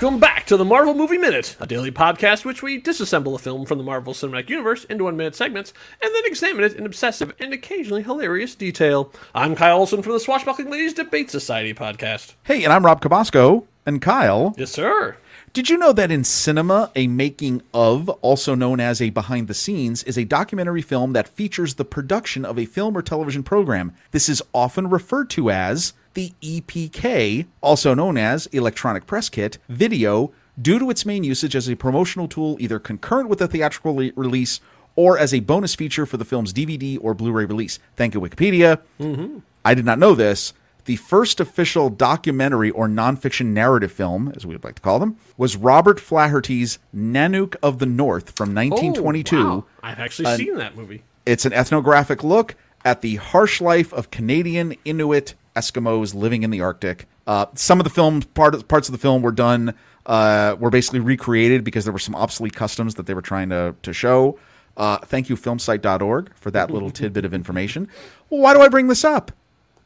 Welcome 0.00 0.18
back 0.18 0.46
to 0.46 0.56
the 0.56 0.64
Marvel 0.64 0.94
Movie 0.94 1.18
Minute, 1.18 1.56
a 1.60 1.66
daily 1.66 1.90
podcast 1.90 2.46
which 2.46 2.62
we 2.62 2.80
disassemble 2.80 3.34
a 3.34 3.38
film 3.38 3.66
from 3.66 3.76
the 3.76 3.84
Marvel 3.84 4.14
Cinematic 4.14 4.48
Universe 4.48 4.84
into 4.84 5.04
one 5.04 5.14
minute 5.14 5.34
segments 5.36 5.74
and 6.02 6.14
then 6.14 6.22
examine 6.24 6.64
it 6.64 6.72
in 6.72 6.86
obsessive 6.86 7.34
and 7.38 7.52
occasionally 7.52 8.02
hilarious 8.02 8.54
detail. 8.54 9.12
I'm 9.34 9.54
Kyle 9.54 9.76
Olson 9.76 10.00
from 10.00 10.12
the 10.14 10.20
Swashbuckling 10.20 10.70
Ladies 10.70 10.94
Debate 10.94 11.30
Society 11.30 11.74
podcast. 11.74 12.32
Hey, 12.44 12.64
and 12.64 12.72
I'm 12.72 12.86
Rob 12.86 13.02
Cabasco. 13.02 13.66
And 13.84 14.00
Kyle, 14.00 14.54
Yes, 14.56 14.70
sir. 14.70 15.16
did 15.52 15.68
you 15.68 15.76
know 15.76 15.92
that 15.92 16.10
in 16.10 16.24
cinema, 16.24 16.90
a 16.94 17.06
making 17.06 17.62
of, 17.74 18.08
also 18.08 18.54
known 18.54 18.80
as 18.80 19.02
a 19.02 19.10
behind 19.10 19.48
the 19.48 19.54
scenes, 19.54 20.02
is 20.04 20.16
a 20.16 20.24
documentary 20.24 20.82
film 20.82 21.12
that 21.12 21.28
features 21.28 21.74
the 21.74 21.84
production 21.84 22.44
of 22.46 22.58
a 22.58 22.64
film 22.66 22.96
or 22.96 23.02
television 23.02 23.42
program? 23.42 23.92
This 24.12 24.28
is 24.30 24.42
often 24.54 24.88
referred 24.88 25.28
to 25.30 25.50
as 25.50 25.92
the 26.14 26.32
EPK, 26.42 27.46
also 27.60 27.94
known 27.94 28.16
as 28.16 28.46
Electronic 28.46 29.06
Press 29.06 29.28
Kit, 29.28 29.58
video, 29.68 30.32
due 30.60 30.78
to 30.78 30.90
its 30.90 31.06
main 31.06 31.24
usage 31.24 31.56
as 31.56 31.68
a 31.68 31.76
promotional 31.76 32.28
tool 32.28 32.56
either 32.60 32.78
concurrent 32.78 33.28
with 33.28 33.38
the 33.38 33.48
theatrical 33.48 33.94
le- 33.94 34.12
release 34.16 34.60
or 34.96 35.18
as 35.18 35.32
a 35.32 35.40
bonus 35.40 35.74
feature 35.74 36.04
for 36.06 36.16
the 36.16 36.24
film's 36.24 36.52
DVD 36.52 36.98
or 37.00 37.14
Blu 37.14 37.32
ray 37.32 37.44
release. 37.44 37.78
Thank 37.96 38.14
you, 38.14 38.20
Wikipedia. 38.20 38.80
Mm-hmm. 38.98 39.38
I 39.64 39.74
did 39.74 39.84
not 39.84 39.98
know 39.98 40.14
this. 40.14 40.52
The 40.86 40.96
first 40.96 41.40
official 41.40 41.90
documentary 41.90 42.70
or 42.70 42.88
nonfiction 42.88 43.46
narrative 43.46 43.92
film, 43.92 44.32
as 44.34 44.46
we 44.46 44.54
would 44.54 44.64
like 44.64 44.76
to 44.76 44.82
call 44.82 44.98
them, 44.98 45.16
was 45.36 45.56
Robert 45.56 46.00
Flaherty's 46.00 46.78
Nanook 46.94 47.54
of 47.62 47.78
the 47.78 47.86
North 47.86 48.30
from 48.30 48.54
1922. 48.54 49.36
Oh, 49.36 49.42
wow. 49.42 49.64
I've 49.82 49.98
actually 49.98 50.36
seen 50.36 50.56
that 50.56 50.76
movie. 50.76 51.02
It's 51.26 51.44
an 51.44 51.52
ethnographic 51.52 52.24
look 52.24 52.56
at 52.84 53.02
the 53.02 53.16
harsh 53.16 53.60
life 53.60 53.92
of 53.92 54.10
Canadian 54.10 54.74
Inuit 54.84 55.34
Eskimos 55.56 56.14
living 56.14 56.42
in 56.42 56.50
the 56.50 56.60
Arctic. 56.60 57.06
Uh, 57.26 57.46
some 57.54 57.80
of 57.80 57.84
the 57.84 57.90
film 57.90 58.22
part, 58.22 58.66
parts 58.68 58.88
of 58.88 58.92
the 58.92 58.98
film 58.98 59.22
were 59.22 59.32
done 59.32 59.74
uh, 60.06 60.56
were 60.58 60.70
basically 60.70 61.00
recreated 61.00 61.64
because 61.64 61.84
there 61.84 61.92
were 61.92 61.98
some 61.98 62.14
obsolete 62.14 62.54
customs 62.54 62.94
that 62.96 63.06
they 63.06 63.14
were 63.14 63.22
trying 63.22 63.48
to 63.50 63.74
to 63.82 63.92
show. 63.92 64.38
Uh, 64.76 64.98
thank 64.98 65.28
you, 65.28 65.36
filmsite.org, 65.36 66.34
for 66.36 66.50
that 66.50 66.70
little 66.70 66.90
tidbit 67.00 67.24
of 67.24 67.34
information. 67.34 67.88
Well, 68.30 68.40
why 68.40 68.54
do 68.54 68.60
I 68.60 68.68
bring 68.68 68.88
this 68.88 69.04
up? 69.04 69.32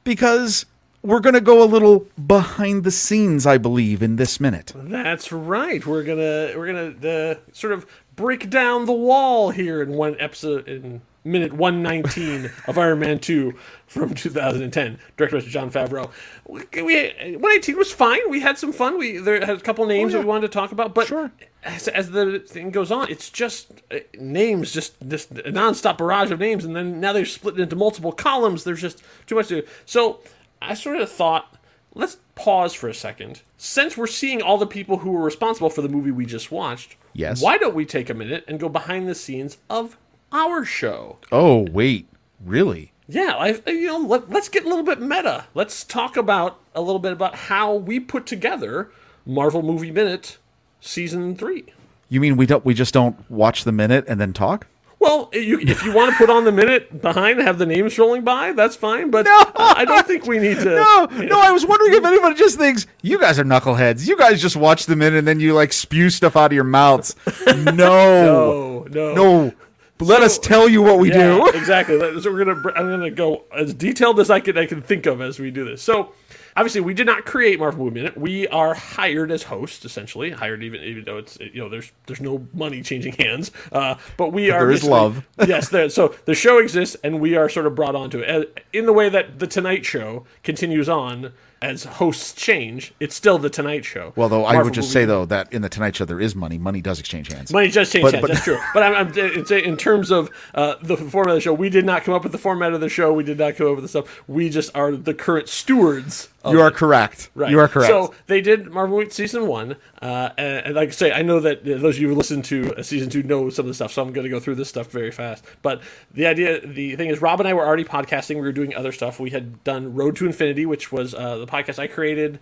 Because 0.04 0.66
we're 1.02 1.20
going 1.20 1.34
to 1.34 1.40
go 1.40 1.62
a 1.62 1.66
little 1.66 2.06
behind 2.26 2.84
the 2.84 2.90
scenes, 2.90 3.46
I 3.46 3.58
believe, 3.58 4.02
in 4.02 4.16
this 4.16 4.40
minute. 4.40 4.72
That's 4.74 5.32
right. 5.32 5.84
We're 5.84 6.02
gonna 6.02 6.52
we're 6.56 6.66
gonna 6.66 7.08
uh, 7.08 7.34
sort 7.52 7.72
of 7.72 7.86
break 8.16 8.48
down 8.48 8.86
the 8.86 8.92
wall 8.92 9.50
here 9.50 9.82
in 9.82 9.92
one 9.92 10.16
episode 10.18 10.68
in 10.68 11.02
minute 11.24 11.52
one 11.54 11.82
nineteen 11.82 12.50
of 12.66 12.76
Iron 12.78 12.98
Man 13.00 13.18
two 13.18 13.54
from 13.86 14.14
two 14.14 14.30
thousand 14.30 14.62
and 14.62 14.72
ten, 14.72 14.98
directed 15.16 15.42
by 15.44 15.48
Jon 15.48 15.70
Favreau. 15.70 16.10
We, 16.46 16.82
we 16.82 17.36
one 17.36 17.52
eighteen 17.52 17.76
was 17.76 17.90
fine. 17.92 18.20
We 18.30 18.40
had 18.40 18.58
some 18.58 18.72
fun. 18.72 18.98
We 18.98 19.18
there 19.18 19.40
had 19.40 19.56
a 19.56 19.60
couple 19.60 19.86
names 19.86 20.12
that 20.12 20.20
we 20.20 20.24
wanted 20.26 20.42
to 20.48 20.52
talk 20.52 20.70
about, 20.72 20.94
but 20.94 21.06
Sure. 21.06 21.30
as, 21.64 21.88
as 21.88 22.10
the 22.10 22.38
thing 22.40 22.70
goes 22.70 22.90
on, 22.90 23.10
it's 23.10 23.30
just 23.30 23.70
uh, 23.90 23.98
names, 24.18 24.72
just 24.72 24.94
this 25.00 25.26
nonstop 25.26 25.98
barrage 25.98 26.30
of 26.30 26.38
names, 26.38 26.64
and 26.64 26.76
then 26.76 27.00
now 27.00 27.12
they're 27.12 27.24
split 27.24 27.58
into 27.58 27.76
multiple 27.76 28.12
columns. 28.12 28.64
There's 28.64 28.80
just 28.80 29.02
too 29.26 29.34
much 29.36 29.48
to 29.48 29.62
do. 29.62 29.66
So 29.86 30.20
I 30.60 30.74
sort 30.74 30.98
of 30.98 31.10
thought, 31.10 31.56
let's 31.94 32.18
pause 32.34 32.74
for 32.74 32.88
a 32.88 32.94
second. 32.94 33.42
Since 33.56 33.96
we're 33.96 34.06
seeing 34.06 34.42
all 34.42 34.58
the 34.58 34.66
people 34.66 34.98
who 34.98 35.12
were 35.12 35.22
responsible 35.22 35.70
for 35.70 35.80
the 35.82 35.88
movie 35.88 36.10
we 36.10 36.26
just 36.26 36.50
watched, 36.52 36.96
Yes. 37.14 37.40
why 37.40 37.56
don't 37.58 37.74
we 37.74 37.86
take 37.86 38.10
a 38.10 38.14
minute 38.14 38.44
and 38.48 38.58
go 38.58 38.68
behind 38.68 39.08
the 39.08 39.14
scenes 39.14 39.56
of 39.70 39.96
our 40.34 40.64
show? 40.66 41.16
Oh, 41.32 41.66
wait. 41.70 42.08
Really? 42.44 42.92
Yeah, 43.08 43.34
I, 43.38 43.60
you 43.70 43.86
know, 43.86 43.98
let, 43.98 44.28
let's 44.30 44.48
get 44.48 44.64
a 44.64 44.68
little 44.68 44.84
bit 44.84 45.00
meta. 45.00 45.46
Let's 45.54 45.84
talk 45.84 46.16
about 46.16 46.58
a 46.74 46.80
little 46.82 46.98
bit 46.98 47.12
about 47.12 47.34
how 47.34 47.74
we 47.74 48.00
put 48.00 48.26
together 48.26 48.90
Marvel 49.24 49.62
Movie 49.62 49.90
Minute 49.90 50.38
season 50.80 51.36
three. 51.36 51.64
You 52.08 52.20
mean 52.20 52.36
we 52.36 52.46
don't 52.46 52.64
we 52.64 52.74
just 52.74 52.92
don't 52.94 53.28
watch 53.30 53.64
the 53.64 53.72
minute 53.72 54.04
and 54.08 54.20
then 54.20 54.32
talk? 54.32 54.66
Well, 55.00 55.28
you, 55.34 55.58
if 55.60 55.84
you 55.84 55.92
want 55.92 56.12
to 56.12 56.16
put 56.16 56.30
on 56.30 56.44
the 56.44 56.52
minute 56.52 57.02
behind, 57.02 57.38
have 57.40 57.58
the 57.58 57.66
names 57.66 57.98
rolling 57.98 58.24
by, 58.24 58.52
that's 58.52 58.74
fine. 58.74 59.10
But 59.10 59.26
uh, 59.26 59.52
I 59.54 59.84
don't 59.84 60.06
think 60.06 60.24
we 60.24 60.38
need 60.38 60.58
to. 60.60 60.64
No, 60.74 61.04
no, 61.26 61.40
I 61.40 61.50
was 61.52 61.66
wondering 61.66 61.92
if 61.92 62.02
anybody 62.04 62.34
just 62.36 62.56
thinks 62.56 62.86
you 63.02 63.18
guys 63.18 63.38
are 63.38 63.44
knuckleheads. 63.44 64.06
You 64.08 64.16
guys 64.16 64.40
just 64.40 64.56
watch 64.56 64.86
the 64.86 64.96
minute 64.96 65.18
and 65.18 65.28
then 65.28 65.40
you 65.40 65.52
like 65.52 65.74
spew 65.74 66.08
stuff 66.08 66.36
out 66.36 66.46
of 66.46 66.52
your 66.52 66.64
mouths. 66.64 67.16
No. 67.46 67.72
No, 67.74 68.86
no, 68.88 69.14
No. 69.14 69.52
Let 70.00 70.18
So- 70.20 70.24
us 70.24 70.38
tell 70.38 70.68
you 70.68 70.82
what 70.82 70.98
we 70.98 71.10
Yeah, 71.10 71.36
do. 71.36 71.48
exactly. 71.54 71.98
So 72.20 72.32
we're 72.32 72.44
gonna. 72.44 72.72
I'm 72.76 72.90
gonna 72.90 73.10
go 73.10 73.44
as 73.56 73.72
detailed 73.74 74.18
as 74.20 74.30
I 74.30 74.40
can. 74.40 74.58
I 74.58 74.66
can 74.66 74.82
think 74.82 75.06
of 75.06 75.20
as 75.20 75.38
we 75.38 75.50
do 75.50 75.64
this. 75.64 75.82
So. 75.82 76.12
Obviously, 76.56 76.82
we 76.82 76.94
did 76.94 77.06
not 77.06 77.24
create 77.24 77.58
Marvel 77.58 77.84
Movie 77.86 77.94
Minute. 77.96 78.16
We 78.16 78.46
are 78.46 78.74
hired 78.74 79.32
as 79.32 79.42
hosts, 79.42 79.84
essentially. 79.84 80.30
Hired, 80.30 80.62
even 80.62 80.80
even 80.82 81.02
though 81.02 81.18
it's 81.18 81.36
you 81.40 81.60
know 81.60 81.68
there's 81.68 81.90
there's 82.06 82.20
no 82.20 82.46
money 82.54 82.80
changing 82.80 83.14
hands. 83.14 83.50
Uh, 83.72 83.96
but 84.16 84.32
we 84.32 84.52
are. 84.52 84.60
there 84.60 84.70
is 84.70 84.84
love. 84.84 85.26
yes. 85.48 85.68
There, 85.68 85.88
so 85.88 86.14
the 86.26 86.34
show 86.36 86.58
exists, 86.58 86.96
and 87.02 87.18
we 87.18 87.34
are 87.34 87.48
sort 87.48 87.66
of 87.66 87.74
brought 87.74 87.96
onto 87.96 88.20
it 88.20 88.28
Uh, 88.30 88.60
in 88.72 88.86
the 88.86 88.92
way 88.92 89.08
that 89.08 89.40
the 89.40 89.48
Tonight 89.48 89.84
Show 89.84 90.26
continues 90.44 90.88
on 90.88 91.32
as 91.64 91.84
hosts 91.84 92.32
change. 92.34 92.92
It's 93.00 93.14
still 93.14 93.38
the 93.38 93.50
Tonight 93.50 93.84
Show. 93.84 94.12
Well, 94.16 94.28
though 94.28 94.44
I 94.44 94.62
would 94.62 94.74
just 94.74 94.92
say 94.92 95.04
though 95.04 95.24
that 95.26 95.52
in 95.52 95.62
the 95.62 95.68
Tonight 95.68 95.96
Show 95.96 96.04
there 96.04 96.20
is 96.20 96.34
money. 96.36 96.58
Money 96.58 96.80
does 96.80 97.00
exchange 97.00 97.32
hands. 97.32 97.52
Money 97.52 97.70
does 97.70 97.90
change 97.90 98.02
But- 98.02 98.14
hands. 98.14 98.22
but- 98.22 98.30
That's 98.32 98.44
true. 98.44 98.58
But 98.74 98.82
I'm, 98.82 98.94
I'm 98.94 99.18
in 99.52 99.76
terms 99.76 100.10
of 100.10 100.30
uh, 100.54 100.74
the 100.82 100.96
format 100.96 101.30
of 101.30 101.36
the 101.36 101.40
show. 101.40 101.54
We 101.54 101.70
did 101.70 101.84
not 101.84 102.04
come 102.04 102.14
up 102.14 102.22
with 102.22 102.32
the 102.32 102.38
format 102.38 102.72
of 102.74 102.80
the 102.80 102.88
show. 102.88 103.12
We 103.12 103.24
did 103.24 103.38
not 103.38 103.56
come 103.56 103.66
up 103.68 103.76
with 103.76 103.84
the 103.84 103.88
stuff. 103.88 104.22
We 104.28 104.50
just 104.50 104.74
are 104.76 104.92
the 104.92 105.14
current 105.14 105.48
stewards. 105.48 106.28
Of 106.42 106.52
You 106.52 106.60
are 106.60 106.68
it. 106.68 106.74
correct. 106.74 107.30
Right. 107.34 107.50
You 107.50 107.58
are 107.58 107.68
correct. 107.68 107.88
So 107.90 108.12
they 108.26 108.42
did 108.42 108.70
Marvel 108.70 108.98
Week 108.98 109.10
season 109.12 109.46
one, 109.46 109.76
uh, 110.02 110.28
and, 110.36 110.66
and 110.66 110.74
like 110.74 110.88
I 110.90 110.92
say, 110.92 111.10
I 111.10 111.22
know 111.22 111.40
that 111.40 111.60
uh, 111.60 111.78
those 111.78 111.96
of 111.96 112.02
you 112.02 112.08
who 112.10 112.14
listen 112.14 112.42
to 112.42 112.74
uh, 112.76 112.82
season 112.82 113.08
two 113.08 113.22
know 113.22 113.48
some 113.48 113.64
of 113.64 113.68
the 113.68 113.74
stuff, 113.74 113.92
so 113.92 114.02
I'm 114.02 114.12
going 114.12 114.24
to 114.24 114.28
go 114.30 114.38
through 114.38 114.56
this 114.56 114.68
stuff 114.68 114.88
very 114.90 115.10
fast. 115.10 115.42
But 115.62 115.80
the 116.12 116.26
idea, 116.26 116.60
the 116.60 116.96
thing 116.96 117.08
is, 117.08 117.22
Rob 117.22 117.40
and 117.40 117.48
I 117.48 117.54
were 117.54 117.64
already 117.66 117.84
podcasting. 117.84 118.34
We 118.34 118.42
were 118.42 118.52
doing 118.52 118.74
other 118.74 118.92
stuff. 118.92 119.18
We 119.18 119.30
had 119.30 119.64
done 119.64 119.94
Road 119.94 120.16
to 120.16 120.26
Infinity, 120.26 120.66
which 120.66 120.92
was 120.92 121.14
uh, 121.14 121.38
the 121.38 121.46
podcast 121.54 121.78
I 121.78 121.86
created. 121.86 122.40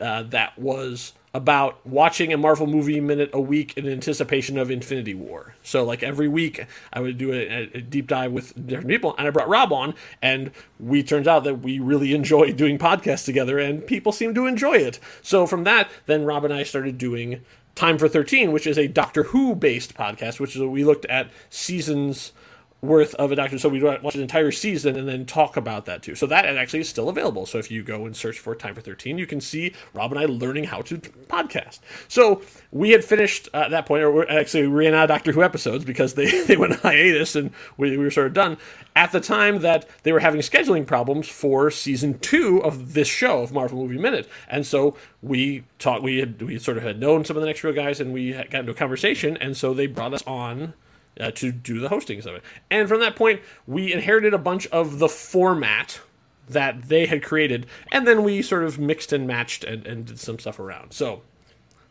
Uh, 0.00 0.22
that 0.24 0.58
was 0.58 1.12
about 1.34 1.84
watching 1.86 2.32
a 2.32 2.36
Marvel 2.36 2.66
movie 2.66 3.00
minute 3.00 3.30
a 3.32 3.40
week 3.40 3.76
in 3.76 3.88
anticipation 3.88 4.58
of 4.58 4.70
Infinity 4.70 5.14
War. 5.14 5.54
So 5.62 5.82
like 5.82 6.02
every 6.02 6.28
week 6.28 6.66
I 6.92 7.00
would 7.00 7.16
do 7.16 7.32
a, 7.32 7.70
a 7.74 7.80
deep 7.80 8.06
dive 8.06 8.32
with 8.32 8.54
different 8.66 8.88
people 8.88 9.14
and 9.16 9.26
I 9.26 9.30
brought 9.30 9.48
Rob 9.48 9.72
on 9.72 9.94
and 10.20 10.50
we 10.78 11.02
turns 11.02 11.26
out 11.26 11.44
that 11.44 11.60
we 11.60 11.78
really 11.78 12.14
enjoy 12.14 12.52
doing 12.52 12.78
podcasts 12.78 13.24
together 13.24 13.58
and 13.58 13.86
people 13.86 14.12
seem 14.12 14.34
to 14.34 14.46
enjoy 14.46 14.74
it. 14.74 14.98
So 15.22 15.46
from 15.46 15.64
that 15.64 15.90
then 16.06 16.24
Rob 16.24 16.44
and 16.44 16.52
I 16.52 16.62
started 16.64 16.98
doing 16.98 17.40
Time 17.74 17.96
for 17.96 18.06
13 18.06 18.52
which 18.52 18.66
is 18.66 18.76
a 18.76 18.86
Doctor 18.86 19.22
Who 19.24 19.54
based 19.54 19.94
podcast 19.94 20.38
which 20.38 20.54
is 20.54 20.60
we 20.60 20.84
looked 20.84 21.06
at 21.06 21.30
seasons 21.48 22.32
worth 22.82 23.14
of 23.14 23.30
a 23.30 23.36
doctor. 23.36 23.56
So 23.60 23.68
we 23.68 23.80
watch 23.80 24.16
an 24.16 24.20
entire 24.20 24.50
season 24.50 24.96
and 24.96 25.08
then 25.08 25.24
talk 25.24 25.56
about 25.56 25.86
that 25.86 26.02
too. 26.02 26.16
So 26.16 26.26
that 26.26 26.44
actually 26.44 26.80
is 26.80 26.88
still 26.88 27.08
available. 27.08 27.46
So 27.46 27.58
if 27.58 27.70
you 27.70 27.84
go 27.84 28.06
and 28.06 28.16
search 28.16 28.40
for 28.40 28.56
Time 28.56 28.74
for 28.74 28.80
13, 28.80 29.18
you 29.18 29.26
can 29.26 29.40
see 29.40 29.72
Rob 29.94 30.12
and 30.12 30.20
I 30.20 30.24
learning 30.24 30.64
how 30.64 30.82
to 30.82 30.98
podcast. 30.98 31.78
So 32.08 32.42
we 32.72 32.90
had 32.90 33.04
finished 33.04 33.48
uh, 33.54 33.58
at 33.58 33.70
that 33.70 33.86
point, 33.86 34.02
or 34.02 34.28
actually 34.28 34.66
we 34.66 34.74
ran 34.74 34.94
out 34.94 35.04
of 35.04 35.08
Doctor 35.08 35.30
Who 35.30 35.44
episodes 35.44 35.84
because 35.84 36.14
they, 36.14 36.42
they 36.46 36.56
went 36.56 36.74
hiatus 36.80 37.36
and 37.36 37.52
we, 37.76 37.90
we 37.92 37.98
were 37.98 38.10
sort 38.10 38.26
of 38.26 38.32
done 38.32 38.58
at 38.96 39.12
the 39.12 39.20
time 39.20 39.60
that 39.60 39.88
they 40.02 40.10
were 40.10 40.20
having 40.20 40.40
scheduling 40.40 40.84
problems 40.84 41.28
for 41.28 41.70
season 41.70 42.18
two 42.18 42.62
of 42.64 42.94
this 42.94 43.06
show 43.06 43.42
of 43.42 43.52
Marvel 43.52 43.78
Movie 43.78 43.98
Minute. 43.98 44.28
And 44.48 44.66
so 44.66 44.96
we 45.22 45.62
talked, 45.78 46.02
we 46.02 46.18
had, 46.18 46.42
we 46.42 46.58
sort 46.58 46.78
of 46.78 46.82
had 46.82 46.98
known 46.98 47.24
some 47.24 47.36
of 47.36 47.42
the 47.42 47.46
next 47.46 47.62
reel 47.62 47.74
guys 47.74 48.00
and 48.00 48.12
we 48.12 48.32
got 48.32 48.54
into 48.54 48.72
a 48.72 48.74
conversation. 48.74 49.36
And 49.36 49.56
so 49.56 49.72
they 49.72 49.86
brought 49.86 50.14
us 50.14 50.24
on 50.26 50.74
uh, 51.20 51.30
to 51.32 51.52
do 51.52 51.80
the 51.80 51.88
hostings 51.88 52.26
of 52.26 52.34
it. 52.34 52.42
And 52.70 52.88
from 52.88 53.00
that 53.00 53.16
point, 53.16 53.40
we 53.66 53.92
inherited 53.92 54.34
a 54.34 54.38
bunch 54.38 54.66
of 54.68 54.98
the 54.98 55.08
format 55.08 56.00
that 56.48 56.88
they 56.88 57.06
had 57.06 57.22
created, 57.22 57.66
and 57.90 58.06
then 58.06 58.22
we 58.22 58.42
sort 58.42 58.64
of 58.64 58.78
mixed 58.78 59.12
and 59.12 59.26
matched 59.26 59.64
and, 59.64 59.86
and 59.86 60.06
did 60.06 60.18
some 60.18 60.38
stuff 60.38 60.58
around. 60.58 60.92
So 60.92 61.22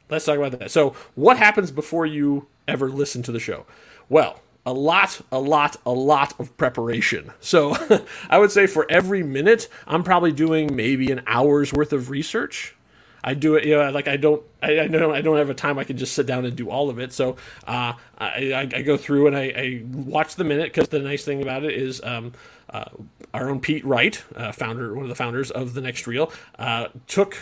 let's 0.10 0.26
talk 0.26 0.38
about 0.38 0.58
that. 0.60 0.72
So, 0.72 0.96
what 1.16 1.38
happens 1.38 1.72
before 1.72 2.06
you 2.06 2.48
ever 2.68 2.90
listen 2.90 3.24
to 3.24 3.32
the 3.32 3.40
show? 3.40 3.66
Well, 4.10 4.42
a 4.66 4.74
lot, 4.74 5.22
a 5.32 5.40
lot, 5.40 5.78
a 5.86 5.92
lot 5.92 6.40
of 6.40 6.56
preparation. 6.58 7.32
So, 7.40 7.76
I 8.30 8.38
would 8.38 8.52
say 8.52 8.68
for 8.68 8.86
every 8.90 9.24
minute, 9.24 9.68
I'm 9.88 10.04
probably 10.04 10.32
doing 10.32 10.76
maybe 10.76 11.12
an 11.12 11.22
hour's 11.26 11.74
worth 11.74 11.94
of 11.94 12.10
research. 12.10 12.76
I 13.24 13.34
do 13.34 13.56
it, 13.56 13.66
you 13.66 13.78
know, 13.78 13.92
like 13.92 14.08
I 14.08 14.18
don't, 14.18 14.42
I, 14.62 14.82
I 14.82 14.88
don't, 14.88 15.14
I 15.14 15.22
don't 15.22 15.38
have 15.38 15.50
a 15.50 15.54
time 15.54 15.78
I 15.78 15.84
can 15.84 15.98
just 15.98 16.14
sit 16.14 16.26
down 16.26 16.46
and 16.46 16.56
do 16.56 16.70
all 16.70 16.90
of 16.90 17.00
it. 17.00 17.14
So 17.14 17.36
uh, 17.68 17.94
I, 18.18 18.70
I, 18.74 18.82
go 18.82 18.98
through 18.98 19.28
and 19.28 19.38
I, 19.38 19.42
I 19.42 19.84
watch 19.86 20.36
the 20.36 20.44
minute 20.44 20.74
because 20.74 20.90
the 20.90 21.00
nice 21.00 21.24
thing 21.24 21.42
about 21.42 21.64
it 21.64 21.74
is 21.74 22.02
um, 22.04 22.34
uh, 22.70 22.86
our 23.34 23.50
own 23.50 23.60
Pete 23.60 23.86
Wright, 23.86 24.24
uh, 24.36 24.52
founder, 24.52 24.94
one 24.96 25.04
of 25.04 25.10
the 25.10 25.16
founders 25.16 25.52
of 25.52 25.74
the 25.74 25.82
Next 25.82 26.08
Reel, 26.08 26.32
uh, 26.58 26.88
took 27.08 27.38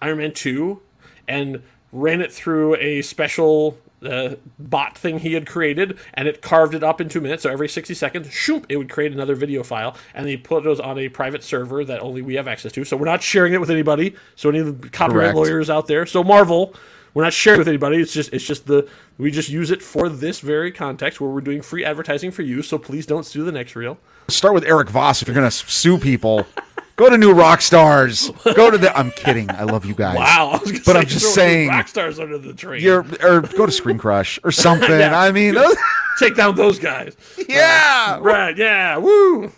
Iron 0.00 0.18
Man 0.18 0.32
two 0.32 0.80
and 1.26 1.62
ran 1.92 2.20
it 2.20 2.32
through 2.32 2.76
a 2.76 3.02
special 3.02 3.78
uh, 4.04 4.36
bot 4.58 4.96
thing 4.96 5.18
he 5.18 5.34
had 5.34 5.46
created, 5.46 5.98
and 6.14 6.28
it 6.28 6.42
carved 6.42 6.74
it 6.74 6.82
up 6.82 7.00
in 7.00 7.08
two 7.08 7.20
minutes. 7.20 7.42
So 7.42 7.50
every 7.50 7.68
60 7.68 7.94
seconds, 7.94 8.32
shoop, 8.32 8.66
it 8.68 8.76
would 8.76 8.90
create 8.90 9.12
another 9.12 9.34
video 9.34 9.62
file, 9.62 9.96
and 10.14 10.26
they 10.26 10.36
put 10.36 10.64
those 10.64 10.80
on 10.80 10.98
a 10.98 11.08
private 11.08 11.42
server 11.42 11.84
that 11.84 12.00
only 12.00 12.22
we 12.22 12.34
have 12.34 12.48
access 12.48 12.72
to. 12.72 12.84
So 12.84 12.96
we're 12.96 13.06
not 13.06 13.22
sharing 13.22 13.52
it 13.52 13.60
with 13.60 13.70
anybody. 13.70 14.14
So 14.36 14.48
any 14.48 14.60
of 14.60 14.80
the 14.80 14.88
copyright 14.88 15.32
Correct. 15.32 15.36
lawyers 15.36 15.70
out 15.70 15.86
there, 15.86 16.06
so 16.06 16.22
Marvel, 16.24 16.74
we're 17.14 17.22
not 17.22 17.32
sharing 17.32 17.58
with 17.58 17.68
anybody. 17.68 17.98
It's 17.98 18.12
just 18.12 18.32
it's 18.32 18.44
just 18.44 18.66
the 18.66 18.88
we 19.18 19.30
just 19.30 19.48
use 19.48 19.70
it 19.70 19.82
for 19.82 20.08
this 20.08 20.40
very 20.40 20.72
context 20.72 21.20
where 21.20 21.30
we're 21.30 21.40
doing 21.40 21.62
free 21.62 21.84
advertising 21.84 22.32
for 22.32 22.42
you. 22.42 22.62
So 22.62 22.76
please 22.76 23.06
don't 23.06 23.24
sue 23.24 23.44
the 23.44 23.52
next 23.52 23.76
reel. 23.76 23.98
Start 24.28 24.54
with 24.54 24.64
Erik 24.64 24.90
Voss 24.90 25.22
if 25.22 25.28
you're 25.28 25.34
going 25.34 25.48
to 25.48 25.56
sue 25.56 25.98
people. 25.98 26.46
Go 26.96 27.10
to 27.10 27.18
New 27.18 27.34
Rockstars. 27.34 28.30
Go 28.54 28.70
to 28.70 28.78
the. 28.78 28.96
I'm 28.96 29.10
kidding. 29.10 29.50
I 29.50 29.64
love 29.64 29.84
you 29.84 29.94
guys. 29.94 30.16
Wow, 30.16 30.50
I 30.54 30.58
was 30.58 30.70
gonna 30.70 30.84
But 30.84 30.92
say, 30.94 30.98
I'm 31.00 31.06
just 31.06 31.34
saying- 31.34 31.68
rock 31.68 31.88
stars 31.88 32.18
under 32.20 32.38
the 32.38 32.52
tree. 32.54 32.80
You're 32.82 33.00
or 33.22 33.40
go 33.40 33.66
to 33.66 33.72
ScreenCrush 33.72 34.38
or 34.44 34.52
something. 34.52 34.88
Yeah. 34.90 35.18
I 35.18 35.32
mean, 35.32 35.54
those, 35.54 35.76
take 36.20 36.36
down 36.36 36.54
those 36.54 36.78
guys. 36.78 37.16
yeah. 37.48 38.18
Right? 38.20 38.56
Yeah. 38.56 38.98
Woo. 38.98 39.50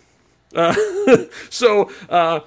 Uh, 0.55 0.73
so. 1.49 1.91
Uh, 2.09 2.39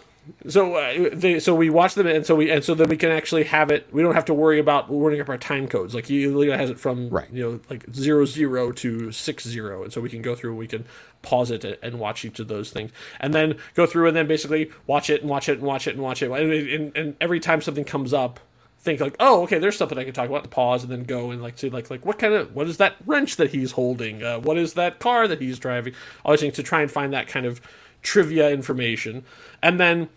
so 0.46 0.74
uh, 0.74 1.10
they, 1.12 1.40
so 1.40 1.54
we 1.54 1.70
watch 1.70 1.94
them 1.94 2.06
and 2.06 2.24
so 2.24 2.34
we 2.34 2.50
and 2.50 2.62
so 2.62 2.74
then 2.74 2.88
we 2.88 2.96
can 2.96 3.10
actually 3.10 3.44
have 3.44 3.70
it. 3.70 3.88
We 3.92 4.02
don't 4.02 4.14
have 4.14 4.26
to 4.26 4.34
worry 4.34 4.58
about 4.58 4.88
wording 4.90 5.20
up 5.20 5.28
our 5.28 5.38
time 5.38 5.66
codes. 5.66 5.94
Like 5.94 6.06
he 6.06 6.22
has 6.50 6.70
it 6.70 6.78
from 6.78 7.08
Right. 7.08 7.28
you 7.32 7.42
know 7.42 7.60
like 7.68 7.84
zero 7.94 8.24
zero 8.24 8.72
to 8.72 9.12
six 9.12 9.46
zero, 9.46 9.82
and 9.82 9.92
so 9.92 10.00
we 10.00 10.08
can 10.10 10.22
go 10.22 10.34
through. 10.34 10.50
and 10.50 10.58
We 10.58 10.66
can 10.66 10.84
pause 11.22 11.50
it 11.50 11.64
and 11.82 11.98
watch 11.98 12.24
each 12.24 12.38
of 12.38 12.48
those 12.48 12.70
things, 12.70 12.90
and 13.18 13.34
then 13.34 13.56
go 13.74 13.86
through 13.86 14.08
and 14.08 14.16
then 14.16 14.26
basically 14.26 14.70
watch 14.86 15.10
it 15.10 15.20
and 15.22 15.30
watch 15.30 15.48
it 15.48 15.58
and 15.58 15.62
watch 15.66 15.86
it 15.86 15.94
and 15.94 16.02
watch 16.02 16.22
it. 16.22 16.30
And, 16.30 16.52
and, 16.52 16.96
and 16.96 17.16
every 17.20 17.40
time 17.40 17.60
something 17.60 17.84
comes 17.84 18.12
up, 18.14 18.40
think 18.78 19.00
like, 19.00 19.16
oh, 19.20 19.42
okay, 19.42 19.58
there's 19.58 19.76
something 19.76 19.98
I 19.98 20.04
can 20.04 20.14
talk 20.14 20.28
about. 20.28 20.48
Pause 20.50 20.84
and 20.84 20.92
then 20.92 21.04
go 21.04 21.30
and 21.30 21.42
like 21.42 21.58
see 21.58 21.70
like 21.70 21.90
like 21.90 22.04
what 22.06 22.18
kind 22.18 22.34
of 22.34 22.54
what 22.54 22.66
is 22.66 22.76
that 22.78 22.96
wrench 23.06 23.36
that 23.36 23.50
he's 23.50 23.72
holding? 23.72 24.22
Uh, 24.22 24.38
what 24.38 24.56
is 24.56 24.74
that 24.74 24.98
car 24.98 25.28
that 25.28 25.40
he's 25.40 25.58
driving? 25.58 25.94
All 26.24 26.32
these 26.32 26.40
things 26.40 26.54
to 26.56 26.62
try 26.62 26.82
and 26.82 26.90
find 26.90 27.12
that 27.12 27.26
kind 27.26 27.46
of 27.46 27.60
trivia 28.02 28.50
information, 28.50 29.24
and 29.62 29.78
then 29.80 30.08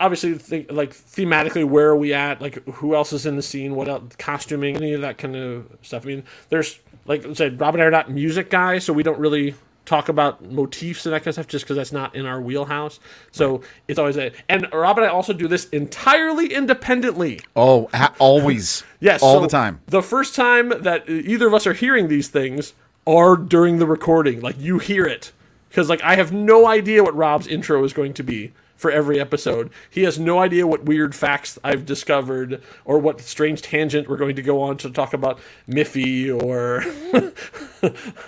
obviously 0.00 0.34
think 0.34 0.70
like 0.70 0.90
thematically 0.90 1.64
where 1.64 1.88
are 1.88 1.96
we 1.96 2.12
at? 2.12 2.42
Like 2.42 2.64
who 2.66 2.94
else 2.94 3.12
is 3.12 3.24
in 3.24 3.36
the 3.36 3.42
scene? 3.42 3.74
What 3.74 3.88
else? 3.88 4.16
Costuming, 4.18 4.76
any 4.76 4.92
of 4.92 5.00
that 5.02 5.18
kind 5.18 5.36
of 5.36 5.66
stuff. 5.82 6.04
I 6.04 6.08
mean, 6.08 6.24
there's 6.48 6.80
like 7.06 7.24
I 7.24 7.32
said, 7.32 7.60
Rob 7.60 7.74
and 7.74 7.82
I 7.82 7.86
are 7.86 7.90
not 7.90 8.10
music 8.10 8.50
guys, 8.50 8.84
so 8.84 8.92
we 8.92 9.02
don't 9.02 9.18
really 9.18 9.54
talk 9.84 10.08
about 10.08 10.44
motifs 10.44 11.04
and 11.06 11.12
that 11.12 11.20
kind 11.20 11.28
of 11.28 11.34
stuff 11.34 11.48
just 11.48 11.64
because 11.64 11.76
that's 11.76 11.92
not 11.92 12.14
in 12.14 12.24
our 12.26 12.40
wheelhouse. 12.40 13.00
So 13.30 13.62
it's 13.88 13.98
always 13.98 14.16
a 14.16 14.32
and 14.48 14.68
Rob 14.72 14.98
and 14.98 15.06
I 15.06 15.10
also 15.10 15.32
do 15.32 15.48
this 15.48 15.68
entirely 15.70 16.52
independently. 16.52 17.40
Oh, 17.56 17.88
ha- 17.94 18.14
always. 18.18 18.84
Yes, 19.02 19.20
all 19.20 19.34
so 19.34 19.40
the 19.40 19.48
time. 19.48 19.80
The 19.86 20.00
first 20.00 20.36
time 20.36 20.68
that 20.68 21.08
uh, 21.08 21.12
either 21.12 21.48
of 21.48 21.54
us 21.54 21.66
are 21.66 21.72
hearing 21.72 22.06
these 22.06 22.28
things 22.28 22.72
are 23.04 23.36
during 23.36 23.80
the 23.80 23.86
recording. 23.86 24.40
Like 24.40 24.56
you 24.60 24.78
hear 24.78 25.04
it 25.04 25.32
because 25.72 25.88
like 25.88 26.02
I 26.02 26.16
have 26.16 26.32
no 26.32 26.66
idea 26.66 27.02
what 27.02 27.16
Rob's 27.16 27.46
intro 27.46 27.82
is 27.82 27.94
going 27.94 28.12
to 28.14 28.22
be 28.22 28.52
for 28.76 28.90
every 28.90 29.18
episode. 29.18 29.70
He 29.88 30.02
has 30.02 30.18
no 30.18 30.38
idea 30.38 30.66
what 30.66 30.84
weird 30.84 31.14
facts 31.14 31.58
I've 31.64 31.86
discovered 31.86 32.62
or 32.84 32.98
what 32.98 33.22
strange 33.22 33.62
tangent 33.62 34.06
we're 34.06 34.18
going 34.18 34.36
to 34.36 34.42
go 34.42 34.60
on 34.60 34.76
to 34.78 34.90
talk 34.90 35.14
about 35.14 35.40
Miffy 35.66 36.28
or 36.28 36.84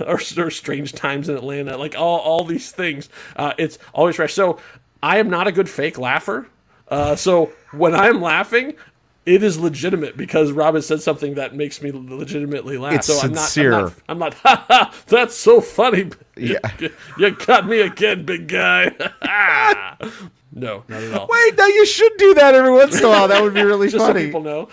or, 0.07 0.19
or 0.43 0.51
strange 0.51 0.95
times 0.95 1.29
in 1.29 1.37
Atlanta. 1.37 1.77
Like 1.77 1.95
all 1.95 2.19
all 2.21 2.45
these 2.45 2.73
things. 2.73 3.11
Uh, 3.37 3.53
it's 3.59 3.79
always 3.93 4.17
fresh. 4.17 4.33
So 4.33 4.59
I 5.03 5.19
am 5.19 5.29
not 5.29 5.47
a 5.47 5.53
good 5.53 5.69
fake 5.69 5.99
laugher. 5.99 6.49
Uh, 6.89 7.15
so 7.15 7.53
when 7.73 7.95
I'm 7.95 8.23
laughing, 8.23 8.75
it 9.27 9.43
is 9.43 9.59
legitimate 9.59 10.17
because 10.17 10.53
Robin 10.53 10.83
said 10.83 11.01
something 11.01 11.35
that 11.35 11.55
makes 11.55 11.81
me 11.81 11.91
legitimately 11.93 12.77
laugh. 12.77 12.95
It's 12.95 13.07
so 13.07 13.15
sincere. 13.15 13.73
I'm 13.73 13.81
not, 13.83 13.93
I'm 14.09 14.19
not, 14.19 14.19
I'm 14.19 14.19
not, 14.19 14.35
ha 14.43 14.67
ha, 14.69 14.95
that's 15.07 15.35
so 15.35 15.61
funny. 15.61 16.11
Yeah. 16.37 16.59
You, 16.81 16.91
you 17.19 17.31
got 17.31 17.67
me 17.67 17.81
again, 17.81 18.25
big 18.25 18.49
guy. 18.49 18.87
no, 20.53 20.83
not 20.89 21.03
at 21.03 21.15
all. 21.15 21.29
Wait, 21.31 21.57
now 21.57 21.67
you 21.67 21.87
should 21.87 22.13
do 22.19 22.35
that 22.35 22.55
every 22.55 22.73
once 22.73 22.99
in 22.99 23.05
a 23.05 23.09
while. 23.09 23.29
That 23.29 23.43
would 23.43 23.55
be 23.55 23.63
really 23.63 23.89
funny. 23.89 23.93
Just 23.93 24.07
funny. 24.07 24.21
so 24.21 24.27
people 24.27 24.43
know. 24.43 24.69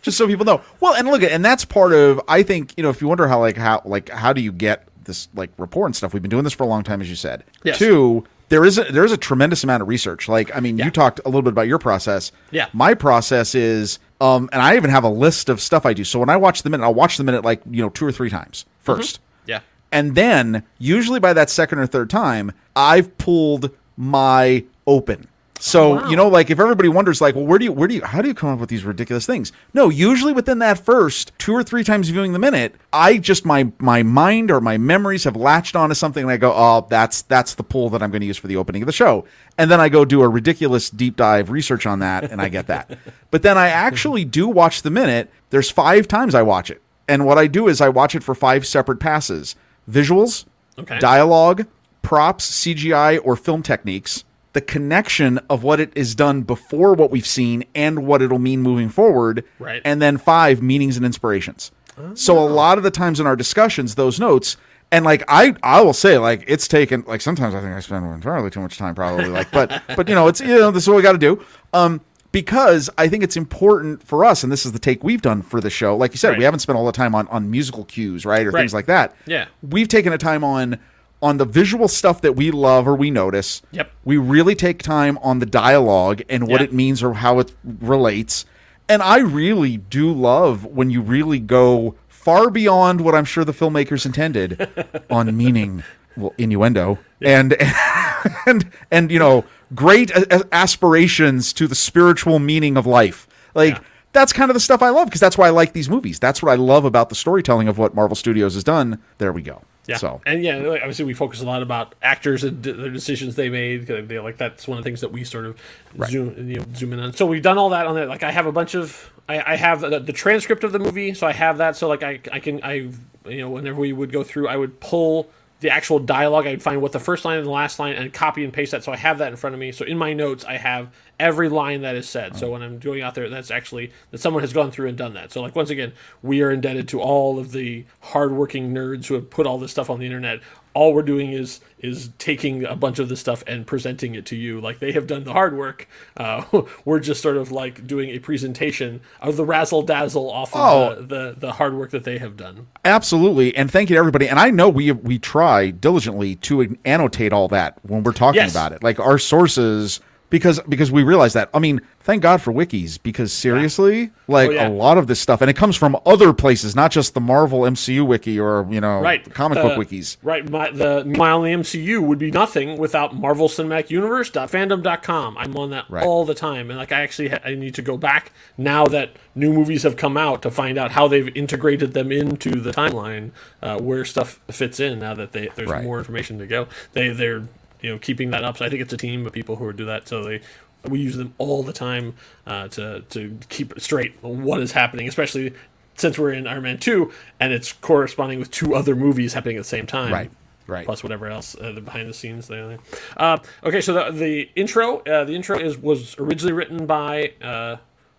just 0.00 0.18
so 0.18 0.26
people 0.26 0.46
know. 0.46 0.62
Well, 0.80 0.94
and 0.94 1.06
look, 1.08 1.22
and 1.22 1.44
that's 1.44 1.64
part 1.64 1.92
of. 1.92 2.20
I 2.26 2.42
think 2.42 2.72
you 2.76 2.82
know, 2.82 2.90
if 2.90 3.02
you 3.02 3.08
wonder 3.08 3.28
how 3.28 3.38
like 3.40 3.56
how 3.56 3.82
like 3.84 4.08
how 4.08 4.32
do 4.32 4.40
you 4.40 4.50
get 4.50 4.88
this 5.04 5.28
like 5.34 5.50
rapport 5.58 5.86
and 5.86 5.94
stuff, 5.94 6.14
we've 6.14 6.22
been 6.22 6.30
doing 6.30 6.44
this 6.44 6.54
for 6.54 6.64
a 6.64 6.68
long 6.68 6.82
time, 6.82 7.00
as 7.02 7.10
you 7.10 7.16
said. 7.16 7.44
Yes. 7.62 7.78
Two, 7.78 8.24
there 8.52 8.66
is 8.66 8.76
a, 8.76 8.84
there 8.84 9.04
is 9.04 9.12
a 9.12 9.16
tremendous 9.16 9.64
amount 9.64 9.80
of 9.82 9.88
research. 9.88 10.28
Like, 10.28 10.54
I 10.54 10.60
mean, 10.60 10.76
Yeah. 10.76 10.84
you 10.84 10.90
talked 10.90 11.20
a 11.24 11.28
little 11.28 11.40
bit 11.40 11.52
about 11.52 11.66
your 11.68 11.78
process. 11.78 12.32
Yeah. 12.50 12.66
My 12.74 12.92
process 12.92 13.54
is, 13.54 13.98
um, 14.20 14.50
and 14.52 14.60
I 14.60 14.76
even 14.76 14.90
have 14.90 15.04
a 15.04 15.08
list 15.08 15.48
of 15.48 15.58
stuff 15.60 15.86
I 15.86 15.94
do. 15.94 16.04
So 16.04 16.18
when 16.18 16.28
I 16.28 16.36
watch 16.36 16.62
the 16.62 16.68
minute, 16.68 16.84
I'll 16.84 16.92
watch 16.94 17.16
the 17.16 17.24
minute 17.24 17.44
like 17.44 17.62
you 17.70 17.82
know 17.82 17.88
two 17.88 18.04
or 18.04 18.12
three 18.12 18.28
times 18.28 18.66
1st 18.86 19.18
Yeah. 19.46 19.60
and 19.90 20.14
then 20.14 20.64
usually 20.78 21.18
by 21.18 21.32
that 21.32 21.48
second 21.48 21.78
or 21.78 21.86
third 21.86 22.10
time, 22.10 22.52
I've 22.76 23.16
pulled 23.16 23.70
my 23.96 24.64
open. 24.86 25.28
So 25.64 25.92
oh, 25.92 25.94
wow. 25.94 26.10
you 26.10 26.16
know, 26.16 26.26
like 26.26 26.50
if 26.50 26.58
everybody 26.58 26.88
wonders, 26.88 27.20
like, 27.20 27.36
well, 27.36 27.46
where 27.46 27.56
do 27.56 27.66
you, 27.66 27.70
where 27.70 27.86
do 27.86 27.94
you, 27.94 28.02
how 28.02 28.20
do 28.20 28.26
you 28.26 28.34
come 28.34 28.48
up 28.48 28.58
with 28.58 28.68
these 28.68 28.82
ridiculous 28.82 29.26
things? 29.26 29.52
No, 29.72 29.90
usually 29.90 30.32
within 30.32 30.58
that 30.58 30.76
first 30.76 31.30
two 31.38 31.52
or 31.52 31.62
three 31.62 31.84
times 31.84 32.08
viewing 32.08 32.32
the 32.32 32.40
minute, 32.40 32.74
I 32.92 33.18
just 33.18 33.44
my 33.44 33.70
my 33.78 34.02
mind 34.02 34.50
or 34.50 34.60
my 34.60 34.76
memories 34.76 35.22
have 35.22 35.36
latched 35.36 35.76
onto 35.76 35.94
something, 35.94 36.24
and 36.24 36.32
I 36.32 36.36
go, 36.36 36.52
oh, 36.52 36.84
that's 36.90 37.22
that's 37.22 37.54
the 37.54 37.62
pull 37.62 37.90
that 37.90 38.02
I'm 38.02 38.10
going 38.10 38.22
to 38.22 38.26
use 38.26 38.36
for 38.36 38.48
the 38.48 38.56
opening 38.56 38.82
of 38.82 38.86
the 38.86 38.92
show, 38.92 39.24
and 39.56 39.70
then 39.70 39.78
I 39.78 39.88
go 39.88 40.04
do 40.04 40.22
a 40.22 40.28
ridiculous 40.28 40.90
deep 40.90 41.14
dive 41.14 41.48
research 41.48 41.86
on 41.86 42.00
that, 42.00 42.28
and 42.32 42.42
I 42.42 42.48
get 42.48 42.66
that. 42.66 42.98
but 43.30 43.42
then 43.42 43.56
I 43.56 43.68
actually 43.68 44.24
do 44.24 44.48
watch 44.48 44.82
the 44.82 44.90
minute. 44.90 45.30
There's 45.50 45.70
five 45.70 46.08
times 46.08 46.34
I 46.34 46.42
watch 46.42 46.72
it, 46.72 46.82
and 47.06 47.24
what 47.24 47.38
I 47.38 47.46
do 47.46 47.68
is 47.68 47.80
I 47.80 47.88
watch 47.88 48.16
it 48.16 48.24
for 48.24 48.34
five 48.34 48.66
separate 48.66 48.98
passes: 48.98 49.54
visuals, 49.88 50.44
Okay. 50.76 50.98
dialogue, 50.98 51.66
props, 52.02 52.50
CGI, 52.50 53.20
or 53.22 53.36
film 53.36 53.62
techniques, 53.62 54.24
the 54.52 54.60
connection 54.60 55.38
of 55.48 55.62
what 55.62 55.80
it 55.80 55.90
is 55.94 56.14
done 56.14 56.42
before 56.42 56.92
what 56.94 57.10
we've 57.10 57.26
seen 57.26 57.64
and 57.74 58.06
what 58.06 58.20
it'll 58.22 58.38
mean 58.38 58.60
moving 58.62 58.88
forward, 58.90 59.44
Right. 59.58 59.80
and 59.84 60.00
then 60.02 60.18
five 60.18 60.60
meanings 60.62 60.96
and 60.96 61.06
inspirations. 61.06 61.70
So 62.14 62.38
a 62.38 62.48
lot 62.48 62.78
of 62.78 62.84
the 62.84 62.90
times 62.90 63.20
in 63.20 63.26
our 63.26 63.36
discussions, 63.36 63.94
those 63.94 64.18
notes, 64.18 64.56
and 64.90 65.04
like 65.04 65.22
I, 65.28 65.54
I 65.62 65.80
will 65.82 65.92
say, 65.92 66.18
like 66.18 66.44
it's 66.48 66.66
taken, 66.66 67.04
like 67.06 67.20
sometimes 67.20 67.54
I 67.54 67.60
think 67.60 67.72
I 67.74 67.80
spend 67.80 68.04
entirely 68.14 68.50
too 68.50 68.60
much 68.60 68.76
time, 68.78 68.94
probably, 68.94 69.26
like, 69.28 69.50
but, 69.50 69.82
but 69.96 70.08
you 70.08 70.14
know, 70.14 70.26
it's 70.28 70.40
you 70.40 70.58
know, 70.58 70.70
this 70.70 70.82
is 70.84 70.88
what 70.88 70.96
we 70.96 71.02
got 71.02 71.12
to 71.12 71.18
do. 71.18 71.44
Um, 71.72 72.00
because 72.32 72.88
I 72.96 73.08
think 73.08 73.22
it's 73.22 73.36
important 73.36 74.02
for 74.02 74.24
us, 74.24 74.42
and 74.42 74.50
this 74.50 74.64
is 74.64 74.72
the 74.72 74.78
take 74.78 75.04
we've 75.04 75.20
done 75.20 75.42
for 75.42 75.60
the 75.60 75.68
show. 75.68 75.94
Like 75.94 76.12
you 76.12 76.16
said, 76.16 76.30
Right. 76.30 76.38
we 76.38 76.44
haven't 76.44 76.60
spent 76.60 76.78
all 76.78 76.86
the 76.86 76.92
time 76.92 77.14
on 77.14 77.28
on 77.28 77.50
musical 77.50 77.84
cues, 77.84 78.24
right, 78.24 78.46
or 78.46 78.50
Right. 78.50 78.60
things 78.62 78.72
like 78.74 78.86
that. 78.86 79.14
Yeah. 79.26 79.46
we've 79.62 79.88
taken 79.88 80.14
a 80.14 80.18
time 80.18 80.42
on 80.42 80.78
on 81.22 81.36
the 81.38 81.44
visual 81.44 81.86
stuff 81.88 82.20
that 82.20 82.34
we 82.34 82.50
love 82.50 82.86
or 82.88 82.94
we 82.96 83.10
notice. 83.10 83.62
Yep. 83.70 83.90
We 84.04 84.16
really 84.16 84.54
take 84.56 84.82
time 84.82 85.18
on 85.22 85.38
the 85.38 85.46
dialogue 85.46 86.20
and 86.28 86.48
what 86.48 86.60
Yeah. 86.60 86.64
it 86.66 86.72
means 86.72 87.02
or 87.02 87.14
how 87.14 87.38
it 87.38 87.54
relates. 87.80 88.44
And 88.88 89.00
I 89.02 89.18
really 89.20 89.76
do 89.76 90.12
love 90.12 90.64
when 90.66 90.90
you 90.90 91.00
really 91.00 91.38
go 91.38 91.94
far 92.08 92.50
beyond 92.50 93.00
what 93.00 93.14
I'm 93.14 93.24
sure 93.24 93.44
the 93.44 93.52
filmmakers 93.52 94.04
intended 94.04 94.68
on 95.10 95.34
meaning, 95.36 95.84
well, 96.16 96.34
innuendo, 96.38 96.98
and 97.22 97.56
and 98.46 98.68
and 98.90 99.10
you 99.12 99.18
know, 99.20 99.44
great 99.74 100.10
aspirations 100.52 101.52
to 101.54 101.66
the 101.66 101.74
spiritual 101.74 102.38
meaning 102.38 102.76
of 102.76 102.86
life. 102.86 103.26
Like 103.54 103.74
Yeah. 103.76 103.80
that's 104.12 104.32
kind 104.32 104.50
of 104.50 104.54
the 104.54 104.60
stuff 104.60 104.82
I 104.82 104.90
love 104.90 105.06
because 105.06 105.20
that's 105.20 105.38
why 105.38 105.46
I 105.46 105.50
like 105.50 105.72
these 105.72 105.88
movies. 105.88 106.18
That's 106.18 106.42
what 106.42 106.50
I 106.52 106.56
love 106.56 106.84
about 106.84 107.08
the 107.08 107.14
storytelling 107.14 107.68
of 107.68 107.78
what 107.78 107.94
Marvel 107.94 108.16
Studios 108.16 108.54
has 108.54 108.64
done. 108.64 108.98
There 109.18 109.32
we 109.32 109.42
go. 109.42 109.62
Yeah. 109.86 109.96
So 109.96 110.20
and 110.24 110.42
yeah, 110.44 110.56
like, 110.58 110.80
obviously 110.80 111.04
we 111.04 111.14
focus 111.14 111.40
a 111.40 111.44
lot 111.44 111.62
about 111.62 111.94
actors 112.02 112.44
and 112.44 112.62
d- 112.62 112.72
the 112.72 112.88
decisions 112.88 113.34
they 113.34 113.48
made. 113.48 113.86
They 113.86 114.18
like 114.20 114.36
that's 114.36 114.68
one 114.68 114.78
of 114.78 114.84
the 114.84 114.88
things 114.88 115.00
that 115.00 115.10
we 115.10 115.24
sort 115.24 115.44
of 115.44 115.58
zoom 116.04 116.48
you 116.48 116.56
know 116.56 116.64
zoom 116.74 116.92
in 116.92 117.00
on. 117.00 117.12
So 117.12 117.26
we've 117.26 117.42
done 117.42 117.58
all 117.58 117.70
that 117.70 117.86
on 117.86 117.94
there. 117.94 118.06
Like 118.06 118.22
I 118.22 118.30
have 118.30 118.46
a 118.46 118.52
bunch 118.52 118.74
of 118.74 119.12
I, 119.28 119.52
I 119.52 119.56
have 119.56 119.80
the, 119.80 119.98
the 119.98 120.12
transcript 120.12 120.62
of 120.62 120.72
the 120.72 120.78
movie, 120.78 121.14
so 121.14 121.26
I 121.26 121.32
have 121.32 121.58
that. 121.58 121.76
So 121.76 121.88
like 121.88 122.02
I 122.02 122.20
I 122.32 122.38
can 122.38 122.62
I 122.62 122.90
you 123.26 123.38
know 123.38 123.50
whenever 123.50 123.80
we 123.80 123.92
would 123.92 124.12
go 124.12 124.22
through, 124.22 124.46
I 124.46 124.56
would 124.56 124.78
pull 124.78 125.28
the 125.60 125.70
actual 125.70 125.98
dialogue. 125.98 126.46
I'd 126.46 126.62
find 126.62 126.80
what 126.82 126.92
the 126.92 127.00
first 127.00 127.24
line 127.24 127.38
and 127.38 127.46
the 127.46 127.50
last 127.50 127.78
line 127.78 127.94
and 127.94 128.12
copy 128.12 128.44
and 128.44 128.52
paste 128.52 128.72
that. 128.72 128.84
So 128.84 128.92
I 128.92 128.96
have 128.96 129.18
that 129.18 129.28
in 129.28 129.36
front 129.36 129.54
of 129.54 129.60
me. 129.60 129.72
So 129.72 129.84
in 129.84 129.96
my 129.96 130.12
notes, 130.12 130.44
I 130.44 130.58
have 130.58 130.92
every 131.22 131.48
line 131.48 131.82
that 131.82 131.94
is 131.94 132.08
said. 132.08 132.36
So 132.36 132.50
when 132.50 132.62
I'm 132.62 132.78
going 132.80 133.00
out 133.00 133.14
there, 133.14 133.28
that's 133.30 133.50
actually 133.50 133.92
that 134.10 134.18
someone 134.18 134.42
has 134.42 134.52
gone 134.52 134.70
through 134.70 134.88
and 134.88 134.98
done 134.98 135.14
that. 135.14 135.32
So 135.32 135.40
like 135.40 135.54
once 135.56 135.70
again, 135.70 135.92
we 136.22 136.42
are 136.42 136.50
indebted 136.50 136.88
to 136.88 137.00
all 137.00 137.38
of 137.38 137.52
the 137.52 137.84
hardworking 138.00 138.74
nerds 138.74 139.06
who 139.06 139.14
have 139.14 139.30
put 139.30 139.46
all 139.46 139.56
this 139.58 139.70
stuff 139.70 139.88
on 139.88 140.00
the 140.00 140.06
internet. 140.06 140.40
All 140.74 140.94
we're 140.94 141.02
doing 141.02 141.32
is 141.32 141.60
is 141.80 142.10
taking 142.18 142.64
a 142.64 142.74
bunch 142.74 142.98
of 142.98 143.08
this 143.10 143.20
stuff 143.20 143.44
and 143.46 143.66
presenting 143.66 144.14
it 144.14 144.24
to 144.26 144.36
you. 144.36 144.58
Like 144.60 144.78
they 144.78 144.92
have 144.92 145.06
done 145.06 145.24
the 145.24 145.32
hard 145.32 145.54
work. 145.56 145.86
Uh, 146.16 146.44
we're 146.86 146.98
just 147.00 147.20
sort 147.22 147.36
of 147.36 147.52
like 147.52 147.86
doing 147.86 148.08
a 148.10 148.18
presentation 148.18 149.00
of 149.20 149.36
the 149.36 149.44
razzle 149.44 149.82
dazzle 149.82 150.30
off 150.30 150.54
of 150.54 150.60
Oh. 150.60 150.94
the, 150.94 151.02
the 151.02 151.34
the 151.38 151.52
hard 151.52 151.74
work 151.74 151.90
that 151.90 152.04
they 152.04 152.16
have 152.18 152.36
done. 152.38 152.68
Absolutely, 152.86 153.54
and 153.54 153.70
thank 153.70 153.90
you 153.90 153.94
to 153.96 153.98
everybody. 153.98 154.28
And 154.28 154.40
I 154.40 154.50
know 154.50 154.68
we 154.70 154.92
we 154.92 155.18
try 155.18 155.70
diligently 155.70 156.36
to 156.36 156.76
annotate 156.86 157.32
all 157.34 157.48
that 157.48 157.78
when 157.82 158.02
we're 158.02 158.12
talking 158.12 158.40
Yes. 158.40 158.52
about 158.52 158.72
it. 158.72 158.82
Like 158.82 158.98
our 158.98 159.18
sources 159.18 160.00
because 160.32 160.58
because 160.68 160.90
we 160.90 161.04
realize 161.04 161.34
that. 161.34 161.48
I 161.54 161.60
mean, 161.60 161.80
thank 162.00 162.22
God 162.22 162.42
for 162.42 162.52
wikis 162.52 163.00
because 163.00 163.32
seriously, 163.32 164.10
like 164.26 164.48
Oh, 164.48 164.52
yeah. 164.52 164.66
a 164.66 164.70
lot 164.70 164.98
of 164.98 165.06
this 165.06 165.20
stuff, 165.20 165.40
and 165.40 165.48
it 165.48 165.54
comes 165.54 165.76
from 165.76 165.96
other 166.04 166.32
places, 166.32 166.74
not 166.74 166.90
just 166.90 167.14
the 167.14 167.20
Marvel 167.20 167.60
MCU 167.60 168.04
wiki 168.04 168.40
or 168.40 168.66
you 168.70 168.80
know 168.80 169.00
right 169.00 169.22
comic 169.32 169.58
uh, 169.58 169.62
book 169.62 169.78
wikis. 169.86 170.16
right 170.24 170.48
my, 170.50 170.70
the 170.70 171.04
my 171.04 171.32
the 171.32 171.48
mcu 171.58 172.00
would 172.00 172.18
be 172.18 172.30
nothing 172.30 172.78
without 172.78 173.14
marvel 173.14 173.48
cinematic 173.48 173.90
universe.fandom.com 173.90 175.36
i'm 175.38 175.56
on 175.56 175.70
that 175.70 175.84
Right. 175.88 176.04
all 176.04 176.24
the 176.24 176.34
time 176.34 176.70
and 176.70 176.78
like 176.78 176.92
i 176.92 177.00
actually 177.02 177.28
ha- 177.28 177.40
i 177.44 177.54
need 177.54 177.74
to 177.74 177.82
go 177.82 177.96
back 177.96 178.32
now 178.56 178.86
that 178.86 179.10
new 179.34 179.52
movies 179.52 179.82
have 179.82 179.96
come 179.96 180.16
out 180.16 180.42
to 180.42 180.50
find 180.50 180.78
out 180.78 180.92
how 180.92 181.08
they've 181.08 181.34
integrated 181.36 181.92
them 181.92 182.10
into 182.12 182.50
the 182.60 182.70
timeline 182.72 183.30
uh, 183.62 183.78
where 183.78 184.04
stuff 184.04 184.40
fits 184.50 184.80
in 184.80 184.98
now 185.00 185.14
that 185.14 185.32
they, 185.32 185.48
there's 185.54 185.70
Right. 185.70 185.84
more 185.84 185.98
information 185.98 186.38
to 186.38 186.46
go 186.46 186.66
they 186.92 187.10
they're 187.10 187.44
you 187.82 187.90
know 187.90 187.98
keeping 187.98 188.30
that 188.30 188.44
up 188.44 188.56
so 188.56 188.64
i 188.64 188.68
think 188.68 188.80
it's 188.80 188.92
a 188.92 188.96
team 188.96 189.26
of 189.26 189.32
people 189.32 189.56
who 189.56 189.72
do 189.72 189.84
that 189.84 190.08
so 190.08 190.22
they 190.22 190.40
we 190.88 190.98
use 190.98 191.16
them 191.16 191.32
all 191.38 191.62
the 191.62 191.72
time 191.72 192.14
uh, 192.46 192.66
to 192.68 193.00
to 193.02 193.38
keep 193.48 193.72
straight 193.78 194.14
what 194.22 194.60
is 194.60 194.72
happening 194.72 195.06
especially 195.06 195.52
since 195.94 196.18
we're 196.18 196.32
in 196.32 196.46
Iron 196.46 196.62
Man 196.62 196.78
2 196.78 197.10
and 197.40 197.52
it's 197.52 197.72
corresponding 197.72 198.38
with 198.38 198.50
two 198.50 198.74
other 198.74 198.96
movies 198.96 199.34
happening 199.34 199.56
at 199.56 199.60
the 199.60 199.68
same 199.68 199.86
time. 199.86 200.12
Right, 200.12 200.30
right. 200.66 200.84
Plus 200.84 201.02
whatever 201.02 201.28
else 201.28 201.56
uh, 201.60 201.72
the 201.72 201.80
behind 201.80 202.08
the 202.08 202.14
scenes 202.14 202.48
there. 202.48 202.78
Uh, 203.16 203.38
okay, 203.64 203.80
so 203.80 203.92
the, 203.92 204.10
the 204.10 204.50
intro 204.54 204.98
uh, 205.00 205.24
the 205.24 205.34
intro 205.34 205.58
is 205.58 205.78
was 205.78 206.16
originally 206.18 206.52
written 206.52 206.86
by 206.86 207.32
uh, 207.42 207.76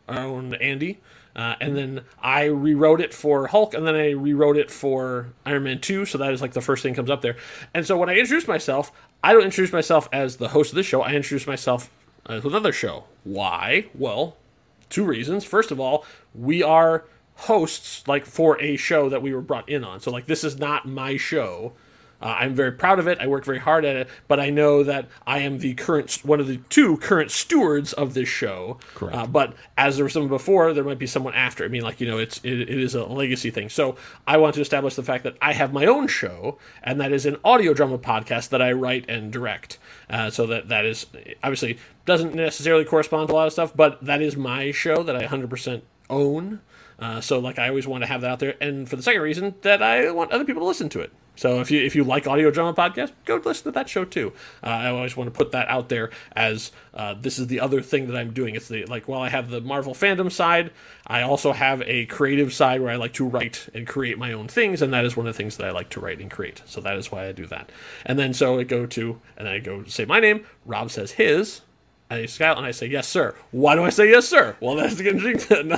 our 0.07 0.19
own 0.19 0.53
Andy. 0.55 0.99
Uh, 1.35 1.55
and 1.59 1.75
then 1.75 2.01
I 2.21 2.43
rewrote 2.43 3.01
it 3.01 3.11
for 3.11 3.47
Hulk, 3.47 3.73
and 3.73 3.87
then 3.87 3.95
I 3.95 4.11
rewrote 4.11 4.55
it 4.55 4.69
for 4.69 5.33
Iron 5.47 5.63
Man 5.63 5.81
2. 5.81 6.05
So 6.05 6.19
that 6.19 6.31
is 6.31 6.43
like 6.43 6.53
the 6.53 6.61
first 6.61 6.83
thing 6.83 6.93
comes 6.93 7.09
up 7.09 7.21
there. 7.21 7.37
And 7.73 7.87
so 7.87 7.97
when 7.97 8.07
I 8.07 8.13
introduce 8.13 8.47
myself, 8.47 8.91
I 9.23 9.31
don't 9.31 9.43
introduce 9.43 9.71
myself 9.71 10.09
as 10.11 10.35
the 10.35 10.49
host 10.49 10.71
of 10.71 10.75
this 10.75 10.85
show. 10.85 11.01
I 11.01 11.13
introduce 11.13 11.47
myself 11.47 11.89
as 12.25 12.43
another 12.43 12.73
show. 12.73 13.05
Why? 13.23 13.85
Well, 13.95 14.35
two 14.89 15.05
reasons. 15.05 15.45
First 15.45 15.71
of 15.71 15.79
all, 15.79 16.05
we 16.35 16.61
are 16.61 17.05
hosts 17.35 18.05
like 18.05 18.25
for 18.25 18.61
a 18.61 18.75
show 18.75 19.07
that 19.07 19.21
we 19.21 19.33
were 19.33 19.41
brought 19.41 19.69
in 19.69 19.83
on. 19.83 20.01
So 20.01 20.11
like 20.11 20.25
this 20.25 20.43
is 20.43 20.59
not 20.59 20.87
my 20.87 21.15
show. 21.15 21.71
Uh, 22.23 22.37
I'm 22.39 22.55
very 22.55 22.71
proud 22.71 22.99
of 22.99 23.07
it. 23.07 23.19
I 23.19 23.27
work 23.27 23.43
very 23.43 23.59
hard 23.59 23.83
at 23.83 23.97
it, 23.97 24.09
but 24.29 24.39
I 24.39 24.49
know 24.49 24.81
that 24.83 25.09
I 25.27 25.39
am 25.39 25.59
the 25.59 25.73
current 25.73 26.19
one 26.23 26.39
of 26.39 26.47
the 26.47 26.57
two 26.69 26.95
current 26.97 27.31
stewards 27.31 27.91
of 27.91 28.13
this 28.13 28.29
show. 28.29 28.79
Correct. 28.95 29.15
Uh, 29.15 29.27
but 29.27 29.53
as 29.77 29.97
there 29.97 30.05
was 30.05 30.13
someone 30.13 30.29
before, 30.29 30.73
there 30.73 30.85
might 30.85 30.99
be 30.99 31.05
someone 31.05 31.33
after. 31.33 31.65
I 31.65 31.67
mean, 31.67 31.81
like 31.81 31.99
you 31.99 32.07
know, 32.07 32.17
it's 32.17 32.39
it, 32.43 32.61
it 32.61 32.69
is 32.69 32.95
a 32.95 33.03
legacy 33.03 33.51
thing. 33.51 33.67
So 33.67 33.97
I 34.25 34.37
want 34.37 34.55
to 34.55 34.61
establish 34.61 34.95
the 34.95 35.03
fact 35.03 35.25
that 35.25 35.35
I 35.41 35.51
have 35.51 35.73
my 35.73 35.85
own 35.85 36.07
show, 36.07 36.57
and 36.81 37.01
that 37.01 37.11
is 37.11 37.25
an 37.25 37.35
audio 37.43 37.73
drama 37.73 37.97
podcast 37.97 38.49
that 38.49 38.61
I 38.61 38.71
write 38.71 39.09
and 39.09 39.31
direct. 39.31 39.77
Uh, 40.09 40.29
so 40.29 40.47
that 40.47 40.69
that 40.69 40.85
is 40.85 41.05
obviously 41.43 41.77
doesn't 42.05 42.33
necessarily 42.33 42.85
correspond 42.85 43.27
to 43.27 43.33
a 43.33 43.35
lot 43.35 43.47
of 43.47 43.53
stuff, 43.53 43.75
but 43.75 44.03
that 44.03 44.21
is 44.21 44.37
my 44.37 44.71
show 44.71 45.03
that 45.03 45.15
I 45.15 45.25
100% 45.25 45.81
own. 46.09 46.61
Uh, 47.03 47.19
so 47.19 47.37
like 47.37 47.59
I 47.59 47.67
always 47.67 47.85
want 47.85 48.01
to 48.03 48.07
have 48.07 48.21
that 48.21 48.31
out 48.31 48.39
there, 48.39 48.55
and 48.61 48.87
for 48.87 48.95
the 48.95 49.03
second 49.03 49.21
reason 49.21 49.55
that 49.61 49.83
I 49.83 50.09
want 50.11 50.31
other 50.31 50.45
people 50.45 50.61
to 50.61 50.65
listen 50.65 50.87
to 50.89 51.01
it. 51.01 51.11
So 51.35 51.59
if 51.59 51.69
you 51.69 51.81
if 51.81 51.97
you 51.97 52.05
like 52.05 52.27
audio 52.27 52.49
drama 52.49 52.73
podcast, 52.73 53.11
go 53.25 53.41
listen 53.43 53.65
to 53.65 53.71
that 53.71 53.89
show 53.89 54.05
too. 54.05 54.31
Uh, 54.63 54.67
I 54.67 54.87
always 54.87 55.17
want 55.17 55.27
to 55.27 55.37
put 55.37 55.51
that 55.51 55.67
out 55.67 55.89
there 55.89 56.11
as 56.33 56.71
uh, 56.93 57.15
this 57.19 57.37
is 57.39 57.47
the 57.47 57.59
other 57.59 57.81
thing 57.81 58.07
that 58.07 58.15
I'm 58.15 58.31
doing. 58.31 58.55
It's 58.55 58.69
the 58.69 58.85
like 58.85 59.09
while 59.09 59.19
I 59.19 59.27
have 59.27 59.49
the 59.49 59.59
Marvel 59.59 59.93
fandom 59.93 60.31
side, 60.31 60.71
I 61.05 61.23
also 61.23 61.51
have 61.51 61.81
a 61.81 62.05
creative 62.05 62.53
side 62.53 62.79
where 62.79 62.91
I 62.91 62.95
like 62.95 63.13
to 63.15 63.27
write 63.27 63.67
and 63.73 63.85
create 63.85 64.17
my 64.17 64.31
own 64.31 64.47
things, 64.47 64.81
and 64.81 64.93
that 64.93 65.03
is 65.03 65.17
one 65.17 65.27
of 65.27 65.33
the 65.33 65.37
things 65.37 65.57
that 65.57 65.67
I 65.67 65.71
like 65.71 65.89
to 65.89 65.99
write 65.99 66.21
and 66.21 66.31
create. 66.31 66.61
So 66.65 66.79
that 66.79 66.95
is 66.95 67.11
why 67.11 67.27
I 67.27 67.33
do 67.33 67.47
that. 67.47 67.69
And 68.05 68.17
then 68.17 68.33
so 68.33 68.59
I 68.59 68.63
go 68.63 68.85
to 68.85 69.19
and 69.35 69.45
then 69.47 69.53
I 69.53 69.59
go 69.59 69.83
say 69.85 70.05
my 70.05 70.21
name. 70.21 70.45
Rob 70.65 70.89
says 70.89 71.13
his. 71.13 71.61
And 72.09 72.21
I 72.21 72.25
scout 72.27 72.57
and 72.57 72.65
I 72.65 72.71
say, 72.71 72.87
yes, 72.87 73.07
sir. 73.07 73.35
Why 73.51 73.75
do 73.75 73.83
I 73.83 73.89
say 73.89 74.09
yes, 74.09 74.27
sir? 74.27 74.55
Well, 74.59 74.75
that's 74.75 74.95
the 74.97 75.09
interesting. 75.09 75.69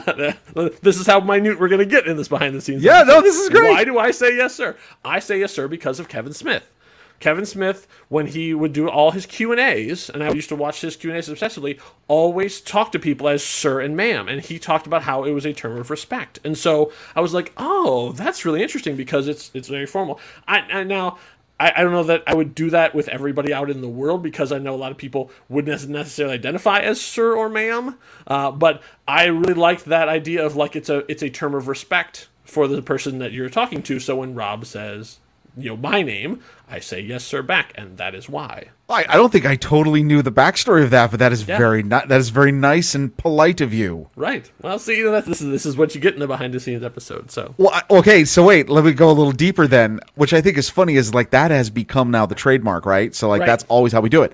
this 0.81 0.99
is 0.99 1.07
how 1.07 1.19
minute 1.19 1.59
we're 1.59 1.69
going 1.69 1.79
to 1.79 1.85
get 1.85 2.07
in 2.07 2.17
this 2.17 2.27
behind 2.27 2.55
the 2.55 2.61
scenes. 2.61 2.83
Yeah, 2.83 3.03
no, 3.03 3.21
this 3.21 3.37
is 3.37 3.49
great. 3.49 3.71
Why 3.71 3.83
do 3.83 3.97
I 3.97 4.11
say 4.11 4.35
yes, 4.35 4.55
sir? 4.55 4.75
I 5.03 5.19
say 5.19 5.39
yes, 5.39 5.53
sir, 5.53 5.67
because 5.67 5.99
of 5.99 6.09
Kevin 6.09 6.33
Smith. 6.33 6.63
Kevin 7.19 7.45
Smith, 7.45 7.87
when 8.09 8.27
he 8.27 8.53
would 8.53 8.73
do 8.73 8.89
all 8.89 9.11
his 9.11 9.25
Q 9.25 9.51
and 9.51 9.59
A's, 9.59 10.09
and 10.09 10.23
I 10.23 10.31
used 10.31 10.49
to 10.49 10.55
watch 10.55 10.81
his 10.81 10.95
Q 10.95 11.11
and 11.11 11.17
A's 11.17 11.29
obsessively, 11.29 11.79
always 12.07 12.59
talked 12.59 12.91
to 12.91 12.99
people 12.99 13.27
as 13.27 13.43
sir 13.43 13.79
and 13.79 13.95
ma'am, 13.95 14.27
and 14.27 14.41
he 14.41 14.59
talked 14.59 14.85
about 14.85 15.03
how 15.03 15.23
it 15.23 15.31
was 15.31 15.45
a 15.45 15.53
term 15.53 15.77
of 15.77 15.89
respect. 15.89 16.39
And 16.43 16.57
so 16.57 16.91
I 17.15 17.21
was 17.21 17.33
like, 17.33 17.53
oh, 17.57 18.11
that's 18.11 18.45
really 18.45 18.61
interesting 18.61 18.95
because 18.95 19.27
it's 19.27 19.49
it's 19.53 19.69
very 19.69 19.85
formal. 19.85 20.19
I, 20.47 20.59
I 20.59 20.83
now. 20.83 21.17
I, 21.59 21.73
I 21.77 21.83
don't 21.83 21.91
know 21.91 22.03
that 22.03 22.23
I 22.27 22.33
would 22.33 22.53
do 22.53 22.69
that 22.71 22.93
with 22.93 23.07
everybody 23.07 23.53
out 23.53 23.69
in 23.69 23.81
the 23.81 23.87
world 23.87 24.21
because 24.21 24.51
I 24.51 24.57
know 24.57 24.75
a 24.75 24.77
lot 24.77 24.91
of 24.91 24.97
people 24.97 25.31
wouldn't 25.47 25.89
necessarily 25.89 26.35
identify 26.35 26.79
as 26.79 26.99
sir 26.99 27.35
or 27.35 27.49
ma'am. 27.49 27.97
Uh, 28.27 28.51
but 28.51 28.81
I 29.07 29.25
really 29.25 29.53
liked 29.53 29.85
that 29.85 30.09
idea 30.09 30.45
of 30.45 30.55
like 30.55 30.75
it's 30.75 30.89
a 30.89 31.09
it's 31.09 31.23
a 31.23 31.29
term 31.29 31.55
of 31.55 31.67
respect 31.67 32.27
for 32.43 32.67
the 32.67 32.81
person 32.81 33.19
that 33.19 33.31
you're 33.31 33.49
talking 33.49 33.81
to. 33.83 33.99
So 33.99 34.17
when 34.17 34.35
Rob 34.35 34.65
says, 34.65 35.19
you 35.57 35.69
know, 35.69 35.77
my 35.77 36.01
name, 36.01 36.41
I 36.69 36.79
say 36.79 36.99
yes, 36.99 37.23
sir, 37.23 37.41
back, 37.41 37.71
and 37.75 37.97
that 37.97 38.13
is 38.15 38.27
why. 38.27 38.69
I, 38.89 39.05
I 39.09 39.15
don't 39.15 39.31
think 39.31 39.45
I 39.45 39.55
totally 39.55 40.03
knew 40.03 40.21
the 40.21 40.31
backstory 40.31 40.83
of 40.83 40.89
that, 40.91 41.11
but 41.11 41.19
that 41.19 41.31
is 41.31 41.47
Yeah. 41.47 41.57
very 41.57 41.81
ni- 41.83 41.89
that 41.89 42.11
is 42.11 42.29
very 42.29 42.51
nice 42.51 42.93
and 42.95 43.15
polite 43.17 43.61
of 43.61 43.73
you. 43.73 44.09
Right. 44.15 44.49
Well, 44.61 44.77
see, 44.79 45.01
that's, 45.01 45.27
this 45.27 45.41
is 45.41 45.49
this 45.49 45.65
is 45.65 45.75
what 45.77 45.95
you 45.95 46.01
get 46.01 46.13
in 46.13 46.19
the 46.19 46.27
behind 46.27 46.53
the 46.53 46.59
scenes 46.59 46.83
episode. 46.83 47.31
So 47.31 47.55
Well, 47.57 47.71
I- 47.73 47.83
okay, 47.89 48.25
so 48.25 48.43
wait, 48.45 48.69
let 48.69 48.83
me 48.85 48.91
go 48.93 49.09
a 49.09 49.13
little 49.13 49.31
deeper 49.31 49.65
then, 49.67 49.99
which 50.15 50.33
I 50.33 50.41
think 50.41 50.57
is 50.57 50.69
funny 50.69 50.95
is 50.95 51.13
like 51.13 51.29
that 51.31 51.51
has 51.51 51.69
become 51.69 52.11
now 52.11 52.25
the 52.25 52.35
trademark, 52.35 52.85
right? 52.85 53.15
So 53.15 53.27
like 53.29 53.39
Right. 53.41 53.47
that's 53.47 53.65
always 53.67 53.93
how 53.93 54.01
we 54.01 54.09
do 54.09 54.21
it. 54.23 54.33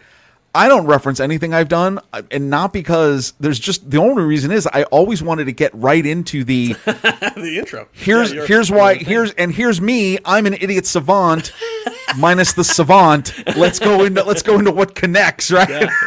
I 0.53 0.67
don't 0.67 0.85
reference 0.85 1.19
anything 1.21 1.53
I've 1.53 1.69
done, 1.69 1.99
uh, 2.11 2.23
and 2.29 2.49
not 2.49 2.73
because 2.73 3.33
there's 3.39 3.57
just 3.59 3.89
the 3.89 3.97
only 3.99 4.23
reason 4.23 4.51
is 4.51 4.67
I 4.67 4.83
always 4.83 5.23
wanted 5.23 5.45
to 5.45 5.53
get 5.53 5.73
right 5.73 6.05
into 6.05 6.43
the 6.43 6.73
the 6.85 7.55
intro. 7.57 7.87
here's 7.93 8.33
Yeah, 8.33 8.45
here's 8.45 8.69
why 8.69 8.91
you're 8.91 8.99
the 8.99 9.05
thing. 9.05 9.13
here's 9.13 9.31
and 9.33 9.53
here's 9.53 9.79
me. 9.79 10.17
I'm 10.25 10.45
an 10.45 10.55
idiot 10.55 10.85
savant, 10.85 11.53
minus 12.17 12.51
the 12.53 12.63
savant. 12.65 13.33
Let's 13.55 13.79
go 13.79 14.03
into 14.03 14.23
let's 14.23 14.43
go 14.43 14.59
into 14.59 14.71
what 14.71 14.93
connects, 14.95 15.51
right? 15.51 15.89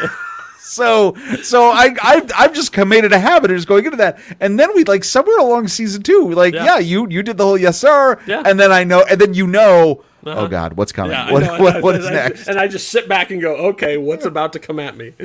So, 0.67 1.15
so 1.43 1.69
I, 1.69 1.95
I, 2.01 2.27
I've 2.35 2.53
just 2.53 2.73
committed 2.73 3.13
a 3.13 3.19
habit 3.19 3.51
of 3.51 3.57
just 3.57 3.67
going 3.67 3.85
into 3.85 3.97
that, 3.97 4.19
and 4.39 4.59
then 4.59 4.73
we 4.75 4.83
like 4.83 5.03
somewhere 5.03 5.37
along 5.37 5.67
season 5.67 6.01
two, 6.01 6.31
like, 6.31 6.55
Yeah. 6.55 6.65
yeah, 6.65 6.77
you, 6.79 7.07
you 7.07 7.21
did 7.21 7.37
the 7.37 7.45
whole 7.45 7.57
yes 7.57 7.77
sir, 7.79 8.19
Yeah. 8.25 8.41
and 8.43 8.59
then 8.59 8.71
I 8.71 8.83
know, 8.83 9.05
and 9.07 9.21
then 9.21 9.35
you 9.35 9.45
know, 9.45 10.03
oh 10.25 10.47
god, 10.47 10.73
what's 10.73 10.91
coming? 10.91 11.11
Yeah, 11.11 11.31
what, 11.31 11.43
know, 11.43 11.59
what, 11.61 11.81
what 11.83 11.95
is 11.95 12.09
next? 12.09 12.47
And 12.47 12.59
I 12.59 12.67
just 12.67 12.89
sit 12.89 13.07
back 13.07 13.31
and 13.31 13.41
go, 13.41 13.55
okay, 13.69 13.97
what's 13.97 14.25
about 14.25 14.53
to 14.53 14.59
come 14.59 14.79
at 14.79 14.97
me? 14.97 15.13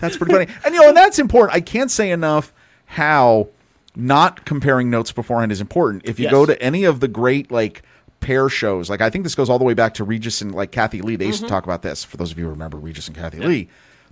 That's 0.00 0.16
pretty 0.16 0.32
funny. 0.32 0.46
And 0.64 0.74
you 0.74 0.80
know, 0.80 0.88
and 0.88 0.96
that's 0.96 1.18
important. 1.18 1.54
I 1.54 1.60
can't 1.60 1.90
say 1.90 2.10
enough 2.10 2.52
how 2.86 3.48
not 3.94 4.46
comparing 4.46 4.88
notes 4.88 5.12
beforehand 5.12 5.52
is 5.52 5.60
important. 5.60 6.02
If 6.06 6.18
you 6.18 6.24
Yes. 6.24 6.32
go 6.32 6.46
to 6.46 6.60
any 6.62 6.84
of 6.84 7.00
the 7.00 7.08
great 7.08 7.50
like 7.50 7.82
pair 8.20 8.48
shows, 8.48 8.88
like 8.88 9.02
I 9.02 9.10
think 9.10 9.24
this 9.24 9.34
goes 9.34 9.50
all 9.50 9.58
the 9.58 9.64
way 9.64 9.74
back 9.74 9.92
to 9.94 10.04
Regis 10.04 10.40
and 10.40 10.54
like 10.54 10.70
Kathie 10.72 11.02
Lee. 11.02 11.16
They 11.16 11.26
used 11.26 11.40
Mm-hmm. 11.40 11.46
to 11.48 11.50
talk 11.50 11.64
about 11.64 11.82
this. 11.82 12.02
For 12.02 12.16
those 12.16 12.32
of 12.32 12.38
you 12.38 12.44
who 12.44 12.50
remember 12.50 12.78
Regis 12.78 13.08
and 13.08 13.16
Kathie 13.16 13.40
Lee. 13.40 13.68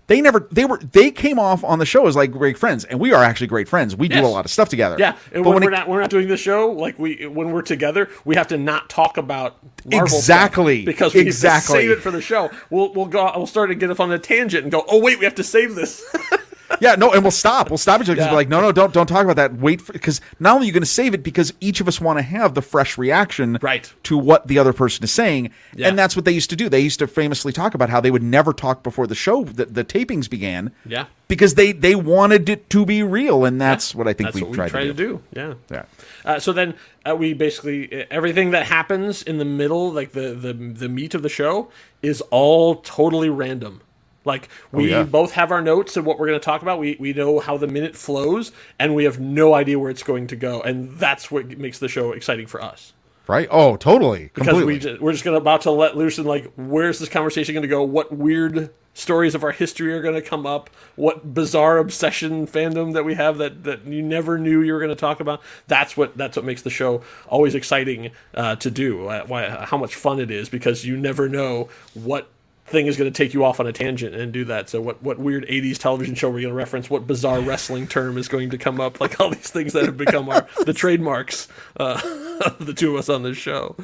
They 0.08 0.22
never 0.22 0.48
they 0.50 0.64
were 0.64 0.78
they 0.78 1.10
came 1.10 1.38
off 1.38 1.62
on 1.62 1.78
the 1.78 1.86
show 1.86 2.06
as 2.06 2.16
like 2.16 2.32
great 2.32 2.56
friends, 2.58 2.84
and 2.84 2.98
we 2.98 3.12
are 3.12 3.22
actually 3.22 3.46
great 3.46 3.68
friends. 3.68 3.94
We 3.94 4.08
do 4.08 4.20
a 4.20 4.26
lot 4.26 4.44
of 4.46 4.50
stuff 4.50 4.70
together. 4.70 4.96
Yeah, 4.98 5.16
and 5.32 5.44
but 5.44 5.50
when, 5.50 5.62
we're 5.62 5.68
it, 5.68 5.72
not 5.72 5.88
we're 5.88 6.00
not 6.00 6.08
doing 6.10 6.28
the 6.28 6.36
show, 6.38 6.70
like 6.70 6.98
we 6.98 7.26
when 7.26 7.52
we're 7.52 7.60
together, 7.62 8.08
we 8.24 8.34
have 8.34 8.48
to 8.48 8.56
not 8.56 8.88
talk 8.88 9.18
about 9.18 9.58
Marvel 9.84 10.16
Exactly. 10.16 10.84
because 10.84 11.12
we 11.14 11.20
Exactly. 11.20 11.80
save 11.80 11.90
it 11.90 12.00
for 12.00 12.10
the 12.10 12.22
show. 12.22 12.50
We'll 12.70 12.92
we'll 12.94 13.06
go 13.06 13.30
we'll 13.36 13.46
start 13.46 13.68
to 13.68 13.74
get 13.74 13.90
off 13.90 14.00
on 14.00 14.10
a 14.10 14.18
tangent 14.18 14.62
and 14.64 14.72
go, 14.72 14.82
oh 14.88 14.98
wait, 15.00 15.18
we 15.18 15.26
have 15.26 15.34
to 15.36 15.44
save 15.44 15.74
this. 15.74 16.02
yeah, 16.80 16.94
no, 16.94 17.12
and 17.12 17.22
we'll 17.22 17.30
stop. 17.30 17.70
We'll 17.70 17.78
stop 17.78 18.00
each 18.00 18.06
other 18.06 18.14
because 18.14 18.26
Yeah. 18.26 18.32
we're 18.32 18.36
like, 18.38 18.48
no, 18.48 18.60
no, 18.60 18.72
don't 18.72 18.92
don't 18.92 19.06
talk 19.06 19.24
about 19.24 19.36
that. 19.36 19.54
Wait 19.54 19.80
for 19.80 19.92
because 19.92 20.20
not 20.38 20.54
only 20.54 20.66
are 20.66 20.68
you 20.68 20.72
going 20.72 20.82
to 20.82 20.86
save 20.86 21.14
it 21.14 21.22
because 21.22 21.52
each 21.60 21.80
of 21.80 21.88
us 21.88 22.00
want 22.00 22.18
to 22.18 22.22
have 22.22 22.54
the 22.54 22.62
fresh 22.62 22.98
reaction 22.98 23.58
Right. 23.62 23.92
to 24.04 24.18
what 24.18 24.46
the 24.48 24.58
other 24.58 24.72
person 24.72 25.04
is 25.04 25.10
saying, 25.12 25.50
Yeah. 25.74 25.88
and 25.88 25.98
that's 25.98 26.14
what 26.16 26.24
they 26.24 26.32
used 26.32 26.50
to 26.50 26.56
do. 26.56 26.68
They 26.68 26.80
used 26.80 26.98
to 26.98 27.06
famously 27.06 27.52
talk 27.52 27.74
about 27.74 27.90
how 27.90 28.00
they 28.00 28.10
would 28.10 28.22
never 28.22 28.52
talk 28.52 28.82
before 28.82 29.06
the 29.06 29.14
show, 29.14 29.44
the, 29.44 29.64
the 29.66 29.84
tapings 29.84 30.28
began. 30.28 30.72
Yeah. 30.86 31.06
because 31.28 31.54
they 31.56 31.72
they 31.72 31.94
wanted 31.94 32.48
it 32.48 32.70
to 32.70 32.86
be 32.86 33.02
real, 33.02 33.44
and 33.44 33.60
that's 33.60 33.94
what 33.94 34.08
I 34.08 34.12
think 34.14 34.28
That's 34.28 34.36
we 34.36 34.42
what 34.42 34.50
we 34.52 34.56
tried 34.56 34.70
try 34.70 34.84
to 34.84 34.94
do. 34.94 35.20
to 35.32 35.34
do. 35.34 35.58
Yeah. 35.70 35.76
Yeah. 35.76 35.82
Uh, 36.24 36.38
so 36.38 36.52
then 36.54 36.72
uh, 37.08 37.14
we 37.14 37.34
basically 37.34 38.02
uh, 38.02 38.06
everything 38.10 38.50
that 38.52 38.64
happens 38.66 39.22
in 39.22 39.36
the 39.38 39.44
middle, 39.44 39.92
like 39.92 40.12
the 40.12 40.32
the 40.34 40.52
the 40.54 40.88
meat 40.88 41.14
of 41.14 41.22
the 41.22 41.28
show, 41.28 41.68
is 42.02 42.22
all 42.30 42.76
totally 42.76 43.28
random. 43.28 43.82
Like 44.28 44.48
we 44.70 44.90
yeah. 44.90 45.02
both 45.02 45.32
have 45.32 45.50
our 45.50 45.60
notes 45.60 45.96
and 45.96 46.06
what 46.06 46.18
we're 46.18 46.28
going 46.28 46.38
to 46.38 46.44
talk 46.44 46.62
about. 46.62 46.78
We 46.78 46.96
we 47.00 47.12
know 47.12 47.40
how 47.40 47.56
the 47.56 47.66
minute 47.66 47.96
flows, 47.96 48.52
and 48.78 48.94
we 48.94 49.04
have 49.04 49.18
no 49.18 49.54
idea 49.54 49.78
where 49.78 49.90
it's 49.90 50.04
going 50.04 50.28
to 50.28 50.36
go, 50.36 50.60
and 50.62 50.96
that's 50.98 51.30
what 51.30 51.58
makes 51.58 51.80
the 51.80 51.88
show 51.88 52.12
exciting 52.12 52.46
for 52.46 52.62
us. 52.62 52.92
Right? 53.26 53.46
Oh, 53.50 53.76
totally, 53.76 54.30
Because 54.34 54.48
completely. 54.48 54.72
we 54.72 54.78
just, 54.78 55.00
we're 55.02 55.12
just 55.12 55.22
gonna 55.22 55.36
about 55.36 55.60
to 55.62 55.70
let 55.70 55.98
loose 55.98 56.16
and 56.16 56.26
like, 56.26 56.50
where's 56.56 56.98
this 56.98 57.10
conversation 57.10 57.54
going 57.54 57.62
to 57.62 57.68
go? 57.68 57.82
What 57.82 58.10
weird 58.10 58.70
stories 58.94 59.34
of 59.34 59.44
our 59.44 59.52
history 59.52 59.92
are 59.92 60.00
going 60.00 60.14
to 60.14 60.22
come 60.22 60.46
up? 60.46 60.70
What 60.96 61.34
bizarre 61.34 61.76
obsession 61.76 62.46
fandom 62.46 62.94
that 62.94 63.04
we 63.04 63.14
have 63.14 63.36
that 63.36 63.64
that 63.64 63.84
you 63.84 64.00
never 64.00 64.38
knew 64.38 64.62
you 64.62 64.72
were 64.72 64.78
going 64.78 64.88
to 64.88 64.96
talk 64.96 65.20
about? 65.20 65.42
That's 65.66 65.94
what 65.94 66.16
that's 66.16 66.36
what 66.36 66.46
makes 66.46 66.62
the 66.62 66.70
show 66.70 67.02
always 67.28 67.54
exciting 67.54 68.12
uh, 68.34 68.56
to 68.56 68.70
do. 68.70 69.08
Uh, 69.08 69.24
why 69.26 69.48
how 69.66 69.76
much 69.76 69.94
fun 69.94 70.20
it 70.20 70.30
is 70.30 70.48
because 70.48 70.86
you 70.86 70.96
never 70.96 71.28
know 71.28 71.68
what 71.92 72.30
thing 72.68 72.86
is 72.86 72.96
going 72.96 73.10
to 73.10 73.16
take 73.16 73.34
you 73.34 73.44
off 73.44 73.60
on 73.60 73.66
a 73.66 73.72
tangent 73.72 74.14
and 74.14 74.32
do 74.32 74.44
that. 74.46 74.68
So 74.68 74.80
what 74.80 75.02
what 75.02 75.18
weird 75.18 75.46
'80s 75.46 75.78
television 75.78 76.14
show 76.14 76.28
we're 76.28 76.40
going 76.40 76.48
to 76.48 76.54
reference? 76.54 76.90
What 76.90 77.06
bizarre 77.06 77.40
wrestling 77.40 77.86
term 77.86 78.18
is 78.18 78.28
going 78.28 78.50
to 78.50 78.58
come 78.58 78.80
up? 78.80 79.00
Like 79.00 79.20
all 79.20 79.30
these 79.30 79.50
things 79.50 79.72
that 79.72 79.84
have 79.84 79.96
become 79.96 80.28
our 80.28 80.46
the 80.64 80.72
trademarks 80.72 81.48
uh, 81.78 82.00
of 82.44 82.66
the 82.66 82.74
two 82.74 82.94
of 82.94 82.98
us 83.00 83.08
on 83.08 83.22
this 83.22 83.36
show. 83.36 83.76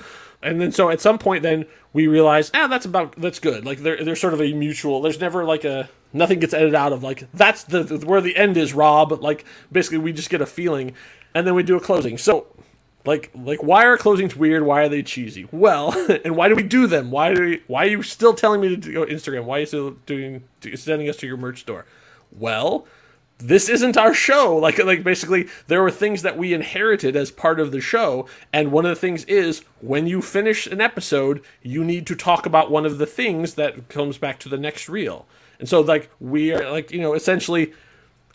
And 0.42 0.60
then 0.60 0.72
so 0.72 0.90
at 0.90 1.00
some 1.00 1.18
point 1.18 1.42
then 1.42 1.64
we 1.92 2.06
realize, 2.06 2.50
ah, 2.52 2.66
that's 2.66 2.84
about 2.84 3.16
that's 3.16 3.38
good. 3.38 3.64
Like 3.64 3.78
there 3.78 4.04
there's 4.04 4.20
sort 4.20 4.34
of 4.34 4.42
a 4.42 4.52
mutual. 4.52 5.00
There's 5.00 5.20
never 5.20 5.44
like 5.44 5.64
a 5.64 5.88
nothing 6.12 6.38
gets 6.38 6.52
edited 6.54 6.74
out 6.74 6.92
of 6.92 7.02
like 7.02 7.30
that's 7.32 7.64
the 7.64 8.02
where 8.04 8.20
the 8.20 8.36
end 8.36 8.56
is. 8.56 8.74
Rob 8.74 9.12
like 9.22 9.44
basically 9.72 9.98
we 9.98 10.12
just 10.12 10.30
get 10.30 10.40
a 10.40 10.46
feeling, 10.46 10.92
and 11.34 11.46
then 11.46 11.54
we 11.54 11.62
do 11.62 11.76
a 11.76 11.80
closing. 11.80 12.18
So 12.18 12.46
like, 13.04 13.30
like, 13.34 13.62
why 13.62 13.84
are 13.84 13.98
closings 13.98 14.34
weird? 14.34 14.64
Why 14.64 14.82
are 14.82 14.88
they 14.88 15.02
cheesy? 15.02 15.46
Well, 15.50 15.92
and 16.24 16.36
why 16.36 16.48
do 16.48 16.54
we 16.54 16.62
do 16.62 16.86
them? 16.86 17.10
Why 17.10 17.34
do 17.34 17.40
we, 17.40 17.62
why 17.66 17.84
are 17.84 17.88
you 17.88 18.02
still 18.02 18.34
telling 18.34 18.60
me 18.60 18.76
to 18.76 18.92
go 18.92 19.04
Instagram? 19.04 19.44
Why 19.44 19.58
are 19.58 19.60
you 19.60 19.66
still 19.66 19.90
doing 20.06 20.44
sending 20.74 21.08
us 21.08 21.16
to 21.18 21.26
your 21.26 21.36
merch 21.36 21.60
store? 21.60 21.84
Well, 22.32 22.86
this 23.38 23.68
isn't 23.68 23.96
our 23.96 24.14
show. 24.14 24.58
Like, 24.64 24.82
like 24.82 25.04
basically, 25.04 25.48
there 25.66 25.82
were 25.82 25.90
things 25.90 26.22
that 26.22 26.38
we 26.38 26.54
inherited 26.54 27.16
as 27.16 27.30
part 27.30 27.60
of 27.60 27.72
the 27.72 27.80
show, 27.80 28.26
and 28.52 28.72
one 28.72 28.86
of 28.86 28.90
the 28.90 29.00
things 29.00 29.24
is 29.24 29.62
when 29.82 30.06
you 30.06 30.22
finish 30.22 30.66
an 30.66 30.80
episode, 30.80 31.42
you 31.62 31.84
need 31.84 32.06
to 32.06 32.14
talk 32.14 32.46
about 32.46 32.70
one 32.70 32.86
of 32.86 32.96
the 32.96 33.06
things 33.06 33.54
that 33.54 33.90
comes 33.90 34.16
back 34.16 34.38
to 34.40 34.48
the 34.48 34.56
next 34.56 34.88
reel. 34.88 35.26
And 35.58 35.68
so, 35.68 35.82
like, 35.82 36.10
we 36.18 36.52
are 36.52 36.70
like, 36.70 36.90
you 36.90 37.02
know, 37.02 37.12
essentially 37.12 37.74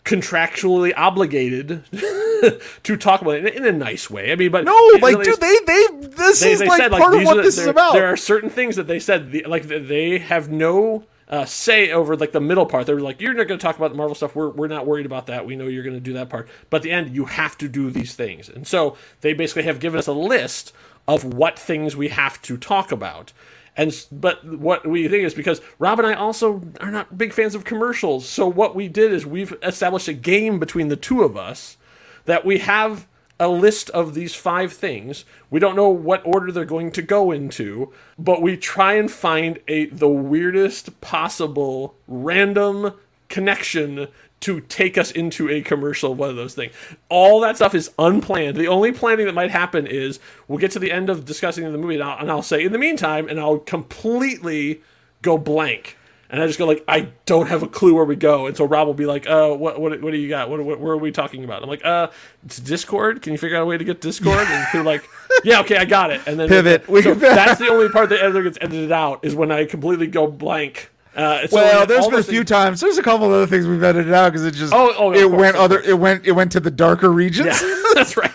contractually 0.04 0.92
obligated 0.96 1.84
to 2.82 2.96
talk 2.96 3.22
about 3.22 3.34
it 3.34 3.54
in 3.54 3.64
a 3.64 3.72
nice 3.72 4.10
way. 4.10 4.32
I 4.32 4.36
mean, 4.36 4.50
but 4.50 4.64
no, 4.64 4.98
like, 5.00 5.22
dude, 5.22 5.40
they 5.40 5.58
they 5.66 5.86
this 6.00 6.40
they, 6.40 6.52
is 6.52 6.58
they 6.60 6.68
like 6.68 6.80
said, 6.80 6.90
part 6.90 7.12
like, 7.12 7.22
of 7.22 7.26
what 7.26 7.42
this 7.42 7.56
there, 7.56 7.64
is 7.64 7.68
about. 7.68 7.92
There 7.92 8.06
are 8.06 8.16
certain 8.16 8.50
things 8.50 8.76
that 8.76 8.86
they 8.86 8.98
said, 8.98 9.32
the, 9.32 9.44
like 9.44 9.64
they 9.64 10.18
have 10.18 10.50
no 10.50 11.04
uh, 11.28 11.44
say 11.44 11.92
over 11.92 12.16
like 12.16 12.32
the 12.32 12.40
middle 12.40 12.66
part. 12.66 12.86
They're 12.86 13.00
like, 13.00 13.20
you're 13.20 13.34
not 13.34 13.46
going 13.46 13.58
to 13.58 13.62
talk 13.62 13.76
about 13.76 13.92
the 13.92 13.96
Marvel 13.96 14.14
stuff. 14.14 14.34
We're 14.34 14.50
we're 14.50 14.68
not 14.68 14.86
worried 14.86 15.06
about 15.06 15.26
that. 15.26 15.46
We 15.46 15.56
know 15.56 15.66
you're 15.68 15.84
going 15.84 15.94
to 15.94 16.00
do 16.00 16.14
that 16.14 16.28
part. 16.28 16.48
But 16.68 16.78
at 16.78 16.82
the 16.82 16.90
end, 16.90 17.14
you 17.14 17.26
have 17.26 17.56
to 17.58 17.68
do 17.68 17.90
these 17.90 18.14
things, 18.14 18.48
and 18.48 18.66
so 18.66 18.96
they 19.20 19.32
basically 19.32 19.62
have 19.62 19.80
given 19.80 19.98
us 19.98 20.06
a 20.06 20.12
list 20.12 20.72
of 21.06 21.24
what 21.24 21.58
things 21.58 21.96
we 21.96 22.08
have 22.08 22.42
to 22.42 22.56
talk 22.56 22.92
about. 22.92 23.32
And 23.76 24.06
but 24.10 24.44
what 24.44 24.86
we 24.86 25.08
think 25.08 25.24
is 25.24 25.34
because 25.34 25.60
Rob 25.78 26.00
and 26.00 26.06
I 26.06 26.14
also 26.14 26.60
are 26.80 26.90
not 26.90 27.16
big 27.16 27.32
fans 27.32 27.54
of 27.54 27.64
commercials. 27.64 28.28
So 28.28 28.48
what 28.48 28.74
we 28.74 28.88
did 28.88 29.12
is 29.12 29.24
we've 29.24 29.54
established 29.62 30.08
a 30.08 30.12
game 30.12 30.58
between 30.58 30.88
the 30.88 30.96
two 30.96 31.22
of 31.22 31.36
us 31.36 31.76
that 32.24 32.44
we 32.44 32.58
have 32.58 33.06
a 33.40 33.48
list 33.48 33.88
of 33.90 34.14
these 34.14 34.34
five 34.34 34.72
things. 34.72 35.24
We 35.48 35.58
don't 35.60 35.74
know 35.74 35.88
what 35.88 36.24
order 36.26 36.52
they're 36.52 36.66
going 36.66 36.92
to 36.92 37.02
go 37.02 37.30
into, 37.30 37.90
but 38.18 38.42
we 38.42 38.56
try 38.56 38.94
and 38.94 39.10
find 39.10 39.58
a 39.66 39.86
the 39.86 40.08
weirdest 40.08 41.00
possible 41.00 41.94
random 42.06 42.92
connection 43.30 44.08
to 44.40 44.60
take 44.60 44.96
us 44.96 45.10
into 45.10 45.48
a 45.48 45.62
commercial 45.62 46.14
one 46.14 46.30
of 46.30 46.36
those 46.36 46.54
things. 46.54 46.72
All 47.08 47.40
that 47.40 47.56
stuff 47.56 47.74
is 47.74 47.90
unplanned. 47.98 48.56
The 48.56 48.68
only 48.68 48.92
planning 48.92 49.26
that 49.26 49.34
might 49.34 49.50
happen 49.50 49.86
is 49.86 50.18
we'll 50.48 50.58
get 50.58 50.70
to 50.72 50.78
the 50.78 50.92
end 50.92 51.10
of 51.10 51.24
discussing 51.24 51.70
the 51.70 51.78
movie 51.78 51.94
and 51.94 52.04
I'll, 52.04 52.18
and 52.18 52.30
I'll 52.30 52.42
say 52.42 52.64
in 52.64 52.72
the 52.72 52.78
meantime 52.78 53.28
and 53.28 53.38
I'll 53.38 53.58
completely 53.58 54.82
go 55.22 55.36
blank 55.36 55.96
and 56.30 56.40
I 56.40 56.46
just 56.46 56.58
go 56.58 56.66
like, 56.66 56.84
I 56.86 57.08
don't 57.26 57.48
have 57.48 57.64
a 57.64 57.66
clue 57.66 57.94
where 57.94 58.04
we 58.04 58.14
go. 58.14 58.46
And 58.46 58.56
so 58.56 58.64
Rob 58.64 58.86
will 58.86 58.94
be 58.94 59.06
like, 59.06 59.28
uh, 59.28 59.50
what, 59.50 59.80
what, 59.80 60.00
what 60.00 60.12
do 60.12 60.16
you 60.16 60.28
got? 60.28 60.48
What, 60.48 60.64
what, 60.64 60.78
where 60.78 60.92
are 60.92 60.98
we 60.98 61.10
talking 61.10 61.42
about? 61.42 61.62
I'm 61.62 61.68
like, 61.68 61.84
uh, 61.84 62.08
it's 62.44 62.60
Discord. 62.60 63.20
Can 63.20 63.32
you 63.32 63.38
figure 63.38 63.56
out 63.56 63.62
a 63.62 63.66
way 63.66 63.76
to 63.76 63.84
get 63.84 64.00
Discord? 64.00 64.46
And 64.46 64.66
they're 64.72 64.84
like, 64.84 65.02
yeah, 65.44 65.60
okay, 65.60 65.76
I 65.76 65.84
got 65.84 66.10
it. 66.10 66.20
And 66.26 66.38
then 66.38 66.48
pivot. 66.48 66.86
So 66.86 67.14
that's 67.14 67.58
the 67.58 67.68
only 67.68 67.88
part 67.88 68.10
that 68.10 68.20
ever 68.20 68.42
gets 68.42 68.58
edited 68.60 68.92
out 68.92 69.24
is 69.24 69.34
when 69.34 69.50
I 69.50 69.64
completely 69.64 70.06
go 70.06 70.28
blank. 70.28 70.90
Uh, 71.16 71.48
so 71.48 71.56
well, 71.56 71.86
there's 71.86 72.06
been 72.06 72.20
a 72.20 72.22
few 72.22 72.38
things... 72.38 72.50
times. 72.50 72.80
There's 72.80 72.98
a 72.98 73.02
couple 73.02 73.26
of 73.26 73.32
other 73.32 73.46
things 73.48 73.66
we've 73.66 73.82
edited 73.82 74.14
out 74.14 74.30
because 74.30 74.46
it 74.46 74.54
just 74.54 74.72
oh, 74.72 74.94
oh 74.96 75.12
it 75.12 75.26
course, 75.26 75.40
went 75.40 75.56
other 75.56 75.80
it 75.80 75.98
went 75.98 76.24
it 76.24 76.32
went 76.32 76.52
to 76.52 76.60
the 76.60 76.70
darker 76.70 77.10
regions. 77.10 77.60
Yeah, 77.60 77.82
that's 77.94 78.16
right 78.16 78.29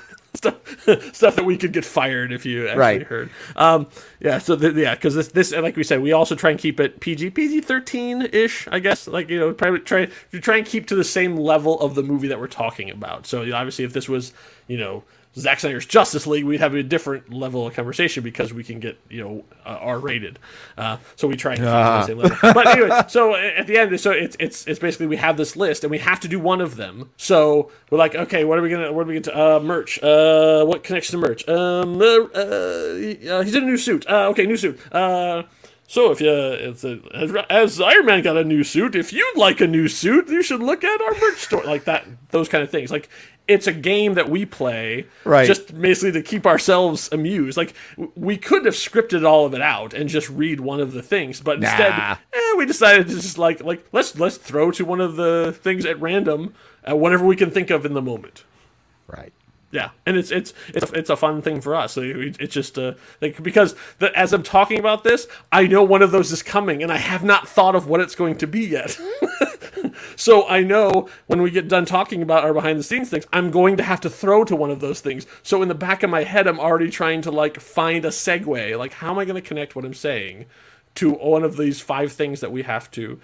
stuff 0.45 1.13
stuff 1.15 1.35
that 1.35 1.45
we 1.45 1.57
could 1.57 1.73
get 1.73 1.85
fired 1.85 2.31
if 2.31 2.45
you 2.45 2.67
actually 2.67 2.79
right. 2.79 3.03
heard. 3.03 3.29
Um, 3.55 3.87
yeah, 4.19 4.37
so 4.37 4.55
the, 4.55 4.71
yeah, 4.71 4.95
because 4.95 5.15
this 5.15 5.29
this 5.29 5.51
like 5.51 5.75
we 5.75 5.83
said, 5.83 6.01
we 6.01 6.11
also 6.11 6.35
try 6.35 6.51
and 6.51 6.59
keep 6.59 6.79
it 6.79 6.99
PG 6.99 7.31
PG 7.31 7.61
thirteen 7.61 8.23
ish, 8.33 8.67
I 8.71 8.79
guess. 8.79 9.07
Like 9.07 9.29
you 9.29 9.39
know, 9.39 9.53
try 9.53 9.77
try 9.79 10.05
try 10.31 10.57
and 10.57 10.65
keep 10.65 10.87
to 10.87 10.95
the 10.95 11.03
same 11.03 11.35
level 11.35 11.79
of 11.79 11.95
the 11.95 12.03
movie 12.03 12.27
that 12.27 12.39
we're 12.39 12.47
talking 12.47 12.89
about. 12.89 13.25
So 13.25 13.41
you 13.41 13.51
know, 13.51 13.57
obviously, 13.57 13.85
if 13.85 13.93
this 13.93 14.07
was 14.07 14.33
you 14.67 14.77
know 14.77 15.03
Zack 15.37 15.59
Snyder's 15.59 15.85
Justice 15.85 16.25
League, 16.25 16.45
we'd 16.45 16.61
have 16.61 16.73
a 16.73 16.83
different 16.83 17.33
level 17.33 17.67
of 17.67 17.73
conversation 17.73 18.23
because 18.23 18.53
we 18.53 18.63
can 18.63 18.79
get 18.79 18.97
you 19.09 19.21
know 19.21 19.45
uh, 19.65 19.77
R 19.81 19.99
rated. 19.99 20.39
Uh, 20.77 20.97
so 21.15 21.27
we 21.27 21.35
try 21.35 21.53
and 21.53 21.61
keep 21.61 21.67
uh. 21.67 21.99
the 21.99 22.07
same 22.07 22.17
level. 22.17 22.37
But 22.41 22.67
anyway, 22.67 23.01
so 23.07 23.35
at 23.35 23.67
the 23.67 23.77
end, 23.77 23.99
so 23.99 24.11
it's 24.11 24.37
it's 24.39 24.65
it's 24.65 24.79
basically 24.79 25.07
we 25.07 25.17
have 25.17 25.37
this 25.37 25.55
list 25.55 25.83
and 25.83 25.91
we 25.91 25.99
have 25.99 26.19
to 26.21 26.27
do 26.27 26.39
one 26.39 26.61
of 26.61 26.77
them. 26.77 27.11
So 27.17 27.71
we're 27.89 27.97
like, 27.97 28.15
okay, 28.15 28.43
what 28.45 28.57
are 28.57 28.61
we 28.61 28.69
gonna 28.69 28.93
what 28.93 29.03
are 29.03 29.07
we 29.07 29.15
get 29.15 29.25
to 29.25 29.37
uh, 29.37 29.59
merch? 29.59 30.01
Uh, 30.01 30.63
what 30.65 30.83
connects 30.83 31.11
to 31.11 31.17
merch? 31.17 31.47
Um, 31.47 32.01
uh, 32.01 32.05
uh, 32.05 33.43
he's 33.43 33.55
in 33.55 33.63
a 33.63 33.65
new 33.65 33.77
suit. 33.77 34.05
Uh, 34.09 34.29
okay, 34.29 34.45
new 34.45 34.57
suit. 34.57 34.79
Uh. 34.91 35.43
So 35.87 36.11
if 36.11 36.19
you, 36.19 36.31
if 36.31 36.81
the, 36.81 36.99
as, 37.13 37.31
as 37.47 37.79
Iron 37.79 38.07
Man 38.07 38.23
got 38.23 38.37
a 38.37 38.43
new 38.43 38.63
suit, 38.63 38.95
if 38.95 39.13
you'd 39.13 39.37
like 39.37 39.61
a 39.61 39.67
new 39.67 39.87
suit, 39.87 40.29
you 40.29 40.41
should 40.41 40.61
look 40.61 40.83
at 40.83 40.99
our 40.99 41.11
merch 41.11 41.37
store, 41.37 41.63
like 41.63 41.85
that, 41.85 42.07
those 42.31 42.49
kind 42.49 42.63
of 42.63 42.71
things. 42.71 42.89
Like 42.89 43.07
it's 43.47 43.67
a 43.67 43.73
game 43.73 44.15
that 44.15 44.29
we 44.29 44.45
play 44.45 45.05
right. 45.23 45.45
just 45.45 45.79
basically 45.79 46.11
to 46.13 46.21
keep 46.21 46.45
ourselves 46.45 47.09
amused. 47.11 47.57
Like 47.57 47.73
we 48.15 48.37
could 48.37 48.65
have 48.65 48.73
scripted 48.73 49.25
all 49.25 49.45
of 49.45 49.53
it 49.53 49.61
out 49.61 49.93
and 49.93 50.09
just 50.09 50.29
read 50.29 50.59
one 50.59 50.79
of 50.79 50.93
the 50.93 51.01
things, 51.01 51.41
but 51.41 51.59
nah. 51.59 51.67
instead, 51.67 52.17
eh, 52.33 52.53
we 52.57 52.65
decided 52.65 53.07
to 53.07 53.13
just 53.13 53.37
like 53.37 53.63
like 53.63 53.85
let's 53.91 54.17
let's 54.17 54.37
throw 54.37 54.71
to 54.71 54.85
one 54.85 55.01
of 55.01 55.15
the 55.15 55.55
things 55.61 55.85
at 55.85 55.99
random, 56.01 56.53
uh, 56.89 56.95
whatever 56.95 57.25
we 57.25 57.35
can 57.35 57.51
think 57.51 57.69
of 57.69 57.85
in 57.85 57.93
the 57.93 58.01
moment. 58.01 58.43
Right. 59.07 59.33
Yeah, 59.71 59.89
and 60.05 60.15
it's 60.15 60.31
it's 60.31 60.53
it's 60.69 60.89
a, 60.89 60.93
it's 60.93 61.09
a 61.09 61.17
fun 61.17 61.41
thing 61.41 61.59
for 61.59 61.75
us. 61.75 61.97
It's 61.97 62.53
just 62.53 62.77
uh, 62.79 62.93
like 63.21 63.43
because 63.43 63.75
the, 63.99 64.17
as 64.17 64.31
I'm 64.31 64.43
talking 64.43 64.79
about 64.79 65.03
this, 65.03 65.27
I 65.51 65.67
know 65.67 65.83
one 65.83 66.01
of 66.01 66.11
those 66.11 66.31
is 66.31 66.41
coming, 66.41 66.81
and 66.81 66.91
I 66.91 66.97
have 66.97 67.23
not 67.25 67.47
thought 67.47 67.75
of 67.75 67.85
what 67.87 67.99
it's 67.99 68.15
going 68.15 68.37
to 68.37 68.47
be 68.47 68.61
yet. 68.61 68.97
so 70.15 70.47
I 70.47 70.61
know 70.61 71.09
when 71.27 71.41
we 71.41 71.51
get 71.51 71.67
done 71.67 71.85
talking 71.85 72.21
about 72.21 72.43
our 72.43 72.53
behind 72.53 72.79
the 72.79 72.83
scenes 72.83 73.09
things, 73.09 73.25
I'm 73.33 73.51
going 73.51 73.77
to 73.77 73.83
have 73.83 74.01
to 74.01 74.09
throw 74.09 74.43
to 74.45 74.55
one 74.55 74.71
of 74.71 74.79
those 74.79 75.01
things. 75.01 75.25
So 75.43 75.61
in 75.61 75.67
the 75.67 75.75
back 75.75 76.03
of 76.03 76.09
my 76.09 76.23
head, 76.23 76.47
I'm 76.47 76.59
already 76.59 76.89
trying 76.89 77.21
to 77.23 77.31
like 77.31 77.59
find 77.59 78.05
a 78.05 78.09
segue. 78.09 78.77
Like, 78.77 78.93
how 78.93 79.11
am 79.11 79.19
I 79.19 79.25
going 79.25 79.41
to 79.41 79.47
connect 79.47 79.75
what 79.75 79.85
I'm 79.85 79.93
saying 79.93 80.45
to 80.95 81.11
one 81.11 81.43
of 81.43 81.57
these 81.57 81.81
five 81.81 82.11
things 82.11 82.39
that 82.39 82.51
we 82.51 82.63
have 82.63 82.89
to 82.91 83.19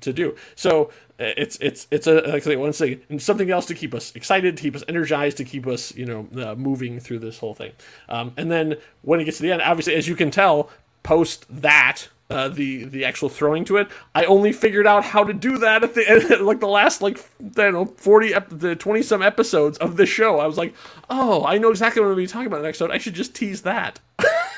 to 0.00 0.12
do. 0.12 0.34
So 0.54 0.90
it's 1.18 1.56
it's 1.60 1.86
it's 1.90 2.06
a 2.06 2.22
like 2.22 2.42
say 2.42 2.56
once 2.56 2.80
again 2.80 3.18
something 3.18 3.50
else 3.50 3.66
to 3.66 3.74
keep 3.74 3.94
us 3.94 4.14
excited, 4.14 4.56
to 4.56 4.62
keep 4.62 4.74
us 4.74 4.84
energized, 4.88 5.36
to 5.38 5.44
keep 5.44 5.66
us 5.66 5.94
you 5.94 6.06
know 6.06 6.28
uh, 6.42 6.54
moving 6.54 7.00
through 7.00 7.20
this 7.20 7.38
whole 7.38 7.54
thing. 7.54 7.72
Um, 8.08 8.32
and 8.36 8.50
then 8.50 8.76
when 9.02 9.20
it 9.20 9.24
gets 9.24 9.38
to 9.38 9.42
the 9.42 9.52
end, 9.52 9.62
obviously 9.62 9.94
as 9.94 10.08
you 10.08 10.16
can 10.16 10.30
tell, 10.30 10.70
post 11.02 11.46
that 11.50 12.08
uh, 12.30 12.48
the 12.48 12.84
the 12.84 13.04
actual 13.04 13.28
throwing 13.28 13.64
to 13.64 13.76
it. 13.76 13.88
I 14.14 14.24
only 14.24 14.52
figured 14.52 14.86
out 14.86 15.04
how 15.04 15.24
to 15.24 15.32
do 15.32 15.58
that 15.58 15.82
at 15.82 15.94
the 15.94 16.08
end, 16.08 16.40
like 16.46 16.60
the 16.60 16.68
last 16.68 17.02
like 17.02 17.18
I 17.40 17.48
don't 17.48 17.72
know 17.72 17.86
forty 17.86 18.32
ep- 18.32 18.48
the 18.50 18.76
twenty 18.76 19.02
some 19.02 19.22
episodes 19.22 19.78
of 19.78 19.96
this 19.96 20.08
show. 20.08 20.38
I 20.38 20.46
was 20.46 20.56
like, 20.56 20.74
oh, 21.08 21.44
I 21.44 21.58
know 21.58 21.70
exactly 21.70 22.00
what 22.00 22.06
I'm 22.06 22.14
going 22.14 22.26
to 22.26 22.30
be 22.30 22.32
talking 22.32 22.46
about 22.46 22.58
the 22.58 22.62
next 22.64 22.80
episode. 22.80 22.94
I 22.94 22.98
should 22.98 23.14
just 23.14 23.34
tease 23.34 23.62
that. 23.62 23.98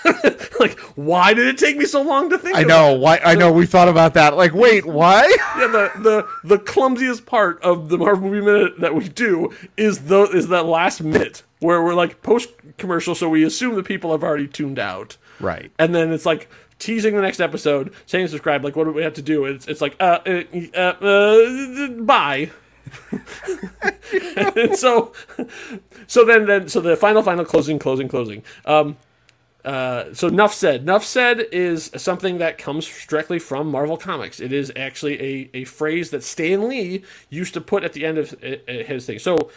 like, 0.60 0.78
why 0.96 1.32
did 1.32 1.46
it 1.46 1.58
take 1.58 1.76
me 1.76 1.86
so 1.86 2.02
long 2.02 2.28
to 2.30 2.38
think? 2.38 2.56
I 2.56 2.62
know 2.62 2.94
why. 2.94 3.20
I 3.24 3.34
know 3.34 3.50
we 3.50 3.64
thought 3.64 3.88
about 3.88 4.14
that. 4.14 4.36
Like, 4.36 4.52
wait, 4.52 4.84
why? 4.84 5.22
yeah, 5.58 5.66
the 5.66 5.90
the 5.96 6.28
the 6.44 6.58
clumsiest 6.58 7.24
part 7.24 7.62
of 7.62 7.88
the 7.88 7.96
Marvel 7.96 8.28
movie 8.28 8.44
minute 8.44 8.80
that 8.80 8.94
we 8.94 9.08
do 9.08 9.52
is 9.76 10.06
the 10.06 10.22
is 10.24 10.48
that 10.48 10.66
last 10.66 11.02
minute 11.02 11.42
where 11.60 11.82
we're 11.82 11.94
like 11.94 12.22
post 12.22 12.50
commercial, 12.76 13.14
so 13.14 13.28
we 13.28 13.44
assume 13.44 13.76
the 13.76 13.82
people 13.82 14.12
have 14.12 14.22
already 14.22 14.46
tuned 14.46 14.78
out. 14.78 15.16
Right. 15.40 15.72
And 15.78 15.94
then 15.94 16.12
it's 16.12 16.26
like 16.26 16.48
teasing 16.82 17.14
the 17.14 17.22
next 17.22 17.40
episode, 17.40 17.94
saying 18.06 18.26
subscribe. 18.28 18.64
Like, 18.64 18.74
what 18.74 18.84
do 18.84 18.92
we 18.92 19.02
have 19.02 19.14
to 19.14 19.22
do? 19.22 19.44
It's 19.44 19.66
it's 19.68 19.80
like 19.80 19.96
uh 20.00 20.18
uh, 20.26 20.42
uh, 20.74 20.78
uh 20.78 21.88
bye. 22.02 22.50
and 24.56 24.76
so 24.76 25.12
so 26.06 26.24
then 26.24 26.46
then 26.46 26.68
so 26.68 26.80
the 26.80 26.96
final 26.96 27.22
final 27.22 27.44
closing 27.44 27.78
closing 27.78 28.08
closing 28.08 28.42
um 28.66 28.96
uh, 29.64 30.12
so 30.12 30.28
Nuff 30.28 30.52
said. 30.52 30.84
Nuff 30.84 31.04
said 31.04 31.46
is 31.52 31.90
something 31.96 32.38
that 32.38 32.58
comes 32.58 33.06
directly 33.06 33.38
from 33.38 33.70
Marvel 33.70 33.96
Comics. 33.96 34.40
It 34.40 34.52
is 34.52 34.72
actually 34.74 35.20
a, 35.22 35.50
a 35.54 35.64
phrase 35.64 36.10
that 36.10 36.24
Stan 36.24 36.68
Lee 36.68 37.04
used 37.30 37.54
to 37.54 37.60
put 37.60 37.84
at 37.84 37.92
the 37.92 38.04
end 38.04 38.18
of 38.18 38.34
uh, 38.42 38.56
uh, 38.68 38.82
his 38.84 39.06
thing. 39.06 39.20
So 39.20 39.50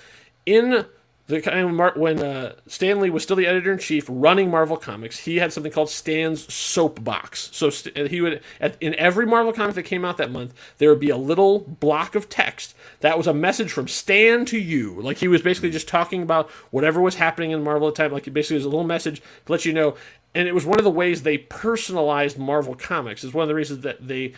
in 0.45 0.85
the 1.27 1.41
kind 1.41 1.79
of 1.79 1.95
when 1.95 2.21
uh, 2.21 2.53
Stan 2.67 2.99
Lee 2.99 3.09
was 3.09 3.23
still 3.23 3.35
the 3.35 3.47
editor 3.47 3.71
in 3.71 3.79
chief 3.79 4.05
running 4.07 4.51
Marvel 4.51 4.77
Comics, 4.77 5.19
he 5.19 5.37
had 5.37 5.51
something 5.51 5.71
called 5.71 5.89
Stan's 5.89 6.53
Soapbox. 6.53 7.49
So 7.51 7.69
he 7.69 8.21
would 8.21 8.41
at, 8.61 8.77
in 8.79 8.93
every 8.95 9.25
Marvel 9.25 9.51
comic 9.51 9.75
that 9.75 9.83
came 9.83 10.05
out 10.05 10.17
that 10.17 10.31
month, 10.31 10.53
there 10.77 10.89
would 10.89 10.99
be 10.99 11.09
a 11.09 11.17
little 11.17 11.59
block 11.59 12.13
of 12.13 12.29
text 12.29 12.75
that 12.99 13.17
was 13.17 13.27
a 13.27 13.33
message 13.33 13.71
from 13.71 13.87
Stan 13.87 14.45
to 14.45 14.59
you. 14.59 15.01
Like 15.01 15.17
he 15.17 15.27
was 15.27 15.41
basically 15.41 15.71
just 15.71 15.87
talking 15.87 16.21
about 16.21 16.49
whatever 16.69 17.01
was 17.01 17.15
happening 17.15 17.51
in 17.51 17.63
Marvel 17.63 17.87
at 17.87 17.95
the 17.95 18.03
time. 18.03 18.11
Like 18.11 18.27
it 18.27 18.31
basically, 18.31 18.57
was 18.57 18.65
a 18.65 18.69
little 18.69 18.83
message 18.83 19.21
to 19.45 19.51
let 19.51 19.65
you 19.65 19.73
know 19.73 19.95
and 20.35 20.47
it 20.49 20.53
was 20.53 20.65
one 20.65 20.77
of 20.77 20.83
the 20.83 20.91
ways 20.91 21.23
they 21.23 21.37
personalized 21.37 22.37
Marvel 22.37 22.75
Comics. 22.75 23.23
Is 23.23 23.33
one 23.33 23.43
of 23.43 23.47
the 23.47 23.55
reasons 23.55 23.81
that 23.81 24.05
they 24.05 24.33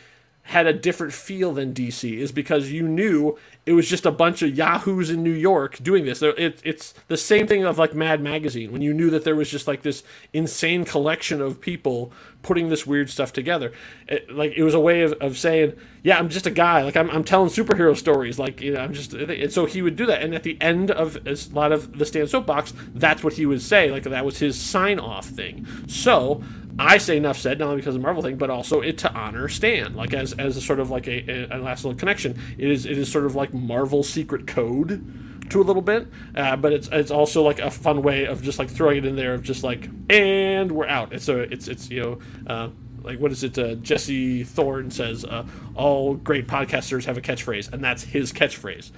had 0.47 0.65
a 0.65 0.71
different 0.71 1.12
feel 1.12 1.53
than 1.53 1.73
DC 1.73 2.17
is 2.17 2.31
because 2.31 2.71
you 2.71 2.88
knew 2.88 3.38
it 3.65 3.73
was 3.73 3.89
just 3.89 4.05
a 4.05 4.12
bunch 4.12 4.41
of 4.41 4.57
yahoos 4.57 5.10
in 5.10 5.21
New 5.21 5.29
York 5.29 5.77
doing 5.83 6.05
this. 6.05 6.21
It, 6.21 6.62
it's 6.63 6.93
the 7.10 7.17
same 7.17 7.47
thing 7.47 7.65
of 7.65 7.77
like 7.77 7.93
Mad 7.93 8.21
Magazine 8.21 8.71
when 8.71 8.81
you 8.81 8.93
knew 8.93 9.10
that 9.10 9.25
there 9.25 9.36
was 9.36 9.51
just 9.51 9.67
like 9.67 9.81
this 9.81 10.03
insane 10.31 10.86
collection 10.86 11.41
of 11.41 11.60
people 11.60 12.13
putting 12.43 12.69
this 12.69 12.88
weird 12.88 13.10
stuff 13.10 13.33
together. 13.33 13.73
It, 14.07 14.31
like 14.31 14.53
it 14.55 14.63
was 14.63 14.73
a 14.73 14.79
way 14.79 15.01
of, 15.01 15.12
of 15.19 15.38
saying, 15.38 15.73
yeah, 16.01 16.17
I'm 16.17 16.29
just 16.29 16.47
a 16.47 16.51
guy. 16.51 16.81
Like 16.81 16.95
I'm, 16.95 17.10
I'm 17.10 17.25
telling 17.25 17.49
superhero 17.49 17.97
stories. 17.97 18.39
Like 18.39 18.62
you 18.62 18.73
know, 18.73 18.79
I'm 18.79 18.93
just. 18.93 19.13
And 19.13 19.51
so 19.51 19.65
he 19.65 19.81
would 19.81 19.97
do 19.97 20.05
that. 20.05 20.21
And 20.21 20.33
at 20.33 20.43
the 20.43 20.57
end 20.62 20.91
of 20.91 21.17
a 21.27 21.36
lot 21.51 21.73
of 21.73 21.97
the 21.97 22.05
Stan's 22.05 22.31
Soapbox, 22.31 22.73
that's 22.93 23.21
what 23.21 23.33
he 23.33 23.45
would 23.45 23.62
say. 23.62 23.91
Like 23.91 24.03
that 24.03 24.23
was 24.23 24.39
his 24.39 24.57
sign 24.57 24.97
off 24.97 25.25
thing. 25.25 25.67
So 25.88 26.41
I 26.79 26.97
say 26.97 27.17
enough 27.17 27.37
said, 27.37 27.59
not 27.59 27.65
only 27.65 27.77
because 27.77 27.95
of 27.95 28.01
the 28.01 28.05
Marvel 28.05 28.21
thing, 28.21 28.37
but 28.37 28.49
also 28.49 28.81
it 28.81 28.97
to 28.99 29.13
honor 29.13 29.47
Stan, 29.49 29.95
like 29.95 30.13
as 30.13 30.33
as 30.33 30.57
a 30.57 30.61
sort 30.61 30.79
of 30.79 30.89
like 30.89 31.07
a, 31.07 31.47
a, 31.51 31.57
last 31.57 31.83
little 31.83 31.97
connection. 31.97 32.39
It 32.57 32.69
is 32.69 32.85
it 32.85 32.97
is 32.97 33.11
sort 33.11 33.25
of 33.25 33.35
like 33.35 33.53
Marvel 33.53 34.03
secret 34.03 34.45
code 34.47 35.49
to 35.49 35.61
a 35.61 35.63
little 35.63 35.81
bit, 35.81 36.07
uh, 36.35 36.55
but 36.55 36.73
it's 36.73 36.87
it's 36.91 37.11
also 37.11 37.41
like 37.41 37.59
a 37.59 37.71
fun 37.71 38.03
way 38.03 38.25
of 38.25 38.41
just 38.43 38.59
like 38.59 38.69
throwing 38.69 38.97
it 38.97 39.05
in 39.05 39.15
there 39.15 39.33
of 39.33 39.41
just 39.43 39.63
like 39.63 39.89
and 40.09 40.71
we're 40.71 40.87
out. 40.87 41.13
It's 41.13 41.27
a 41.29 41.39
it's 41.39 41.67
it's 41.67 41.89
you 41.89 42.01
know. 42.01 42.19
Uh, 42.45 42.69
like 43.03 43.19
what 43.19 43.31
is 43.31 43.41
it? 43.41 43.57
Uh, 43.57 43.75
Jesse 43.75 44.43
Thorn 44.43 44.91
says, 44.91 45.23
uh, 45.23 45.45
"All 45.75 46.15
great 46.15 46.45
podcasters 46.45 47.05
have 47.05 47.17
a 47.17 47.21
catchphrase," 47.21 47.71
and 47.71 47.81
that's 47.81 48.03
his 48.03 48.33
catchphrase. 48.33 48.91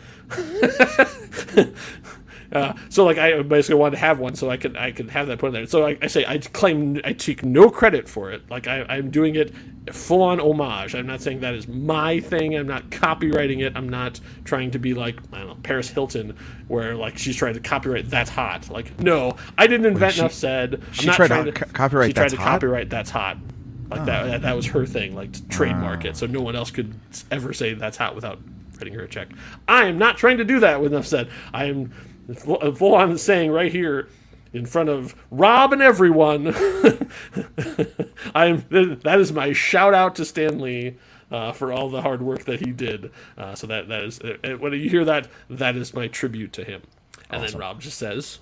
Uh, 2.51 2.73
so 2.89 3.05
like 3.05 3.17
I 3.17 3.41
basically 3.41 3.75
wanted 3.75 3.91
to 3.91 4.01
have 4.01 4.19
one 4.19 4.35
so 4.35 4.49
I 4.49 4.57
could 4.57 4.75
I 4.75 4.91
could 4.91 5.09
have 5.11 5.27
that 5.27 5.39
put 5.39 5.47
in 5.47 5.53
there. 5.53 5.65
So 5.67 5.85
I, 5.85 5.97
I 6.01 6.07
say 6.07 6.25
I 6.25 6.39
claim 6.39 6.99
I 7.03 7.13
take 7.13 7.43
no 7.43 7.69
credit 7.69 8.09
for 8.09 8.31
it. 8.31 8.49
Like 8.49 8.67
I, 8.67 8.85
I'm 8.89 9.11
doing 9.11 9.35
it 9.35 9.53
full 9.91 10.23
on 10.23 10.39
homage. 10.39 10.95
I'm 10.95 11.05
not 11.05 11.21
saying 11.21 11.41
that 11.41 11.53
is 11.53 11.67
my 11.67 12.19
thing. 12.19 12.55
I'm 12.55 12.67
not 12.67 12.89
copywriting 12.89 13.63
it. 13.63 13.73
I'm 13.75 13.89
not 13.89 14.19
trying 14.45 14.71
to 14.71 14.79
be 14.79 14.93
like 14.93 15.19
I 15.31 15.39
don't 15.39 15.47
know 15.47 15.57
Paris 15.61 15.89
Hilton, 15.89 16.35
where 16.67 16.95
like 16.95 17.17
she's 17.17 17.35
trying 17.35 17.53
to 17.53 17.59
copyright 17.59 18.09
that's 18.09 18.29
hot. 18.29 18.69
Like 18.69 18.99
no, 18.99 19.35
I 19.57 19.67
didn't 19.67 19.85
invent 19.85 20.13
she, 20.13 20.19
enough 20.21 20.33
said. 20.33 20.81
She 20.91 21.01
I'm 21.01 21.07
not 21.07 21.15
tried 21.15 21.27
trying 21.27 21.45
to, 21.45 21.51
to 21.51 21.65
copyright. 21.65 22.09
She 22.09 22.13
tried 22.13 22.29
to 22.29 22.37
hot? 22.37 22.45
copyright 22.45 22.89
that's 22.89 23.11
hot. 23.11 23.37
Like 23.89 24.01
oh. 24.01 24.05
that, 24.05 24.23
that, 24.25 24.41
that 24.43 24.55
was 24.55 24.67
her 24.67 24.85
thing, 24.85 25.15
like 25.15 25.33
to 25.33 25.47
trademark 25.49 26.05
oh. 26.05 26.09
it, 26.09 26.17
so 26.17 26.25
no 26.25 26.41
one 26.41 26.55
else 26.55 26.71
could 26.71 26.93
ever 27.31 27.53
say 27.53 27.73
that's 27.73 27.97
hot 27.97 28.15
without 28.15 28.39
writing 28.77 28.93
her 28.93 29.03
a 29.03 29.07
check. 29.07 29.29
I 29.67 29.85
am 29.85 29.97
not 29.97 30.17
trying 30.17 30.37
to 30.37 30.45
do 30.45 30.59
that. 30.59 30.81
With 30.81 30.93
enough 30.93 31.07
said, 31.07 31.29
I 31.53 31.65
am 31.65 31.91
full 32.35 32.95
on 32.95 33.17
saying 33.17 33.51
right 33.51 33.71
here 33.71 34.07
in 34.53 34.65
front 34.65 34.89
of 34.89 35.15
Rob 35.31 35.73
and 35.73 35.81
everyone. 35.81 36.47
I'm 38.35 38.65
that 38.69 39.17
is 39.19 39.31
my 39.31 39.53
shout 39.53 39.93
out 39.93 40.15
to 40.15 40.25
Stan 40.25 40.59
Lee 40.59 40.97
uh, 41.31 41.51
for 41.51 41.71
all 41.71 41.89
the 41.89 42.01
hard 42.01 42.21
work 42.21 42.45
that 42.45 42.59
he 42.59 42.71
did. 42.71 43.11
Uh, 43.37 43.55
so 43.55 43.67
that 43.67 43.87
that 43.89 44.03
is 44.03 44.19
uh, 44.21 44.57
when 44.59 44.73
you 44.73 44.89
hear 44.89 45.05
that, 45.05 45.27
that 45.49 45.75
is 45.75 45.93
my 45.93 46.07
tribute 46.07 46.53
to 46.53 46.63
him. 46.63 46.81
And 47.29 47.43
awesome. 47.43 47.59
then 47.59 47.61
Rob 47.61 47.81
just 47.81 47.97
says. 47.97 48.39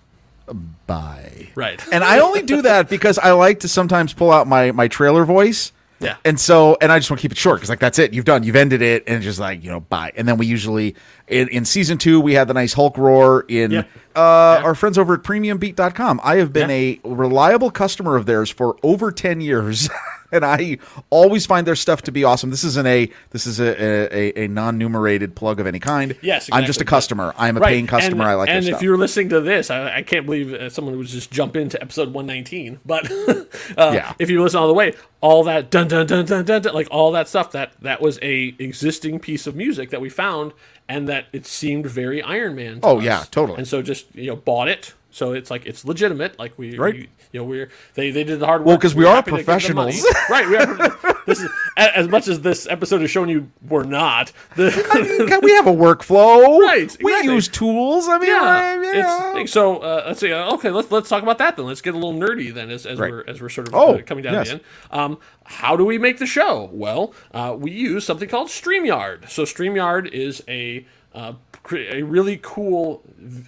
Bye. 0.85 1.49
Right. 1.55 1.81
and 1.91 2.05
I 2.05 2.19
only 2.19 2.41
do 2.41 2.61
that 2.61 2.87
because 2.87 3.17
I 3.17 3.31
like 3.31 3.59
to 3.61 3.67
sometimes 3.67 4.13
pull 4.13 4.31
out 4.31 4.47
my, 4.47 4.71
my 4.71 4.87
trailer 4.87 5.25
voice 5.25 5.73
yeah. 5.99 6.17
And 6.23 6.39
so, 6.39 6.77
and 6.81 6.91
I 6.91 6.99
just 6.99 7.09
want 7.09 7.19
to 7.19 7.21
keep 7.21 7.31
it 7.31 7.37
short 7.37 7.57
because, 7.57 7.69
like, 7.69 7.79
that's 7.79 7.97
it. 7.97 8.13
You've 8.13 8.25
done, 8.25 8.43
you've 8.43 8.55
ended 8.55 8.81
it, 8.81 9.03
and 9.07 9.21
just 9.23 9.39
like, 9.39 9.63
you 9.63 9.71
know, 9.71 9.79
bye. 9.79 10.11
And 10.15 10.27
then 10.27 10.37
we 10.37 10.45
usually, 10.45 10.95
in, 11.27 11.47
in 11.49 11.65
season 11.65 11.97
two, 11.97 12.19
we 12.19 12.33
had 12.33 12.47
the 12.47 12.53
nice 12.53 12.73
Hulk 12.73 12.97
roar 12.97 13.45
in 13.47 13.71
yeah. 13.71 13.79
Uh, 14.15 14.59
yeah. 14.59 14.61
our 14.63 14.75
friends 14.75 14.97
over 14.97 15.15
at 15.15 15.23
premiumbeat.com. 15.23 16.21
I 16.23 16.35
have 16.37 16.53
been 16.53 16.69
yeah. 16.69 16.95
a 17.03 17.09
reliable 17.15 17.71
customer 17.71 18.15
of 18.15 18.25
theirs 18.25 18.49
for 18.49 18.77
over 18.83 19.11
10 19.11 19.41
years. 19.41 19.89
and 20.31 20.45
I 20.45 20.77
always 21.09 21.45
find 21.45 21.65
their 21.65 21.75
stuff 21.75 22.01
to 22.03 22.11
be 22.11 22.23
awesome. 22.23 22.49
This 22.49 22.63
isn't 22.63 22.85
a 22.85 23.09
this 23.31 23.45
is 23.45 23.59
a 23.59 24.13
a, 24.13 24.43
a 24.43 24.47
non 24.47 24.77
numerated 24.77 25.35
plug 25.35 25.59
of 25.59 25.67
any 25.67 25.79
kind. 25.79 26.15
Yes, 26.21 26.43
exactly. 26.43 26.61
I'm 26.61 26.65
just 26.65 26.81
a 26.81 26.85
customer. 26.85 27.33
I'm 27.37 27.57
a 27.57 27.59
right. 27.59 27.69
paying 27.69 27.87
customer. 27.87 28.23
And, 28.23 28.31
I 28.31 28.35
like. 28.35 28.49
And 28.49 28.67
if 28.67 28.81
you're 28.81 28.97
listening 28.97 29.29
to 29.29 29.41
this, 29.41 29.69
I, 29.69 29.97
I 29.97 30.01
can't 30.03 30.25
believe 30.25 30.53
uh, 30.53 30.69
someone 30.69 30.97
would 30.97 31.07
just 31.07 31.31
jump 31.31 31.55
into 31.55 31.81
episode 31.81 32.13
119. 32.13 32.79
But 32.85 33.09
uh, 33.77 33.91
yeah, 33.93 34.13
if 34.19 34.29
you 34.29 34.41
listen 34.41 34.59
all 34.59 34.67
the 34.67 34.73
way, 34.73 34.93
all 35.21 35.43
that 35.45 35.69
dun 35.69 35.87
dun 35.87 36.05
dun 36.05 36.25
dun 36.25 36.45
dun, 36.45 36.61
dun 36.61 36.73
like 36.73 36.87
all 36.91 37.11
that 37.13 37.27
stuff 37.27 37.51
that 37.51 37.73
that 37.81 38.01
was 38.01 38.19
a 38.21 38.55
existing 38.59 39.19
piece 39.19 39.47
of 39.47 39.55
music 39.55 39.89
that 39.89 40.01
we 40.01 40.09
found 40.09 40.53
and 40.89 41.07
that 41.07 41.27
it 41.33 41.45
seemed 41.45 41.85
very 41.85 42.21
Iron 42.21 42.55
Man. 42.55 42.79
oh 42.83 42.99
us. 42.99 43.03
yeah, 43.03 43.23
totally. 43.31 43.59
And 43.59 43.67
so 43.67 43.81
just 43.81 44.13
you 44.15 44.27
know 44.27 44.35
bought 44.35 44.67
it. 44.67 44.93
So 45.09 45.31
it's 45.31 45.49
like 45.49 45.65
it's 45.65 45.83
legitimate. 45.83 46.37
Like 46.37 46.57
we, 46.57 46.77
right. 46.77 46.93
We, 46.93 47.09
you 47.31 47.39
know, 47.39 47.43
we're 47.43 47.69
they, 47.95 48.11
they 48.11 48.23
did 48.23 48.39
the 48.39 48.45
hard 48.45 48.61
work. 48.61 48.67
Well, 48.67 48.77
because 48.77 48.95
we 48.95 49.05
are 49.05 49.23
professionals, 49.23 50.05
right? 50.29 50.47
We 50.47 50.57
are. 50.57 51.15
This 51.25 51.41
is 51.41 51.49
as 51.75 52.07
much 52.07 52.27
as 52.27 52.41
this 52.41 52.67
episode 52.67 53.01
has 53.01 53.11
shown 53.11 53.27
you 53.27 53.51
we're 53.67 53.83
not. 53.83 54.31
The, 54.55 54.67
I 54.91 55.01
mean, 55.01 55.41
we 55.41 55.51
have 55.53 55.67
a 55.67 55.73
workflow, 55.73 56.59
right? 56.61 56.83
Exactly. 56.83 57.05
We 57.05 57.33
use 57.33 57.47
tools. 57.47 58.07
I 58.07 58.17
mean, 58.17 58.29
yeah. 58.29 59.45
so 59.45 59.79
uh, 59.79 60.03
let's 60.07 60.19
see. 60.19 60.31
Uh, 60.31 60.53
okay, 60.53 60.69
let's 60.69 60.91
let's 60.91 61.09
talk 61.09 61.23
about 61.23 61.37
that 61.39 61.57
then. 61.57 61.65
Let's 61.65 61.81
get 61.81 61.95
a 61.95 61.97
little 61.97 62.13
nerdy 62.13 62.53
then, 62.53 62.69
as, 62.69 62.85
as 62.85 62.99
right. 62.99 63.11
we're 63.11 63.23
as 63.27 63.41
we're 63.41 63.49
sort 63.49 63.67
of 63.67 63.75
oh, 63.75 63.95
uh, 63.95 64.01
coming 64.03 64.23
down 64.23 64.33
yes. 64.33 64.47
the 64.47 64.53
end. 64.53 64.61
Um, 64.91 65.19
how 65.45 65.75
do 65.75 65.83
we 65.83 65.97
make 65.97 66.19
the 66.19 66.25
show? 66.25 66.69
Well, 66.71 67.13
uh, 67.33 67.55
we 67.57 67.71
use 67.71 68.05
something 68.05 68.29
called 68.29 68.49
Streamyard. 68.49 69.29
So 69.29 69.43
Streamyard 69.43 70.07
is 70.11 70.43
a 70.47 70.76
uh, 71.13 71.33
a 71.71 72.01
really 72.03 72.39
cool 72.41 73.03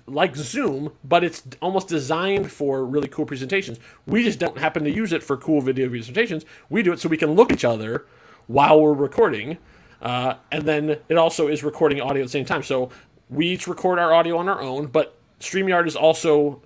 like 0.06 0.36
zoom 0.36 0.91
but 1.04 1.24
it's 1.24 1.43
almost 1.62 1.88
designed 1.88 2.52
for 2.52 2.86
really 2.86 3.08
cool 3.08 3.26
presentations. 3.26 3.80
We 4.06 4.24
just 4.24 4.39
don't 4.39 4.58
happen 4.58 4.84
to 4.84 4.91
use 4.91 5.13
it 5.13 5.24
for 5.24 5.38
cool 5.38 5.62
video 5.62 5.89
presentations. 5.89 6.45
We 6.69 6.84
do 6.84 6.91
it 6.91 7.00
so 7.00 7.10
we 7.10 7.17
can 7.17 7.34
look 7.34 7.52
at 7.52 7.60
each 7.60 7.65
other 7.65 8.06
while 8.48 8.82
we're 8.82 8.93
recording 8.93 9.58
uh, 10.02 10.36
and 10.52 10.63
then 10.63 10.98
it 11.10 11.17
also 11.17 11.48
is 11.48 11.63
recording 11.63 12.02
audio 12.02 12.24
at 12.24 12.26
the 12.26 12.32
same 12.32 12.45
time. 12.45 12.63
So 12.63 12.89
we 13.30 13.48
each 13.48 13.67
record 13.67 14.00
our 14.00 14.13
audio 14.13 14.38
on 14.38 14.50
our 14.50 14.62
own 14.62 14.88
but 14.88 15.15
streamyard 15.39 15.88
is 15.88 15.95
also 15.95 16.62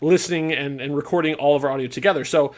listening 0.00 0.52
and, 0.52 0.80
and 0.80 0.96
recording 0.96 1.34
all 1.34 1.56
of 1.56 1.64
our 1.64 1.70
audio 1.70 1.86
together. 1.86 2.24
So 2.24 2.54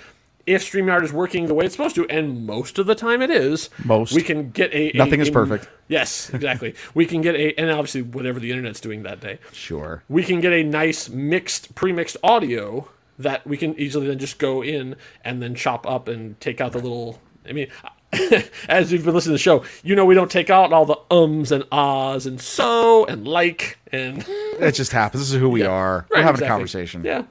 if 0.48 0.62
StreamYard 0.62 1.02
is 1.04 1.12
working 1.12 1.46
the 1.46 1.54
way 1.54 1.66
it's 1.66 1.74
supposed 1.74 1.94
to, 1.96 2.08
and 2.08 2.46
most 2.46 2.78
of 2.78 2.86
the 2.86 2.94
time 2.94 3.20
it 3.20 3.30
is, 3.30 3.68
most 3.84 4.14
we 4.14 4.22
can 4.22 4.50
get 4.50 4.72
a, 4.72 4.94
a 4.94 4.96
nothing 4.96 5.20
is 5.20 5.28
a, 5.28 5.32
perfect. 5.32 5.68
Yes, 5.88 6.30
exactly. 6.30 6.74
we 6.94 7.04
can 7.04 7.20
get 7.20 7.34
a, 7.34 7.54
and 7.60 7.70
obviously 7.70 8.02
whatever 8.02 8.40
the 8.40 8.50
internet's 8.50 8.80
doing 8.80 9.02
that 9.02 9.20
day. 9.20 9.38
Sure. 9.52 10.02
We 10.08 10.24
can 10.24 10.40
get 10.40 10.52
a 10.52 10.62
nice 10.62 11.10
mixed, 11.10 11.74
pre-mixed 11.74 12.16
audio 12.22 12.88
that 13.18 13.46
we 13.46 13.58
can 13.58 13.78
easily 13.78 14.06
then 14.06 14.18
just 14.18 14.38
go 14.38 14.62
in 14.62 14.96
and 15.22 15.42
then 15.42 15.54
chop 15.54 15.86
up 15.86 16.08
and 16.08 16.40
take 16.40 16.60
out 16.60 16.72
the 16.72 16.78
little. 16.78 17.20
I 17.46 17.52
mean, 17.52 17.68
as 18.68 18.90
you've 18.90 19.04
been 19.04 19.14
listening 19.14 19.32
to 19.32 19.34
the 19.34 19.38
show, 19.38 19.64
you 19.82 19.94
know 19.94 20.06
we 20.06 20.14
don't 20.14 20.30
take 20.30 20.48
out 20.48 20.72
all 20.72 20.86
the 20.86 20.98
ums 21.10 21.52
and 21.52 21.64
ahs 21.70 22.24
and 22.24 22.40
so 22.40 23.04
and 23.04 23.28
like 23.28 23.78
and. 23.92 24.24
It 24.60 24.72
just 24.72 24.92
happens. 24.92 25.22
This 25.22 25.34
is 25.34 25.40
who 25.40 25.50
we 25.50 25.62
yeah. 25.62 25.68
are. 25.68 26.06
Right, 26.10 26.10
We're 26.10 26.16
having 26.22 26.30
exactly. 26.36 26.46
a 26.46 26.50
conversation. 26.50 27.04
Yeah 27.04 27.24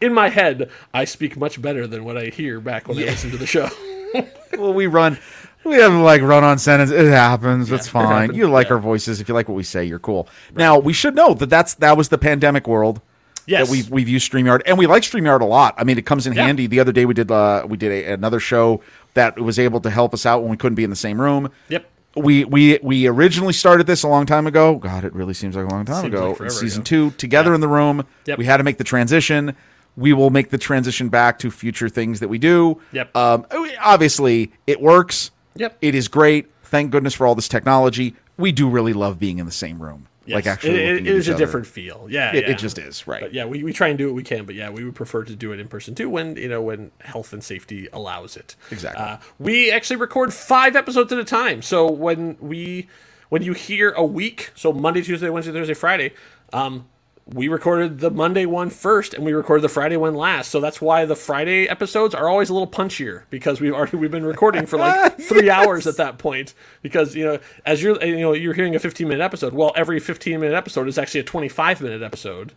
in 0.00 0.12
my 0.12 0.28
head, 0.28 0.70
I 0.92 1.04
speak 1.04 1.36
much 1.36 1.60
better 1.60 1.86
than 1.86 2.04
what 2.04 2.16
I 2.16 2.26
hear 2.26 2.60
back 2.60 2.88
when 2.88 2.98
yeah. 2.98 3.06
I 3.06 3.10
listen 3.10 3.30
to 3.30 3.36
the 3.36 3.46
show. 3.46 3.68
well, 4.58 4.72
we 4.72 4.86
run. 4.86 5.18
We 5.64 5.76
have 5.76 5.92
like 5.92 6.22
run 6.22 6.42
on 6.42 6.58
sentence. 6.58 6.90
It 6.90 7.06
happens. 7.06 7.70
Yeah, 7.70 7.76
it's 7.76 7.88
fine. 7.88 8.30
It 8.30 8.36
you 8.36 8.48
like 8.48 8.68
yeah. 8.68 8.74
our 8.74 8.80
voices. 8.80 9.20
If 9.20 9.28
you 9.28 9.34
like 9.34 9.48
what 9.48 9.54
we 9.54 9.62
say, 9.62 9.84
you're 9.84 9.98
cool. 9.98 10.28
Right. 10.48 10.58
Now 10.58 10.78
we 10.78 10.92
should 10.92 11.14
know 11.14 11.34
that 11.34 11.50
that's 11.50 11.74
that 11.74 11.96
was 11.96 12.08
the 12.08 12.18
pandemic 12.18 12.66
world. 12.66 13.00
Yes. 13.46 13.66
That 13.66 13.72
we've 13.72 13.90
we've 13.90 14.08
used 14.08 14.30
Streamyard 14.30 14.62
and 14.64 14.78
we 14.78 14.86
like 14.86 15.02
Streamyard 15.02 15.40
a 15.40 15.44
lot. 15.44 15.74
I 15.76 15.84
mean, 15.84 15.98
it 15.98 16.06
comes 16.06 16.26
in 16.26 16.32
yeah. 16.32 16.46
handy. 16.46 16.66
The 16.66 16.80
other 16.80 16.92
day 16.92 17.04
we 17.04 17.14
did 17.14 17.30
uh, 17.30 17.66
we 17.68 17.76
did 17.76 17.92
a, 17.92 18.12
another 18.12 18.40
show 18.40 18.80
that 19.14 19.38
was 19.38 19.58
able 19.58 19.80
to 19.80 19.90
help 19.90 20.14
us 20.14 20.24
out 20.24 20.40
when 20.40 20.50
we 20.50 20.56
couldn't 20.56 20.76
be 20.76 20.84
in 20.84 20.90
the 20.90 20.96
same 20.96 21.20
room. 21.20 21.50
Yep. 21.68 21.86
We 22.16 22.44
we 22.44 22.78
we 22.82 23.06
originally 23.06 23.52
started 23.52 23.86
this 23.86 24.02
a 24.02 24.08
long 24.08 24.26
time 24.26 24.46
ago. 24.46 24.76
God, 24.76 25.04
it 25.04 25.14
really 25.14 25.34
seems 25.34 25.54
like 25.56 25.66
a 25.66 25.68
long 25.68 25.84
time 25.84 26.02
seems 26.02 26.14
ago. 26.14 26.36
Like 26.38 26.50
season 26.50 26.80
ago. 26.80 26.86
two, 26.86 27.10
together 27.12 27.54
in 27.54 27.60
the 27.60 27.68
room. 27.68 28.04
Yep. 28.26 28.38
We 28.38 28.44
had 28.44 28.56
to 28.56 28.64
make 28.64 28.78
the 28.78 28.84
transition 28.84 29.56
we 29.96 30.12
will 30.12 30.30
make 30.30 30.50
the 30.50 30.58
transition 30.58 31.08
back 31.08 31.38
to 31.40 31.50
future 31.50 31.88
things 31.88 32.20
that 32.20 32.28
we 32.28 32.38
do. 32.38 32.80
Yep. 32.92 33.16
Um, 33.16 33.46
obviously, 33.80 34.52
it 34.66 34.80
works. 34.80 35.30
Yep. 35.56 35.76
It 35.80 35.94
is 35.94 36.08
great. 36.08 36.50
Thank 36.64 36.90
goodness 36.90 37.14
for 37.14 37.26
all 37.26 37.34
this 37.34 37.48
technology. 37.48 38.14
We 38.36 38.52
do 38.52 38.68
really 38.68 38.92
love 38.92 39.18
being 39.18 39.38
in 39.38 39.46
the 39.46 39.52
same 39.52 39.82
room. 39.82 40.06
Yes. 40.30 40.36
Like 40.36 40.46
actually, 40.46 40.84
it, 40.84 40.96
it 40.98 41.06
is 41.08 41.28
a 41.28 41.34
other. 41.34 41.44
different 41.44 41.66
feel. 41.66 42.06
Yeah 42.08 42.32
it, 42.32 42.44
yeah, 42.44 42.50
it, 42.52 42.58
just 42.58 42.78
is 42.78 43.06
right. 43.08 43.20
But 43.20 43.34
yeah, 43.34 43.46
we, 43.46 43.64
we 43.64 43.72
try 43.72 43.88
and 43.88 43.98
do 43.98 44.06
what 44.06 44.14
we 44.14 44.22
can, 44.22 44.44
but 44.44 44.54
yeah, 44.54 44.70
we 44.70 44.84
would 44.84 44.94
prefer 44.94 45.24
to 45.24 45.34
do 45.34 45.50
it 45.52 45.58
in 45.58 45.66
person 45.66 45.94
too 45.94 46.08
when 46.08 46.36
you 46.36 46.48
know 46.48 46.62
when 46.62 46.92
health 47.00 47.32
and 47.32 47.42
safety 47.42 47.88
allows 47.92 48.36
it. 48.36 48.54
Exactly. 48.70 49.02
Uh, 49.02 49.18
we 49.40 49.72
actually 49.72 49.96
record 49.96 50.32
five 50.32 50.76
episodes 50.76 51.12
at 51.12 51.18
a 51.18 51.24
time, 51.24 51.62
so 51.62 51.90
when 51.90 52.36
we 52.40 52.88
when 53.28 53.42
you 53.42 53.54
hear 53.54 53.90
a 53.90 54.04
week, 54.04 54.52
so 54.54 54.72
Monday, 54.72 55.02
Tuesday, 55.02 55.28
Wednesday, 55.30 55.52
Thursday, 55.52 55.74
Friday, 55.74 56.12
um, 56.52 56.86
we 57.32 57.48
recorded 57.48 58.00
the 58.00 58.10
Monday 58.10 58.44
one 58.44 58.70
first 58.70 59.14
and 59.14 59.24
we 59.24 59.32
recorded 59.32 59.62
the 59.62 59.68
Friday 59.68 59.96
one 59.96 60.14
last. 60.14 60.50
So 60.50 60.60
that's 60.60 60.80
why 60.80 61.04
the 61.04 61.14
Friday 61.14 61.68
episodes 61.68 62.14
are 62.14 62.28
always 62.28 62.50
a 62.50 62.52
little 62.52 62.68
punchier 62.68 63.22
because 63.30 63.60
we've 63.60 63.72
already 63.72 63.96
we've 63.96 64.10
been 64.10 64.26
recording 64.26 64.66
for 64.66 64.78
like 64.78 65.18
3 65.20 65.44
yes. 65.44 65.56
hours 65.66 65.86
at 65.86 65.96
that 65.96 66.18
point 66.18 66.54
because 66.82 67.14
you 67.14 67.24
know 67.24 67.38
as 67.64 67.82
you're 67.82 68.02
you 68.04 68.20
know 68.20 68.32
you're 68.32 68.54
hearing 68.54 68.74
a 68.74 68.78
15 68.78 69.06
minute 69.06 69.22
episode, 69.22 69.52
well 69.52 69.72
every 69.76 70.00
15 70.00 70.40
minute 70.40 70.54
episode 70.54 70.88
is 70.88 70.98
actually 70.98 71.20
a 71.20 71.24
25 71.24 71.80
minute 71.80 72.02
episode. 72.02 72.52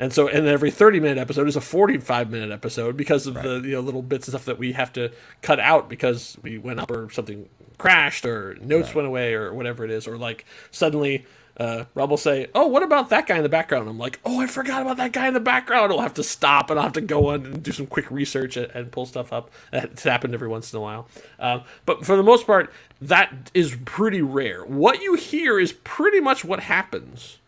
And 0.00 0.12
so, 0.12 0.28
and 0.28 0.46
every 0.46 0.70
thirty 0.70 1.00
minute 1.00 1.18
episode 1.18 1.48
is 1.48 1.56
a 1.56 1.60
forty-five 1.60 2.30
minute 2.30 2.52
episode 2.52 2.96
because 2.96 3.26
of 3.26 3.34
the 3.34 3.60
you 3.64 3.72
know 3.72 3.80
little 3.80 4.00
bits 4.00 4.28
and 4.28 4.32
stuff 4.32 4.44
that 4.44 4.56
we 4.56 4.72
have 4.74 4.92
to 4.92 5.10
cut 5.42 5.58
out 5.58 5.88
because 5.88 6.38
we 6.40 6.56
went 6.56 6.78
up 6.78 6.88
or 6.88 7.10
something 7.10 7.48
crashed 7.78 8.24
or 8.24 8.56
notes 8.60 8.94
went 8.94 9.08
away 9.08 9.34
or 9.34 9.52
whatever 9.52 9.84
it 9.84 9.90
is, 9.90 10.06
or 10.06 10.16
like 10.16 10.44
suddenly 10.70 11.26
uh, 11.58 11.84
Rob 11.94 12.10
will 12.10 12.16
say, 12.16 12.48
"Oh, 12.54 12.66
what 12.66 12.82
about 12.82 13.10
that 13.10 13.26
guy 13.26 13.36
in 13.36 13.42
the 13.42 13.48
background?" 13.48 13.88
I'm 13.88 13.98
like, 13.98 14.20
"Oh, 14.24 14.40
I 14.40 14.46
forgot 14.46 14.82
about 14.82 14.96
that 14.98 15.12
guy 15.12 15.28
in 15.28 15.34
the 15.34 15.40
background." 15.40 15.92
I'll 15.92 16.00
have 16.00 16.14
to 16.14 16.22
stop 16.22 16.70
and 16.70 16.78
I'll 16.78 16.84
have 16.84 16.92
to 16.94 17.00
go 17.00 17.28
on 17.28 17.46
and 17.46 17.62
do 17.62 17.72
some 17.72 17.86
quick 17.86 18.10
research 18.10 18.56
and, 18.56 18.70
and 18.72 18.92
pull 18.92 19.06
stuff 19.06 19.32
up. 19.32 19.50
It's 19.72 20.04
happened 20.04 20.34
every 20.34 20.48
once 20.48 20.72
in 20.72 20.78
a 20.78 20.82
while, 20.82 21.08
um, 21.38 21.62
but 21.86 22.04
for 22.04 22.16
the 22.16 22.22
most 22.22 22.46
part, 22.46 22.72
that 23.00 23.50
is 23.54 23.76
pretty 23.84 24.22
rare. 24.22 24.64
What 24.64 25.02
you 25.02 25.14
hear 25.14 25.58
is 25.58 25.72
pretty 25.72 26.20
much 26.20 26.44
what 26.44 26.60
happens. 26.60 27.38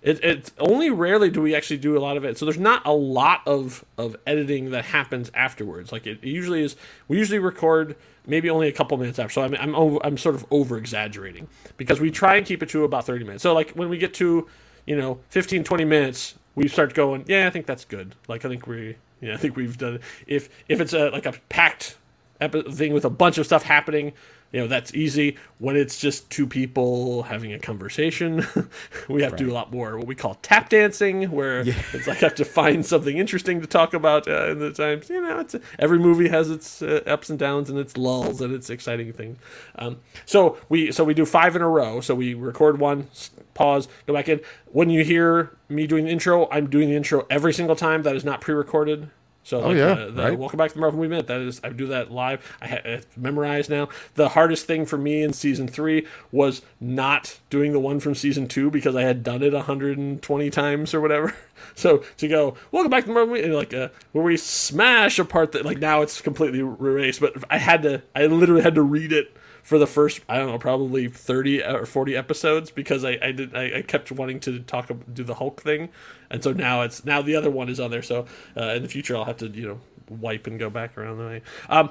It, 0.00 0.22
it's 0.22 0.52
only 0.58 0.90
rarely 0.90 1.28
do 1.28 1.42
we 1.42 1.54
actually 1.54 1.78
do 1.78 1.96
a 1.96 2.00
lot 2.00 2.16
of 2.16 2.24
it. 2.24 2.38
So 2.38 2.44
there's 2.44 2.58
not 2.58 2.86
a 2.86 2.92
lot 2.92 3.42
of, 3.46 3.84
of 3.96 4.16
editing 4.26 4.70
that 4.70 4.86
happens 4.86 5.30
afterwards. 5.34 5.90
Like 5.90 6.06
it, 6.06 6.18
it 6.22 6.28
usually 6.28 6.62
is. 6.62 6.76
We 7.08 7.18
usually 7.18 7.40
record 7.40 7.96
maybe 8.26 8.48
only 8.48 8.68
a 8.68 8.72
couple 8.72 8.96
minutes 8.96 9.18
after. 9.18 9.32
So 9.32 9.42
I'm 9.42 9.54
I'm 9.54 9.74
over, 9.74 9.98
I'm 10.04 10.16
sort 10.16 10.36
of 10.36 10.46
over 10.50 10.76
exaggerating 10.76 11.48
because 11.76 12.00
we 12.00 12.10
try 12.10 12.36
and 12.36 12.46
keep 12.46 12.62
it 12.62 12.68
to 12.70 12.84
about 12.84 13.06
30 13.06 13.24
minutes. 13.24 13.42
So 13.42 13.52
like 13.54 13.72
when 13.72 13.88
we 13.88 13.98
get 13.98 14.14
to 14.14 14.46
you 14.86 14.96
know 14.96 15.18
15 15.30 15.64
20 15.64 15.84
minutes, 15.84 16.34
we 16.54 16.68
start 16.68 16.94
going. 16.94 17.24
Yeah, 17.26 17.46
I 17.46 17.50
think 17.50 17.66
that's 17.66 17.84
good. 17.84 18.14
Like 18.28 18.44
I 18.44 18.48
think 18.48 18.66
we 18.66 18.96
yeah 19.20 19.34
I 19.34 19.36
think 19.36 19.56
we've 19.56 19.76
done 19.76 19.94
it. 19.94 20.02
If 20.26 20.48
if 20.68 20.80
it's 20.80 20.92
a 20.92 21.08
like 21.10 21.26
a 21.26 21.32
packed 21.48 21.96
thing 22.40 22.92
with 22.92 23.04
a 23.04 23.10
bunch 23.10 23.38
of 23.38 23.46
stuff 23.46 23.64
happening. 23.64 24.12
You 24.52 24.60
know 24.60 24.66
that's 24.66 24.94
easy. 24.94 25.36
When 25.58 25.76
it's 25.76 26.00
just 26.00 26.30
two 26.30 26.46
people 26.46 27.24
having 27.24 27.52
a 27.52 27.58
conversation 27.58 28.46
we 29.08 29.22
have 29.22 29.36
to 29.36 29.44
do 29.44 29.50
a 29.50 29.52
lot 29.52 29.70
more 29.70 29.98
what 29.98 30.06
we 30.06 30.14
call 30.14 30.36
tap 30.36 30.70
dancing 30.70 31.30
where 31.30 31.60
it's 31.60 32.06
like 32.06 32.22
i 32.22 32.26
have 32.26 32.34
to 32.36 32.46
find 32.46 32.86
something 32.86 33.18
interesting 33.18 33.60
to 33.60 33.66
talk 33.66 33.92
about 33.92 34.26
uh, 34.26 34.50
in 34.50 34.58
the 34.58 34.72
times. 34.72 35.10
You 35.10 35.20
know 35.20 35.40
it's 35.40 35.54
every 35.78 35.98
movie 35.98 36.28
has 36.28 36.50
its 36.50 36.80
uh, 36.80 37.02
ups 37.06 37.28
and 37.28 37.38
downs 37.38 37.68
and 37.68 37.78
its 37.78 37.98
lulls 37.98 38.40
and 38.40 38.54
its 38.54 38.70
exciting 38.70 39.12
things. 39.12 39.38
Um, 39.76 39.98
so 40.24 40.56
we 40.70 40.92
so 40.92 41.04
we 41.04 41.12
do 41.12 41.26
five 41.26 41.54
in 41.54 41.60
a 41.60 41.68
row. 41.68 42.00
So 42.00 42.14
we 42.14 42.32
record 42.32 42.80
one 42.80 43.08
pause 43.52 43.86
go 44.06 44.14
back 44.14 44.30
in. 44.30 44.40
When 44.66 44.88
you 44.88 45.04
hear 45.04 45.56
me 45.68 45.86
doing 45.86 46.04
the 46.06 46.10
intro 46.10 46.48
i'm 46.50 46.70
doing 46.70 46.88
the 46.88 46.96
intro 46.96 47.26
every 47.28 47.52
single 47.52 47.76
time. 47.76 48.02
That 48.02 48.16
is 48.16 48.24
not 48.24 48.40
pre-recorded 48.40 49.10
so 49.48 49.60
like, 49.60 49.78
yeah, 49.78 49.92
uh, 49.92 50.10
the 50.10 50.22
right. 50.22 50.38
Welcome 50.38 50.58
back 50.58 50.68
to 50.68 50.74
the 50.74 50.80
Marvel 50.80 50.98
Movie 50.98 51.08
Minute. 51.08 51.26
That 51.28 51.40
is, 51.40 51.58
I 51.64 51.70
do 51.70 51.86
that 51.86 52.10
live. 52.10 52.44
I 52.60 52.68
ha- 52.68 52.82
it's 52.84 53.16
memorized 53.16 53.70
now. 53.70 53.88
The 54.14 54.28
hardest 54.28 54.66
thing 54.66 54.84
for 54.84 54.98
me 54.98 55.22
in 55.22 55.32
season 55.32 55.68
three 55.68 56.06
was 56.30 56.60
not 56.80 57.38
doing 57.48 57.72
the 57.72 57.80
one 57.80 57.98
from 57.98 58.14
season 58.14 58.46
two 58.46 58.70
because 58.70 58.94
I 58.94 59.04
had 59.04 59.22
done 59.22 59.42
it 59.42 59.54
120 59.54 60.50
times 60.50 60.92
or 60.92 61.00
whatever. 61.00 61.34
So 61.74 62.04
to 62.18 62.28
go, 62.28 62.56
welcome 62.70 62.90
back 62.90 63.02
to 63.02 63.08
the 63.08 63.14
Marvel 63.14 63.34
Movie, 63.34 63.50
like 63.50 63.74
uh, 63.74 63.88
where 64.12 64.24
we 64.24 64.36
smash 64.36 65.18
a 65.18 65.24
part 65.24 65.52
that 65.52 65.64
like 65.64 65.78
now 65.78 66.02
it's 66.02 66.20
completely 66.20 66.60
erased, 66.60 67.20
but 67.20 67.34
I 67.50 67.58
had 67.58 67.82
to, 67.82 68.02
I 68.14 68.26
literally 68.26 68.62
had 68.62 68.76
to 68.76 68.82
read 68.82 69.12
it 69.12 69.36
for 69.68 69.78
the 69.78 69.86
first 69.86 70.22
I 70.30 70.38
don't 70.38 70.46
know 70.46 70.58
probably 70.58 71.08
thirty 71.08 71.62
or 71.62 71.84
forty 71.84 72.16
episodes 72.16 72.70
because 72.70 73.04
I 73.04 73.18
I 73.20 73.32
did 73.32 73.54
I, 73.54 73.78
I 73.78 73.82
kept 73.82 74.10
wanting 74.10 74.40
to 74.40 74.60
talk 74.60 74.90
do 75.12 75.22
the 75.22 75.34
Hulk 75.34 75.60
thing, 75.60 75.90
and 76.30 76.42
so 76.42 76.54
now 76.54 76.80
it's 76.80 77.04
now 77.04 77.20
the 77.20 77.36
other 77.36 77.50
one 77.50 77.68
is 77.68 77.78
on 77.78 77.90
there. 77.90 78.00
So 78.00 78.24
uh, 78.56 78.72
in 78.76 78.82
the 78.82 78.88
future 78.88 79.14
I'll 79.14 79.26
have 79.26 79.36
to 79.38 79.48
you 79.48 79.68
know 79.68 79.80
wipe 80.08 80.46
and 80.46 80.58
go 80.58 80.70
back 80.70 80.96
around 80.96 81.18
the 81.18 81.26
way. 81.26 81.42
Um, 81.68 81.90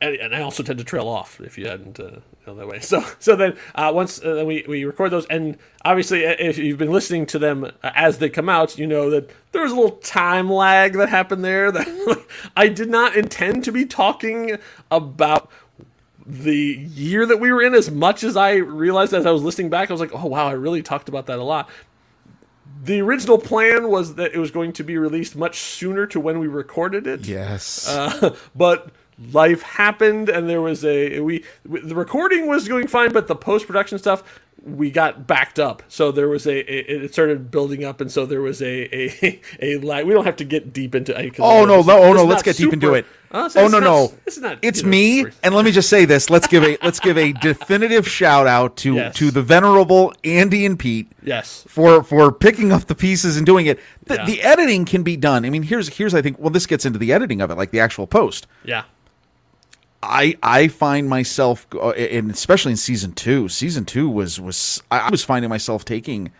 and, 0.00 0.16
and 0.16 0.34
I 0.34 0.42
also 0.42 0.64
tend 0.64 0.80
to 0.80 0.84
trail 0.84 1.06
off 1.06 1.40
if 1.40 1.56
you 1.56 1.68
hadn't 1.68 2.00
uh, 2.00 2.18
that 2.46 2.66
way. 2.66 2.80
So 2.80 3.04
so 3.20 3.36
then 3.36 3.56
uh, 3.76 3.92
once 3.94 4.20
uh, 4.20 4.42
we 4.44 4.64
we 4.66 4.84
record 4.84 5.12
those, 5.12 5.26
and 5.26 5.56
obviously 5.84 6.26
uh, 6.26 6.34
if 6.36 6.58
you've 6.58 6.78
been 6.78 6.90
listening 6.90 7.26
to 7.26 7.38
them 7.38 7.62
uh, 7.64 7.92
as 7.94 8.18
they 8.18 8.28
come 8.28 8.48
out, 8.48 8.76
you 8.76 8.88
know 8.88 9.08
that 9.10 9.30
there 9.52 9.62
was 9.62 9.70
a 9.70 9.76
little 9.76 9.98
time 9.98 10.50
lag 10.50 10.94
that 10.94 11.10
happened 11.10 11.44
there. 11.44 11.70
That 11.70 12.26
I 12.56 12.66
did 12.66 12.90
not 12.90 13.14
intend 13.14 13.62
to 13.64 13.70
be 13.70 13.86
talking 13.86 14.58
about 14.90 15.48
the 16.26 16.54
year 16.94 17.26
that 17.26 17.38
we 17.38 17.52
were 17.52 17.62
in 17.62 17.74
as 17.74 17.90
much 17.90 18.24
as 18.24 18.36
I 18.36 18.54
realized 18.54 19.12
as 19.12 19.26
I 19.26 19.30
was 19.30 19.42
listening 19.42 19.70
back, 19.70 19.90
I 19.90 19.92
was 19.92 20.00
like, 20.00 20.14
oh 20.14 20.26
wow, 20.26 20.48
I 20.48 20.52
really 20.52 20.82
talked 20.82 21.08
about 21.08 21.26
that 21.26 21.38
a 21.38 21.42
lot. 21.42 21.68
The 22.84 23.00
original 23.00 23.38
plan 23.38 23.88
was 23.88 24.16
that 24.16 24.34
it 24.34 24.38
was 24.38 24.50
going 24.50 24.72
to 24.74 24.82
be 24.82 24.98
released 24.98 25.36
much 25.36 25.60
sooner 25.60 26.06
to 26.06 26.20
when 26.20 26.38
we 26.38 26.48
recorded 26.48 27.06
it. 27.06 27.26
Yes. 27.26 27.88
Uh, 27.88 28.34
but 28.56 28.90
life 29.30 29.62
happened 29.62 30.28
and 30.28 30.48
there 30.48 30.60
was 30.60 30.84
a 30.84 31.20
we 31.20 31.44
the 31.64 31.94
recording 31.94 32.46
was 32.48 32.66
going 32.66 32.88
fine 32.88 33.12
but 33.12 33.28
the 33.28 33.36
post-production 33.36 33.98
stuff 33.98 34.40
we 34.64 34.92
got 34.92 35.26
backed 35.26 35.58
up 35.58 35.82
so 35.88 36.12
there 36.12 36.28
was 36.28 36.46
a, 36.46 36.52
a 36.52 37.04
it 37.04 37.12
started 37.12 37.50
building 37.50 37.84
up 37.84 38.00
and 38.00 38.12
so 38.12 38.24
there 38.24 38.40
was 38.40 38.62
a 38.62 38.88
a 38.94 39.40
a 39.60 39.78
lag 39.78 40.06
we 40.06 40.12
don't 40.14 40.24
have 40.24 40.36
to 40.36 40.44
get 40.44 40.72
deep 40.72 40.94
into 40.94 41.12
Oh 41.40 41.64
no, 41.64 41.82
no, 41.82 42.00
oh 42.00 42.12
no! 42.12 42.24
Let's 42.24 42.44
get 42.44 42.56
deep 42.56 42.72
into 42.72 42.94
it. 42.94 43.04
So 43.32 43.48
oh 43.56 43.66
no, 43.66 43.80
not- 43.80 43.82
no! 43.82 44.12
it's 44.26 44.38
not 44.38 44.58
It's 44.62 44.78
you 44.80 44.84
know, 44.84 44.90
me, 44.90 45.18
super- 45.24 45.32
and 45.42 45.54
let 45.56 45.64
me 45.64 45.72
just 45.72 45.88
say 45.88 46.04
this. 46.04 46.30
Let's 46.30 46.46
give 46.46 46.62
a 46.62 46.76
let's 46.82 47.00
give 47.00 47.18
a 47.18 47.32
definitive 47.42 48.06
shout 48.06 48.46
out 48.46 48.76
to 48.78 48.94
Yes. 48.94 49.16
to 49.16 49.30
the 49.32 49.42
venerable 49.42 50.12
Andy 50.22 50.64
and 50.64 50.78
Pete 50.78 51.10
yes 51.24 51.64
for 51.66 52.04
for 52.04 52.30
picking 52.30 52.70
up 52.72 52.84
the 52.84 52.94
pieces 52.94 53.36
and 53.36 53.44
doing 53.44 53.66
it. 53.66 53.80
The, 54.06 54.14
Yeah. 54.14 54.26
the 54.26 54.42
editing 54.42 54.84
can 54.84 55.02
be 55.02 55.16
done. 55.16 55.44
I 55.44 55.50
mean, 55.50 55.64
here's 55.64 55.88
here's 55.96 56.14
I 56.14 56.22
think 56.22 56.38
well, 56.38 56.50
this 56.50 56.66
gets 56.66 56.84
into 56.86 56.98
the 57.00 57.12
editing 57.12 57.40
of 57.40 57.50
it, 57.50 57.56
like 57.56 57.72
the 57.72 57.80
actual 57.80 58.06
post. 58.06 58.46
yeah 58.64 58.84
I 60.02 60.36
I 60.42 60.68
find 60.68 61.08
myself, 61.08 61.66
uh, 61.74 61.90
and 61.90 62.30
especially 62.30 62.72
in 62.72 62.76
season 62.76 63.12
two. 63.12 63.48
Season 63.48 63.84
two 63.84 64.08
was 64.08 64.40
was 64.40 64.82
I 64.90 64.98
I 65.00 65.10
was 65.10 65.22
finding 65.24 65.48
myself 65.48 65.84
taking 65.84 66.30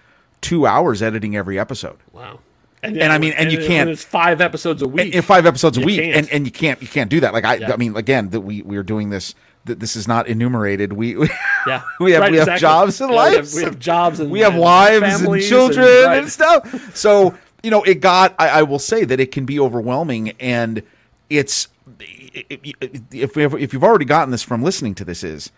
two 0.40 0.66
hours 0.66 1.02
editing 1.02 1.36
every 1.36 1.58
episode. 1.58 1.98
wow 2.12 2.40
and, 2.82 2.96
And 3.00 3.12
I 3.12 3.18
mean, 3.18 3.32
and 3.34 3.52
you 3.52 3.58
can't- 3.64 3.88
it's 3.88 4.02
five 4.02 4.40
episodes 4.40 4.82
a 4.82 4.88
week 4.88 5.14
in 5.14 5.22
five 5.22 5.46
episodes 5.46 5.78
a 5.78 5.82
week, 5.82 6.00
can't. 6.00 6.16
and 6.16 6.28
and 6.32 6.46
you 6.46 6.50
can't 6.50 6.82
you 6.82 6.88
can't 6.88 7.08
do 7.08 7.20
that. 7.20 7.32
Like 7.32 7.44
I, 7.44 7.54
Yeah. 7.56 7.72
I 7.72 7.76
mean, 7.76 7.96
again, 7.96 8.30
that 8.30 8.40
we 8.40 8.62
we 8.62 8.76
are 8.76 8.82
doing 8.82 9.10
this. 9.10 9.34
That 9.66 9.78
this 9.78 9.94
is 9.94 10.08
not 10.08 10.26
enumerated. 10.26 10.92
We, 10.92 11.14
we 11.14 11.28
yeah 11.68 11.82
we 12.00 12.10
have 12.12 12.22
Right, 12.22 12.32
we 12.32 12.38
have 12.38 12.58
jobs 12.58 13.00
and 13.00 13.12
Yeah, 13.12 13.16
we 13.16 13.22
have- 13.26 13.34
lives. 13.36 13.54
we 13.54 13.62
have, 13.62 13.78
jobs 13.78 14.18
and 14.18 14.28
we 14.32 14.40
have 14.40 14.54
and 14.54 14.60
wives 14.60 15.02
and 15.04 15.12
families 15.12 15.48
children 15.48 15.86
right. 15.86 16.18
and 16.18 16.28
stuff. 16.28 16.96
So 16.96 17.36
you 17.62 17.70
know, 17.70 17.84
it 17.84 18.00
got. 18.00 18.34
I, 18.40 18.48
I 18.48 18.62
will 18.64 18.80
say 18.80 19.04
that 19.04 19.20
it 19.20 19.30
can 19.30 19.44
be 19.44 19.60
overwhelming, 19.60 20.30
and 20.40 20.82
it's 21.30 21.68
if 22.00 23.34
have, 23.34 23.54
if 23.54 23.72
you've 23.72 23.84
already 23.84 24.04
gotten 24.04 24.30
this 24.30 24.42
from 24.42 24.62
listening 24.62 24.94
to 24.96 25.04
this 25.04 25.22
is 25.24 25.50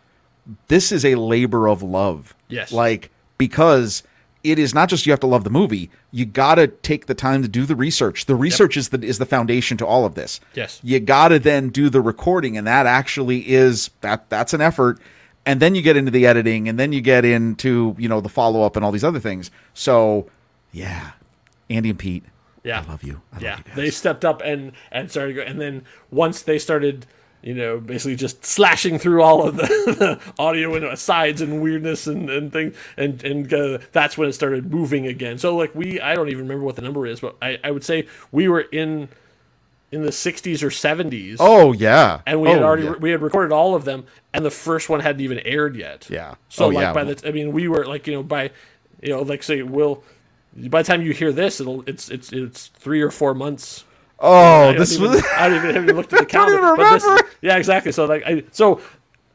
this 0.68 0.92
is 0.92 1.04
a 1.04 1.14
labor 1.14 1.68
of 1.68 1.82
love. 1.82 2.34
Yes. 2.48 2.72
like 2.72 3.10
because 3.38 4.02
it 4.44 4.58
is 4.58 4.74
not 4.74 4.90
just 4.90 5.06
you 5.06 5.12
have 5.12 5.20
to 5.20 5.26
love 5.26 5.42
the 5.42 5.50
movie. 5.50 5.90
You 6.10 6.26
got 6.26 6.56
to 6.56 6.68
take 6.68 7.06
the 7.06 7.14
time 7.14 7.42
to 7.42 7.48
do 7.48 7.64
the 7.64 7.74
research. 7.74 8.26
The 8.26 8.34
research 8.34 8.76
is 8.76 8.90
the 8.90 9.02
is 9.02 9.18
the 9.18 9.26
foundation 9.26 9.78
to 9.78 9.86
all 9.86 10.04
of 10.04 10.14
this. 10.14 10.38
Yes. 10.54 10.80
you 10.84 11.00
got 11.00 11.28
to 11.28 11.38
then 11.38 11.70
do 11.70 11.88
the 11.88 12.02
recording, 12.02 12.56
and 12.56 12.66
that 12.66 12.86
actually 12.86 13.48
is 13.50 13.90
that 14.02 14.28
that's 14.28 14.52
an 14.52 14.60
effort. 14.60 15.00
And 15.46 15.60
then 15.60 15.74
you 15.74 15.82
get 15.82 15.96
into 15.96 16.10
the 16.10 16.26
editing, 16.26 16.68
and 16.68 16.78
then 16.78 16.92
you 16.92 17.00
get 17.00 17.24
into 17.24 17.96
you 17.98 18.08
know 18.08 18.20
the 18.20 18.28
follow 18.28 18.62
up 18.62 18.76
and 18.76 18.84
all 18.84 18.92
these 18.92 19.04
other 19.04 19.20
things. 19.20 19.50
So, 19.72 20.28
yeah, 20.72 21.12
Andy 21.70 21.90
and 21.90 21.98
Pete, 21.98 22.24
Yeah, 22.64 22.82
I 22.86 22.90
love 22.90 23.04
you. 23.04 23.22
I 23.32 23.40
yeah, 23.40 23.56
love 23.56 23.62
you 23.68 23.74
they 23.74 23.90
stepped 23.90 24.24
up 24.24 24.42
and 24.44 24.72
and 24.92 25.10
started, 25.10 25.34
go- 25.34 25.42
and 25.42 25.60
then 25.60 25.84
once 26.10 26.42
they 26.42 26.58
started, 26.58 27.06
you 27.42 27.54
know, 27.54 27.80
basically 27.80 28.16
just 28.16 28.44
slashing 28.44 28.98
through 28.98 29.22
all 29.22 29.46
of 29.46 29.56
the, 29.56 29.62
the 29.66 30.20
audio 30.42 30.74
and 30.74 30.84
asides 30.86 31.42
and 31.42 31.62
weirdness 31.62 32.06
and 32.08 32.30
and 32.30 32.52
things, 32.52 32.76
and 32.96 33.22
and 33.24 33.54
uh, 33.54 33.78
that's 33.92 34.18
when 34.18 34.28
it 34.28 34.34
started 34.34 34.72
moving 34.72 35.06
again. 35.06 35.38
So 35.38 35.56
like 35.56 35.74
we, 35.74 36.00
I 36.00 36.14
don't 36.16 36.28
even 36.30 36.44
remember 36.44 36.64
what 36.64 36.76
the 36.76 36.82
number 36.82 37.06
is, 37.06 37.20
but 37.20 37.36
I 37.42 37.58
I 37.64 37.70
would 37.70 37.84
say 37.84 38.08
we 38.32 38.48
were 38.48 38.62
in 38.62 39.08
in 39.92 40.02
the 40.02 40.10
60s 40.12 40.62
or 40.62 40.70
70s. 40.70 41.36
Oh 41.38 41.72
yeah, 41.72 42.22
and 42.26 42.40
we 42.40 42.50
oh, 42.50 42.52
had 42.54 42.62
already 42.62 42.84
yeah. 42.84 42.96
we 43.00 43.10
had 43.10 43.22
recorded 43.22 43.52
all 43.52 43.74
of 43.74 43.84
them, 43.84 44.06
and 44.32 44.44
the 44.44 44.50
first 44.50 44.88
one 44.88 45.00
hadn't 45.00 45.20
even 45.22 45.38
aired 45.40 45.76
yet. 45.76 46.08
Yeah. 46.10 46.36
So 46.48 46.66
Oh, 46.66 46.68
like 46.68 46.88
yeah. 46.88 46.92
by 46.92 47.04
the, 47.04 47.28
I 47.28 47.32
mean, 47.32 47.52
we 47.52 47.68
were 47.68 47.86
like 47.86 48.06
you 48.06 48.14
know 48.14 48.22
by, 48.22 48.50
you 49.02 49.10
know 49.10 49.22
like 49.22 49.42
say 49.42 49.62
we'll, 49.62 50.02
by 50.68 50.82
the 50.82 50.86
time 50.86 51.02
you 51.02 51.12
hear 51.12 51.32
this, 51.32 51.60
it'll 51.60 51.82
it's 51.88 52.08
it's 52.10 52.32
it's 52.32 52.68
three 52.68 53.00
or 53.02 53.10
four 53.10 53.34
months. 53.34 53.84
oh 54.20 54.70
I 54.70 54.72
this 54.78 54.94
even, 54.94 55.10
was 55.10 55.24
I 55.36 55.48
don't 55.48 55.58
even 55.58 55.74
have 55.74 55.84
even 55.84 55.96
looked 55.96 56.12
at 56.12 56.20
the 56.20 56.26
calendar. 56.38 56.76
but 56.76 56.92
this- 56.94 57.02
remember. 57.04 57.28
yeah, 57.42 57.56
exactly. 57.56 57.92
So 57.92 58.04
like 58.06 58.22
I 58.26 58.44
so. 58.52 58.80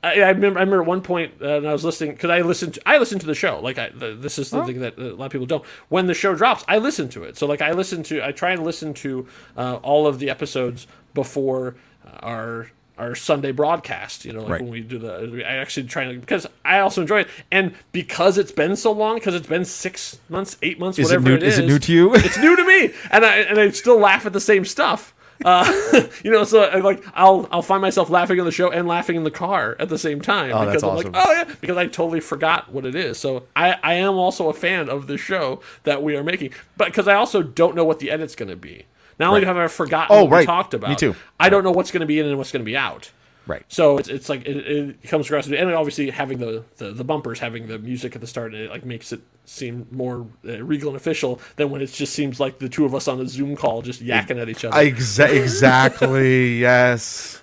I, 0.01 0.21
I 0.21 0.29
remember. 0.29 0.59
I 0.59 0.61
remember 0.61 0.81
at 0.83 0.87
one 0.87 1.01
point, 1.01 1.33
uh, 1.41 1.57
and 1.57 1.67
I 1.67 1.73
was 1.73 1.83
listening 1.83 2.11
because 2.11 2.29
I 2.29 2.39
listened. 2.39 2.75
To, 2.75 2.81
I 2.85 2.99
listened 2.99 3.19
to 3.19 3.27
the 3.27 3.35
show. 3.35 3.59
Like 3.59 3.77
I, 3.77 3.89
the, 3.89 4.15
this 4.15 4.39
is 4.39 4.49
the 4.49 4.63
thing 4.63 4.79
that 4.79 4.97
a 4.97 5.13
lot 5.13 5.25
of 5.25 5.31
people 5.33 5.45
don't. 5.45 5.65
When 5.89 6.07
the 6.07 6.13
show 6.13 6.33
drops, 6.35 6.63
I 6.69 6.77
listen 6.77 7.09
to 7.09 7.23
it. 7.25 7.37
So 7.37 7.45
like 7.45 7.61
I 7.61 7.73
listen 7.73 8.01
to. 8.03 8.25
I 8.25 8.31
try 8.31 8.51
and 8.51 8.63
listen 8.63 8.93
to 8.93 9.27
uh, 9.57 9.75
all 9.83 10.07
of 10.07 10.19
the 10.19 10.29
episodes 10.29 10.87
before 11.13 11.75
our 12.21 12.71
our 12.99 13.15
Sunday 13.15 13.51
broadcast. 13.51 14.25
You 14.25 14.33
know, 14.33 14.41
like 14.41 14.49
Right. 14.51 14.61
when 14.61 14.69
we 14.71 14.81
do 14.81 14.97
the. 14.99 15.43
I 15.47 15.55
actually 15.55 15.87
try 15.87 16.11
to 16.11 16.19
because 16.19 16.45
I 16.65 16.79
also 16.79 17.01
enjoy 17.01 17.21
it, 17.21 17.27
and 17.51 17.73
because 17.91 18.37
it's 18.37 18.51
been 18.51 18.75
so 18.75 18.91
long, 18.91 19.15
because 19.15 19.33
it's 19.35 19.47
been 19.47 19.65
six 19.65 20.19
months, 20.29 20.57
eight 20.61 20.79
months, 20.79 20.99
Is 20.99 21.09
it 21.11 21.15
whatever 21.15 21.29
new- 21.29 21.35
it 21.37 21.43
is 21.43 21.53
is. 21.53 21.59
it 21.59 21.67
new 21.67 21.79
to 21.79 21.93
you? 21.93 22.13
it's 22.13 22.37
new 22.37 22.55
to 22.55 22.63
me, 22.65 22.93
and 23.11 23.25
I 23.25 23.37
and 23.37 23.59
I 23.59 23.69
still 23.71 23.97
laugh 23.99 24.25
at 24.25 24.33
the 24.33 24.41
same 24.41 24.65
stuff. 24.65 25.13
Uh, 25.45 25.63
you 26.23 26.29
know, 26.31 26.43
so 26.43 26.69
like 26.83 27.01
I'll 27.15 27.47
I'll 27.49 27.61
find 27.61 27.81
myself 27.81 28.09
laughing 28.09 28.39
on 28.41 28.45
the 28.45 28.51
show 28.51 28.69
and 28.71 28.87
laughing 28.89 29.15
in 29.15 29.23
the 29.23 29.31
car 29.31 29.77
at 29.79 29.87
the 29.87 29.97
same 29.97 30.19
time 30.19 30.51
Oh, 30.53 30.65
because 30.65 30.83
I'm 30.83 30.89
awesome. 30.89 31.11
like, 31.13 31.25
oh 31.25 31.31
yeah, 31.31 31.55
because 31.61 31.77
I 31.77 31.87
totally 31.87 32.19
forgot 32.19 32.73
what 32.73 32.85
it 32.85 32.93
is. 32.93 33.17
So 33.17 33.43
I 33.55 33.77
I 33.81 33.93
am 33.93 34.15
also 34.15 34.49
a 34.49 34.53
fan 34.53 34.89
of 34.89 35.07
the 35.07 35.17
show 35.17 35.61
that 35.83 36.03
we 36.03 36.17
are 36.17 36.23
making, 36.23 36.51
but 36.75 36.87
because 36.87 37.07
I 37.07 37.13
also 37.15 37.41
don't 37.41 37.73
know 37.73 37.85
what 37.85 37.99
the 37.99 38.11
edit's 38.11 38.35
going 38.35 38.49
to 38.49 38.57
be. 38.57 38.83
Not 39.19 39.29
only 39.29 39.41
Right. 39.41 39.47
have 39.47 39.57
I 39.57 39.67
forgotten 39.67 40.15
Oh, 40.17 40.23
what 40.25 40.39
we 40.39 40.45
talked 40.45 40.73
about, 40.73 40.89
Me 40.91 40.95
too. 40.95 41.15
I 41.39 41.49
don't 41.49 41.63
know 41.63 41.71
what's 41.71 41.91
going 41.91 42.01
to 42.01 42.05
be 42.07 42.19
in 42.19 42.25
and 42.25 42.37
what's 42.37 42.51
going 42.51 42.61
to 42.61 42.65
be 42.65 42.77
out. 42.77 43.11
Right. 43.47 43.63
So 43.67 43.97
it's, 43.97 44.09
it's 44.09 44.29
like 44.29 44.45
it, 44.45 44.57
it 44.57 45.03
comes 45.03 45.25
across, 45.25 45.47
and 45.47 45.73
obviously 45.73 46.09
having 46.11 46.37
the, 46.37 46.63
the 46.77 46.91
the 46.91 47.03
bumpers, 47.03 47.39
having 47.39 47.65
the 47.67 47.79
music 47.79 48.13
at 48.15 48.21
the 48.21 48.27
start, 48.27 48.53
it 48.53 48.69
like 48.69 48.85
makes 48.85 49.11
it 49.11 49.21
seem 49.45 49.87
more 49.89 50.27
uh, 50.47 50.61
regal 50.63 50.89
and 50.89 50.95
official 50.95 51.41
than 51.55 51.71
when 51.71 51.81
it 51.81 51.87
just 51.87 52.13
seems 52.13 52.39
like 52.39 52.59
the 52.59 52.69
two 52.69 52.85
of 52.85 52.93
us 52.93 53.07
on 53.07 53.19
a 53.19 53.27
Zoom 53.27 53.55
call 53.55 53.81
just 53.81 54.03
yakking 54.05 54.39
at 54.39 54.49
each 54.49 54.63
other. 54.63 54.77
Exa- 54.77 55.33
exactly. 55.41 56.59
yes. 56.59 57.41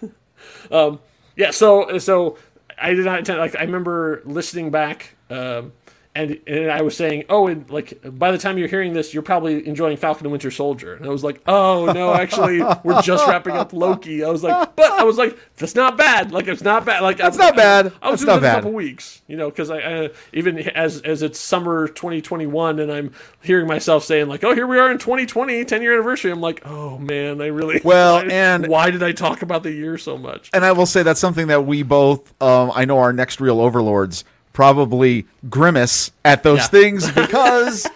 yeah. 0.71 1.51
So 1.51 1.99
so 1.99 2.39
I 2.81 2.95
did 2.95 3.05
not 3.05 3.19
intend, 3.21 3.39
like 3.41 3.57
I 3.57 3.63
remember 3.63 4.23
listening 4.25 4.71
back. 4.71 5.15
Um, 5.29 5.73
and, 6.17 6.41
and 6.47 6.71
I 6.71 6.83
was 6.83 6.97
saying, 6.97 7.25
oh, 7.29 7.47
and 7.47 7.69
like 7.71 7.99
by 8.05 8.31
the 8.33 8.39
time 8.39 8.57
you're 8.59 8.69
hearing 8.69 8.93
this, 8.95 9.13
you're 9.13 9.23
probably 9.23 9.67
enjoying 9.69 9.97
Falcon 9.97 10.27
and 10.27 10.33
Winter 10.33 10.51
Soldier. 10.51 10.95
And 10.95 11.05
I 11.07 11.11
was 11.11 11.23
like, 11.23 11.41
oh 11.47 11.93
no, 11.93 12.15
actually, 12.15 12.63
we're 12.83 13.03
just 13.03 13.27
wrapping 13.29 13.55
up 13.55 13.73
Loki. 13.73 14.25
I 14.25 14.29
was 14.31 14.43
like, 14.43 14.75
but 14.77 14.91
I 14.93 15.05
was 15.05 15.19
like, 15.19 15.39
that's 15.57 15.75
not 15.75 15.97
bad. 15.97 16.33
Like 16.33 16.49
it's 16.49 16.63
not 16.63 16.85
bad. 16.85 17.03
Like 17.03 17.19
That's 17.19 17.37
not 17.37 17.55
bad. 17.55 17.93
I, 18.01 18.11
was 18.11 18.21
That's 18.21 18.43
not 18.43 18.43
it 18.43 18.47
a 18.47 18.55
couple 18.55 18.73
weeks, 18.73 19.23
you 19.27 19.37
know, 19.37 19.51
because 19.51 19.71
I, 19.71 19.79
I 19.79 20.11
even 20.33 20.59
as 20.59 21.01
as 21.03 21.23
it's 21.23 21.39
summer 21.39 21.89
2021, 21.89 22.79
and 22.81 22.91
I'm 22.91 23.13
hearing 23.43 23.67
myself 23.67 24.05
saying 24.05 24.29
like, 24.29 24.43
oh, 24.45 24.55
here 24.55 24.67
we 24.67 24.79
are 24.79 24.91
in 24.91 24.99
2020, 24.99 25.65
10 25.65 25.83
year 25.83 25.93
anniversary. 25.95 26.31
I'm 26.31 26.41
like, 26.41 26.63
oh 26.67 26.99
man, 26.99 27.41
I 27.41 27.47
really 27.47 27.81
Well, 27.85 28.15
why- 28.25 28.29
and- 28.31 28.67
why 28.69 28.91
did 28.91 29.03
I 29.03 29.13
talk 29.13 29.43
about 29.43 29.63
the 29.63 29.73
year 29.73 29.99
so 29.99 30.17
much? 30.17 30.51
And 30.53 30.65
I 30.65 30.73
will 30.73 30.87
say 30.87 31.03
that's 31.03 31.21
something 31.21 31.49
that 31.49 31.67
we 31.67 31.83
both, 31.83 32.33
um, 32.43 32.73
I 32.75 32.85
know 32.85 32.99
our 32.99 33.13
next 33.13 33.41
reel 33.41 33.61
overlords 33.61 34.25
probably 34.57 35.27
grimace 35.51 36.11
at 36.25 36.43
those 36.43 36.61
Yeah. 36.61 36.67
things 36.69 37.11
because 37.23 37.87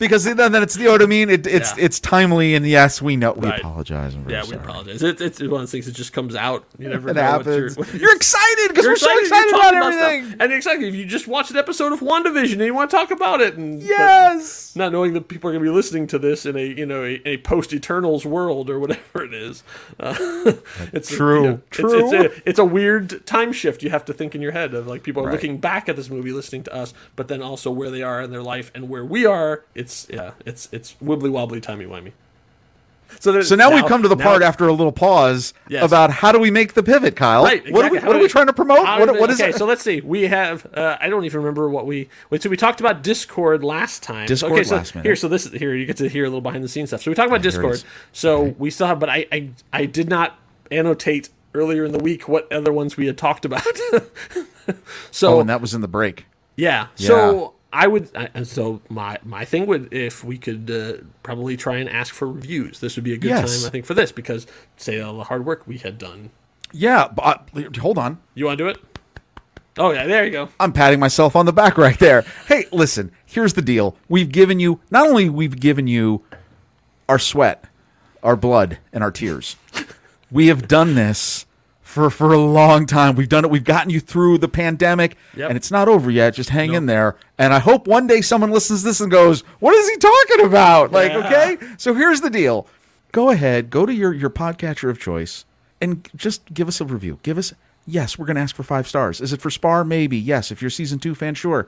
because 0.00 0.24
then 0.24 0.36
then 0.38 0.60
it's 0.62 0.76
you 0.76 0.86
know 0.86 0.92
what 0.92 1.02
I 1.02 1.06
mean. 1.06 1.30
It, 1.30 1.46
it's 1.46 1.76
Yeah. 1.78 1.84
it's 1.84 2.00
timely 2.00 2.56
and 2.56 2.66
yes, 2.66 3.00
we 3.00 3.14
know 3.16 3.32
we 3.34 3.48
Right. 3.48 3.60
apologize. 3.60 4.16
Yeah, 4.26 4.44
we 4.48 4.56
apologize. 4.56 5.00
It, 5.02 5.20
it's 5.20 5.38
one 5.40 5.46
of 5.52 5.58
those 5.60 5.70
things 5.70 5.86
that 5.86 5.92
just 5.94 6.12
comes 6.12 6.34
out. 6.34 6.64
You 6.78 6.88
never 6.88 7.10
It 7.10 7.14
know 7.14 7.22
what 7.22 7.46
happens. 7.46 7.76
you're, 7.76 7.86
You're, 8.00 8.16
excited 8.16 8.68
because 8.70 8.86
we're 8.86 8.96
so 8.96 9.16
excited 9.20 9.50
about 9.54 9.68
stuff. 9.74 9.84
everything. 9.94 10.36
And 10.40 10.52
exactly, 10.52 10.88
if 10.88 10.94
you 10.96 11.04
just 11.04 11.28
watched 11.28 11.52
an 11.52 11.56
episode 11.58 11.92
of 11.92 12.00
WandaVision 12.00 12.54
and 12.54 12.62
you 12.62 12.74
want 12.74 12.90
to 12.90 12.96
talk 12.96 13.10
about 13.12 13.40
it, 13.40 13.54
and 13.56 13.80
Yes. 13.80 14.74
not 14.74 14.90
knowing 14.90 15.12
that 15.14 15.28
people 15.28 15.48
are 15.50 15.52
going 15.52 15.64
to 15.64 15.70
be 15.70 15.74
listening 15.74 16.06
to 16.08 16.18
this 16.18 16.46
in 16.46 16.56
a 16.56 16.64
you 16.66 16.86
know 16.86 17.04
a, 17.04 17.20
a 17.28 17.36
post 17.38 17.72
Eternals 17.72 18.24
world 18.26 18.68
or 18.70 18.78
whatever 18.80 19.22
it 19.22 19.34
is, 19.34 19.62
uh, 20.00 20.14
it's 20.92 21.10
True. 21.10 21.36
you 21.42 21.42
know, 21.48 21.52
it's- 21.54 21.68
True. 21.70 21.90
It's, 22.00 22.12
a, 22.12 22.48
it's 22.48 22.58
a 22.58 22.64
weird 22.64 23.26
time 23.26 23.52
shift 23.52 23.82
you 23.82 23.90
have 23.90 24.04
to 24.06 24.12
think 24.14 24.34
in 24.34 24.40
your 24.40 24.52
head 24.52 24.72
of 24.74 24.86
like 24.86 25.02
people 25.02 25.22
are 25.22 25.26
Right. 25.26 25.32
looking 25.34 25.58
back 25.58 25.88
at 25.88 25.96
this 25.96 26.08
movie, 26.08 26.32
listening 26.32 26.62
to 26.64 26.74
us, 26.74 26.94
but 27.16 27.28
then 27.28 27.42
also 27.42 27.70
where 27.70 27.90
they 27.90 28.02
are 28.02 28.22
in 28.22 28.30
their 28.30 28.42
life 28.42 28.70
and 28.74 28.88
where 28.88 29.04
we 29.04 29.26
are. 29.26 29.64
It's 29.74 29.89
yeah, 30.10 30.32
it's 30.46 30.68
it's 30.72 30.94
wibbly 31.02 31.30
wobbly 31.30 31.60
timey 31.60 31.84
wimey. 31.86 32.12
So, 33.18 33.42
So 33.42 33.56
now, 33.56 33.74
we've 33.74 33.86
come 33.86 34.02
to 34.02 34.08
the 34.08 34.14
now- 34.14 34.22
part 34.24 34.40
after 34.40 34.68
a 34.68 34.72
little 34.72 34.92
pause 34.92 35.52
Yes. 35.68 35.84
about 35.84 36.12
how 36.12 36.30
do 36.30 36.38
we 36.38 36.52
make 36.52 36.74
the 36.74 36.82
pivot, 36.84 37.16
Kyle? 37.16 37.42
Right. 37.42 37.60
What 37.72 37.84
are 37.84 37.90
we, 37.90 37.98
what 37.98 38.12
do 38.12 38.18
are 38.18 38.22
we 38.22 38.28
trying 38.28 38.46
to 38.46 38.52
promote? 38.52 38.84
What, 38.84 39.18
what 39.18 39.30
is 39.30 39.40
okay, 39.40 39.50
it? 39.50 39.56
so 39.56 39.66
let's 39.66 39.82
see. 39.82 40.00
We 40.00 40.28
have. 40.28 40.64
Uh, 40.72 40.96
I 41.00 41.08
don't 41.08 41.24
even 41.24 41.40
remember 41.40 41.68
what 41.68 41.86
we. 41.86 42.08
Wait, 42.30 42.40
so 42.40 42.48
we 42.48 42.56
talked 42.56 42.78
about 42.78 43.02
Discord 43.02 43.64
last 43.64 44.04
time. 44.04 44.26
Discord 44.28 44.52
okay, 44.52 44.62
so 44.62 44.76
last 44.76 44.94
minute. 44.94 45.06
Here, 45.06 45.16
so 45.16 45.26
this 45.26 45.50
here 45.50 45.74
you 45.74 45.86
get 45.86 45.96
to 45.96 46.08
hear 46.08 46.22
a 46.24 46.28
little 46.28 46.40
behind 46.40 46.62
the 46.62 46.68
scenes 46.68 46.90
stuff. 46.90 47.02
So 47.02 47.10
we 47.10 47.16
talked 47.16 47.26
about 47.26 47.40
it 47.40 47.42
Discord. 47.42 47.74
is. 47.74 47.84
So 48.12 48.54
we 48.58 48.70
still 48.70 48.86
have, 48.86 49.00
but 49.00 49.08
I, 49.08 49.26
I 49.32 49.50
I 49.72 49.86
did 49.86 50.08
not 50.08 50.38
annotate 50.70 51.30
earlier 51.52 51.84
in 51.84 51.90
the 51.90 51.98
week 51.98 52.28
what 52.28 52.50
other 52.52 52.72
ones 52.72 52.96
we 52.96 53.06
had 53.06 53.18
talked 53.18 53.44
about. 53.44 53.66
so 55.10 55.34
oh, 55.36 55.40
and 55.40 55.48
that 55.48 55.60
was 55.60 55.74
in 55.74 55.80
the 55.80 55.88
break. 55.88 56.26
yeah. 56.56 56.86
So 56.94 57.54
I 57.72 57.86
would. 57.86 58.10
And 58.34 58.46
so 58.46 58.80
my 58.88 59.18
my 59.24 59.44
thing 59.44 59.66
would 59.66 59.92
if 59.92 60.24
we 60.24 60.38
could 60.38 60.70
uh, 60.70 61.04
probably 61.22 61.56
try 61.56 61.76
and 61.76 61.88
ask 61.88 62.12
for 62.14 62.26
reviews. 62.30 62.80
This 62.80 62.96
would 62.96 63.04
be 63.04 63.12
a 63.14 63.16
good 63.18 63.28
Yes. 63.28 63.58
time 63.60 63.66
I 63.66 63.70
think 63.70 63.86
for 63.86 63.94
this 63.94 64.10
because 64.12 64.46
say 64.76 65.00
all 65.00 65.16
the 65.18 65.24
hard 65.24 65.46
work 65.46 65.66
we 65.66 65.78
had 65.78 65.96
done. 65.98 66.30
Yeah, 66.72 67.08
but 67.08 67.48
uh, 67.54 67.62
hold 67.80 67.98
on. 67.98 68.18
You 68.34 68.46
want 68.46 68.58
to 68.58 68.64
do 68.64 68.68
it? 68.68 68.78
Oh 69.78 69.92
yeah, 69.92 70.06
there 70.06 70.24
you 70.24 70.30
go. 70.32 70.48
I'm 70.58 70.72
patting 70.72 70.98
myself 71.00 71.36
on 71.36 71.46
the 71.46 71.52
back 71.52 71.78
right 71.78 71.98
there. 71.98 72.22
Hey, 72.46 72.66
listen, 72.72 73.12
here's 73.24 73.54
the 73.54 73.62
deal. 73.62 73.96
We've 74.08 74.30
given 74.30 74.58
you 74.60 74.80
not 74.90 75.08
only 75.08 75.28
we've 75.28 75.58
given 75.58 75.86
you 75.86 76.22
our 77.08 77.18
sweat, 77.18 77.64
our 78.22 78.36
blood, 78.36 78.78
and 78.92 79.02
our 79.04 79.10
tears. 79.12 79.56
we 80.30 80.48
have 80.48 80.66
done 80.68 80.94
this 80.96 81.46
for 81.90 82.08
for 82.10 82.32
a 82.32 82.38
long 82.38 82.86
time. 82.86 83.14
We've 83.16 83.28
done 83.28 83.44
it. 83.44 83.50
We've 83.50 83.64
gotten 83.64 83.90
you 83.90 84.00
through 84.00 84.38
the 84.38 84.48
pandemic, 84.48 85.16
Yep. 85.36 85.48
and 85.50 85.56
it's 85.56 85.70
not 85.70 85.88
over 85.88 86.10
yet. 86.10 86.34
Just 86.34 86.50
hang 86.50 86.72
in 86.72 86.86
there. 86.86 87.16
And 87.38 87.52
I 87.52 87.58
hope 87.58 87.86
one 87.86 88.06
day 88.06 88.20
someone 88.20 88.50
listens 88.50 88.80
to 88.82 88.86
this 88.88 89.00
and 89.00 89.10
goes, 89.10 89.40
"What 89.58 89.74
is 89.74 89.88
he 89.88 89.96
talking 89.96 90.46
about?" 90.46 90.92
Like, 90.92 91.12
Yeah. 91.12 91.26
okay. 91.26 91.58
So 91.76 91.94
here's 91.94 92.20
the 92.20 92.30
deal. 92.30 92.66
Go 93.12 93.30
ahead, 93.30 93.70
go 93.70 93.84
to 93.86 93.92
your 93.92 94.12
your 94.14 94.30
podcatcher 94.30 94.88
of 94.88 94.98
choice, 95.00 95.44
and 95.80 96.08
just 96.16 96.54
give 96.54 96.68
us 96.68 96.80
a 96.80 96.84
review. 96.84 97.18
Give 97.22 97.36
us 97.38 97.52
yes, 97.86 98.16
we're 98.18 98.26
going 98.26 98.36
to 98.36 98.42
ask 98.42 98.54
for 98.54 98.62
five 98.62 98.86
stars. 98.86 99.20
Is 99.20 99.32
it 99.32 99.40
for 99.42 99.50
Spar? 99.50 99.82
Maybe 99.84 100.16
yes. 100.16 100.52
If 100.52 100.62
you're 100.62 100.70
season 100.70 100.98
two 101.00 101.14
fan, 101.16 101.34
sure. 101.34 101.66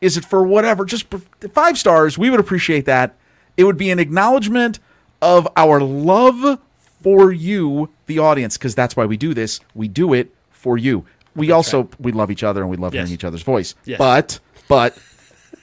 Is 0.00 0.16
it 0.16 0.24
for 0.24 0.42
whatever? 0.44 0.84
Just 0.86 1.06
five 1.52 1.76
stars. 1.76 2.16
We 2.16 2.30
would 2.30 2.40
appreciate 2.40 2.86
that. 2.86 3.16
It 3.56 3.64
would 3.64 3.76
be 3.76 3.90
an 3.90 3.98
acknowledgement 3.98 4.78
of 5.20 5.46
our 5.56 5.80
love 5.80 6.58
for 7.02 7.32
you, 7.32 7.90
the 8.06 8.18
audience, 8.18 8.56
because 8.56 8.74
that's 8.74 8.96
why 8.96 9.06
we 9.06 9.16
do 9.16 9.34
this. 9.34 9.60
We 9.74 9.88
do 9.88 10.12
it 10.14 10.34
for 10.50 10.76
you. 10.78 11.04
We 11.36 11.50
also 11.52 11.88
we 12.00 12.12
love 12.12 12.30
each 12.30 12.42
other 12.42 12.62
and 12.62 12.70
we 12.70 12.76
love 12.76 12.94
Yes. 12.94 13.02
hearing 13.08 13.14
each 13.14 13.24
other's 13.24 13.42
voice. 13.42 13.74
Yes. 13.84 13.98
But 13.98 14.40
but 14.68 14.98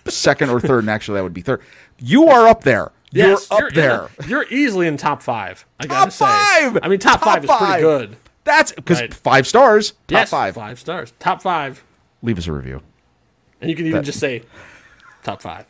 second 0.08 0.50
or 0.50 0.60
third, 0.60 0.80
and 0.80 0.90
actually 0.90 1.16
that 1.18 1.24
would 1.24 1.34
be 1.34 1.42
third. 1.42 1.62
You 2.00 2.28
are 2.28 2.48
up 2.48 2.64
there. 2.64 2.92
Yes, 3.12 3.48
you're 3.52 3.68
up 3.68 3.74
there. 3.74 4.10
You're 4.28 4.46
easily 4.50 4.88
in 4.88 4.98
top 4.98 5.22
five. 5.22 5.66
I 5.80 5.86
gotta 5.88 6.12
Top 6.12 6.12
say. 6.12 6.26
five! 6.26 6.80
I 6.84 6.88
mean, 6.90 7.00
top, 7.00 7.22
Top 7.22 7.24
five 7.36 7.44
is 7.46 7.50
pretty 7.52 7.82
good. 7.82 8.18
That's 8.44 8.72
because 8.74 9.00
Right. 9.02 9.14
five 9.14 9.48
stars. 9.48 9.92
Top 9.92 9.98
yes, 10.10 10.30
five. 10.30 10.56
five 10.56 10.80
stars. 10.80 11.14
Top 11.20 11.42
five, 11.42 11.84
Leave 12.22 12.38
us 12.38 12.48
a 12.48 12.52
review. 12.52 12.82
and 13.62 13.70
you 13.70 13.76
can 13.76 13.86
even 13.86 14.00
That- 14.02 14.06
just 14.06 14.20
say 14.20 14.44
top 15.24 15.42
five. 15.42 15.66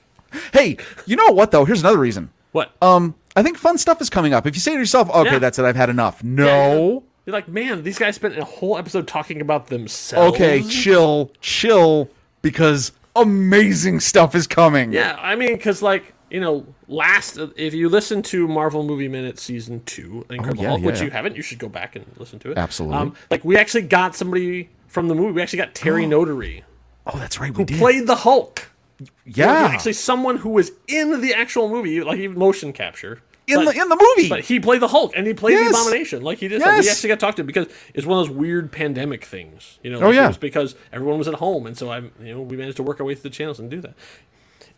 Hey, 0.53 0.77
you 1.05 1.15
know 1.15 1.27
what 1.31 1.51
though? 1.51 1.65
Here's 1.65 1.79
another 1.81 1.99
reason. 1.99 2.29
What? 2.51 2.71
Um, 2.81 3.15
I 3.35 3.43
think 3.43 3.57
fun 3.57 3.77
stuff 3.77 4.01
is 4.01 4.09
coming 4.09 4.33
up. 4.33 4.45
If 4.47 4.55
you 4.55 4.61
say 4.61 4.73
to 4.73 4.79
yourself, 4.79 5.09
"Okay, 5.09 5.33
Yeah. 5.33 5.39
that's 5.39 5.59
it. 5.59 5.65
I've 5.65 5.75
had 5.75 5.89
enough." 5.89 6.21
Yeah, 6.23 6.29
No. 6.29 7.03
You're 7.25 7.33
like, 7.33 7.47
man, 7.47 7.81
these 7.83 7.97
guys 7.97 8.15
spent 8.15 8.37
a 8.37 8.43
whole 8.45 8.77
episode 8.77 9.07
talking 9.07 9.41
about 9.41 9.67
themselves. 9.67 10.35
Okay, 10.35 10.61
chill, 10.61 11.31
chill, 11.41 12.07
because 12.43 12.91
amazing 13.15 13.99
stuff 13.99 14.35
is 14.35 14.45
coming. 14.45 14.93
Yeah, 14.93 15.17
I 15.19 15.35
mean, 15.35 15.53
because 15.55 15.81
like 15.81 16.13
you 16.29 16.39
know, 16.39 16.65
last 16.87 17.37
if 17.55 17.73
you 17.73 17.87
listen 17.89 18.21
to 18.23 18.47
Marvel 18.47 18.83
Movie 18.83 19.07
Minute 19.07 19.39
season 19.39 19.81
two, 19.85 20.25
Incredible 20.29 20.59
Oh, 20.59 20.63
yeah, 20.63 20.69
Hulk, 20.69 20.81
yeah, 20.81 20.85
which 20.87 20.97
yeah. 20.99 21.05
you 21.05 21.09
haven't, 21.11 21.35
you 21.35 21.41
should 21.41 21.59
go 21.59 21.69
back 21.69 21.95
and 21.95 22.05
listen 22.17 22.39
to 22.39 22.51
it. 22.51 22.57
Absolutely. 22.57 22.97
Um, 22.97 23.15
like 23.31 23.43
we 23.45 23.57
actually 23.57 23.83
got 23.83 24.15
somebody 24.15 24.69
from 24.87 25.07
the 25.07 25.15
movie. 25.15 25.31
We 25.33 25.41
actually 25.41 25.57
got 25.59 25.73
Terry 25.75 26.05
Notary 26.15 26.63
Oh, 27.07 27.17
that's 27.17 27.39
right. 27.39 27.55
We 27.55 27.63
did. 27.63 27.77
played 27.77 28.07
the 28.07 28.15
Hulk. 28.15 28.69
Yeah. 29.25 29.51
actually 29.71 29.93
someone 29.93 30.37
who 30.37 30.49
was 30.49 30.71
in 30.87 31.21
the 31.21 31.33
actual 31.33 31.69
movie, 31.69 32.01
like 32.01 32.19
even 32.19 32.37
motion 32.37 32.73
capture. 32.73 33.21
in 33.47 33.63
but, 33.63 33.73
the 33.75 33.81
in 33.81 33.89
the 33.89 34.13
movie. 34.17 34.29
but 34.29 34.41
he 34.41 34.59
played 34.59 34.81
the 34.81 34.87
Hulk 34.87 35.11
and 35.15 35.27
he 35.27 35.33
played 35.33 35.53
Yes. 35.53 35.71
the 35.71 35.77
Abomination. 35.81 36.21
Like 36.23 36.39
he 36.39 36.47
did. 36.47 36.61
Like, 36.61 36.79
we 36.79 36.85
Yes. 36.85 36.95
actually 36.95 37.09
got 37.09 37.19
talked 37.19 37.37
to 37.37 37.43
because 37.43 37.67
it's 37.93 38.05
one 38.07 38.19
of 38.19 38.27
those 38.27 38.35
weird 38.35 38.71
pandemic 38.71 39.23
things. 39.25 39.79
You 39.83 39.91
know. 39.91 39.99
Oh, 40.01 40.11
yeah. 40.11 40.25
It 40.25 40.27
was 40.29 40.37
because 40.37 40.75
everyone 40.91 41.17
was 41.19 41.27
at 41.27 41.35
home, 41.35 41.67
and 41.67 41.77
so 41.77 41.89
I, 41.89 41.99
you 41.99 42.33
know, 42.33 42.41
we 42.41 42.57
managed 42.57 42.77
to 42.77 42.83
work 42.83 42.99
our 42.99 43.05
way 43.05 43.13
through 43.15 43.29
the 43.29 43.35
channels 43.35 43.59
and 43.59 43.69
do 43.69 43.81
that. 43.81 43.93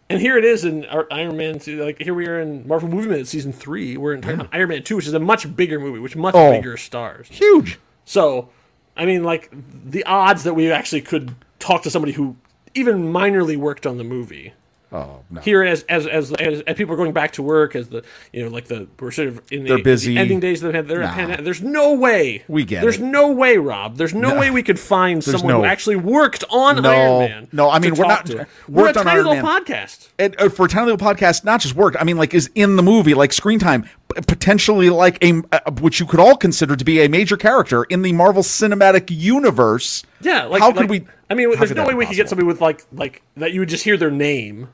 And 0.10 0.22
here 0.22 0.38
it 0.38 0.46
is 0.46 0.64
in 0.64 0.86
our 0.86 1.06
Iron 1.12 1.36
Man. 1.36 1.60
2, 1.60 1.84
Like 1.84 2.02
here 2.02 2.14
we 2.14 2.28
are 2.28 2.40
in 2.40 2.66
Marvel 2.68 2.88
Movie 2.90 3.10
Minute 3.10 3.28
season 3.28 3.52
three. 3.52 3.98
We're 3.98 4.14
in 4.14 4.24
about 4.24 4.48
Iron 4.54 4.70
Man 4.70 4.84
two, 4.84 4.96
which 4.96 5.08
is 5.08 5.14
a 5.14 5.20
much 5.20 5.54
bigger 5.56 5.80
movie, 5.80 6.00
which 6.00 6.16
much 6.16 6.34
Oh. 6.36 6.52
bigger 6.52 6.78
stars. 6.78 7.28
Huge. 7.30 7.78
So, 8.06 8.50
I 8.96 9.06
mean, 9.06 9.24
like 9.26 9.50
the 9.86 10.04
odds 10.06 10.44
that 10.46 10.54
we 10.56 10.72
actually 10.72 11.02
could 11.02 11.36
talk 11.60 11.84
to 11.84 11.90
somebody 11.90 12.14
who 12.14 12.36
even 12.78 13.12
minorly 13.12 13.58
worked 13.58 13.86
on 13.86 13.98
the 13.98 14.04
movie 14.04 14.54
Oh 14.90 15.20
no. 15.30 15.42
here 15.42 15.64
as 15.64 15.84
as, 15.90 16.08
as 16.08 16.32
as 16.32 16.62
as 16.62 16.76
people 16.78 16.94
are 16.94 16.98
going 16.98 17.12
back 17.12 17.34
to 17.34 17.44
work 17.44 17.76
as 17.76 17.90
the 17.90 18.06
you 18.32 18.42
know 18.42 18.48
like 18.50 18.68
the 18.68 18.88
we're 19.02 19.12
sort 19.12 19.28
of 19.28 19.42
in 19.52 19.64
the, 19.64 19.70
They're 19.72 19.84
busy. 19.84 20.14
the 20.14 20.20
ending 20.22 20.40
days 20.40 20.64
of 20.64 20.72
the 20.72 20.82
they're 20.82 21.02
Nah. 21.02 21.12
pandemic. 21.14 21.44
there's 21.44 21.62
no 21.62 21.94
way 21.96 22.46
We 22.48 22.64
get 22.64 22.84
there's 22.84 22.96
it. 22.96 23.04
no 23.04 23.30
way 23.30 23.58
Rob 23.58 23.98
there's 23.98 24.14
no, 24.14 24.30
No. 24.34 24.40
way 24.40 24.50
we 24.50 24.64
could 24.64 24.80
find 24.80 25.22
someone 25.22 25.50
no- 25.52 25.60
who 25.60 25.66
actually 25.66 25.98
worked 25.98 26.46
on 26.50 26.82
No. 26.82 26.90
Iron 26.90 27.20
Man 27.30 27.48
No, 27.52 27.70
I 27.70 27.80
mean, 27.80 27.96
we're 27.96 28.08
not- 28.08 28.28
to. 28.28 28.48
we're 28.70 28.88
a 28.88 28.94
tiny 28.94 29.10
Iron 29.10 29.26
little 29.26 29.44
Man. 29.44 29.62
podcast 29.66 30.08
And, 30.18 30.40
uh, 30.40 30.48
for 30.48 30.68
a 30.68 30.70
tiny 30.70 30.90
little 30.90 31.06
podcast, 31.06 31.44
not 31.44 31.60
just 31.60 31.76
worked. 31.76 31.98
I 32.00 32.06
mean, 32.06 32.16
like 32.18 32.34
is 32.34 32.50
in 32.56 32.78
the 32.78 32.84
movie, 32.84 33.14
like 33.14 33.34
screen 33.34 33.60
time, 33.60 33.90
potentially 34.28 34.90
like 34.90 35.24
a 35.24 35.34
which 35.82 36.00
you 36.00 36.06
could 36.06 36.20
all 36.20 36.36
consider 36.38 36.76
to 36.76 36.86
be 36.86 37.02
a 37.02 37.10
major 37.10 37.38
character 37.38 37.84
in 37.86 38.02
the 38.02 38.14
Marvel 38.14 38.42
Cinematic 38.44 39.10
Universe. 39.10 40.04
yeah 40.22 40.44
like 40.46 40.62
how 40.62 40.72
could 40.72 40.90
like- 40.90 40.90
we? 40.90 41.08
I 41.30 41.34
mean 41.34 41.52
there's 41.58 41.72
no 41.72 41.86
way 41.86 41.94
we 41.94 42.06
could 42.06 42.16
get 42.16 42.30
somebody 42.30 42.48
with 42.48 42.62
like 42.62 42.86
like 42.94 43.22
that 43.36 43.52
you 43.52 43.60
would 43.60 43.70
just 43.70 43.84
hear 43.84 43.98
their 43.98 44.12
name 44.12 44.70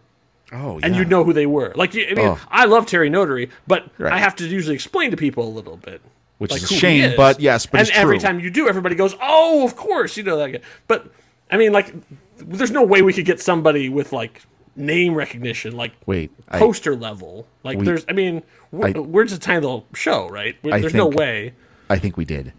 Oh, 0.52 0.78
yeah. 0.78 0.86
and 0.86 0.96
you'd 0.96 1.10
know 1.10 1.24
who 1.24 1.34
they 1.34 1.48
were 1.48 1.74
like 1.76 1.96
I 1.96 2.14
mean 2.14 2.20
Oh. 2.20 2.40
I 2.50 2.66
love 2.66 2.86
Terry 2.86 3.10
Notary 3.10 3.50
but 3.66 3.90
Right. 3.98 4.14
I 4.14 4.20
have 4.20 4.36
to 4.38 4.48
usually 4.48 4.76
explain 4.76 5.10
to 5.12 5.18
people 5.18 5.48
a 5.48 5.50
little 5.50 5.78
bit 5.78 6.00
Which 6.38 6.52
like 6.52 6.62
is 6.62 6.72
a 6.72 6.76
shame, 6.76 7.04
is. 7.12 7.16
but 7.18 7.40
yes, 7.40 7.66
but 7.66 7.80
and 7.82 7.90
every 7.92 8.20
time 8.20 8.40
you 8.40 8.50
do, 8.52 8.68
everybody 8.68 8.96
goes, 8.96 9.16
"Oh, 9.22 9.64
of 9.66 9.76
course, 9.76 10.18
you 10.18 10.24
know 10.24 10.38
that." 10.38 10.50
Guy. 10.52 10.60
But 10.88 11.08
I 11.50 11.58
mean, 11.58 11.72
like, 11.72 11.94
there's 12.38 12.72
no 12.72 12.84
way 12.84 13.02
we 13.02 13.14
could 13.14 13.24
get 13.26 13.40
somebody 13.40 13.88
with 13.88 14.12
like 14.12 14.42
name 14.76 15.14
recognition, 15.16 15.76
like 15.76 15.92
Wait, 16.06 16.32
I- 16.50 16.60
poster 16.60 16.96
level. 16.96 17.48
Like, 17.64 17.80
there's, 17.80 18.06
I 18.10 18.14
mean, 18.14 18.44
we're, 18.72 18.88
I- 18.88 19.00
we're 19.00 19.24
just 19.26 19.38
a 19.38 19.40
tiny 19.40 19.62
little 19.62 19.86
show, 19.94 20.28
right? 20.30 20.56
I 20.72 20.80
There's 20.80 20.94
no 20.94 21.08
way. 21.08 21.54
I 21.90 21.98
think 22.00 22.18
we 22.18 22.26
did. 22.26 22.54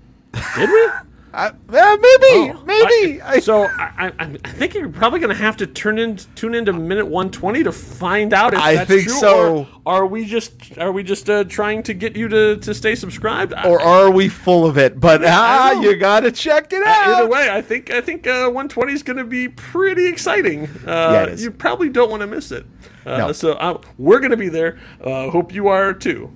Did 0.57 0.71
we? 0.71 0.89
Uh, 1.35 1.51
maybe, 1.68 2.53
maybe. 2.64 3.20
I- 3.20 3.41
so 3.41 3.64
I, 3.64 4.12
I, 4.20 4.39
I 4.45 4.51
think 4.53 4.74
you're 4.74 4.89
probably 4.89 5.18
going 5.18 5.35
to 5.35 5.43
have 5.43 5.57
to 5.59 5.66
turn 5.66 5.99
in, 5.99 6.16
tune 6.37 6.55
into 6.55 6.72
minute 6.72 7.07
120 7.07 7.64
to 7.64 7.72
find 7.72 8.32
out 8.32 8.55
if 8.55 8.61
I 8.61 8.76
that's 8.76 8.89
think 8.89 9.03
true. 9.05 9.14
so. 9.14 9.57
Or 9.85 9.95
are 9.95 10.07
we 10.07 10.24
just 10.26 10.78
are 10.78 10.93
we 10.93 11.03
just 11.03 11.28
uh, 11.28 11.43
trying 11.45 11.82
to 11.85 11.95
get 11.95 12.14
you 12.16 12.28
to, 12.28 12.57
to 12.59 12.72
stay 12.72 12.95
subscribed? 12.95 13.53
Or 13.64 13.80
are 13.80 14.11
we 14.11 14.28
full 14.28 14.64
of 14.64 14.78
it? 14.78 15.01
But 15.01 15.22
ah, 15.24 15.72
you 15.80 15.97
gotta 15.97 16.30
check 16.30 16.72
it 16.72 16.82
out. 16.87 17.09
Either 17.09 17.28
way, 17.28 17.51
I 17.51 17.61
think 17.61 17.91
I 17.91 18.01
think 18.01 18.26
uh, 18.26 18.45
120 18.47 18.93
is 18.93 19.03
going 19.03 19.16
to 19.18 19.24
be 19.24 19.49
pretty 19.49 20.07
exciting. 20.07 20.66
Uh, 20.87 21.11
Yeah, 21.12 21.22
it 21.24 21.28
is. 21.30 21.43
You 21.45 21.51
probably 21.51 21.89
don't 21.89 22.11
want 22.11 22.20
to 22.20 22.26
miss 22.28 22.53
it. 22.53 22.64
Uh, 23.05 23.16
No. 23.18 23.32
So 23.32 23.53
uh, 23.55 23.80
we're 23.99 24.20
going 24.20 24.30
to 24.30 24.37
be 24.37 24.49
there. 24.49 24.78
Uh, 25.03 25.30
hope 25.30 25.53
you 25.53 25.68
are 25.68 25.93
too. 25.93 26.30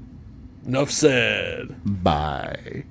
Enough 0.67 0.91
said. 0.91 1.75
Bye. 2.03 2.85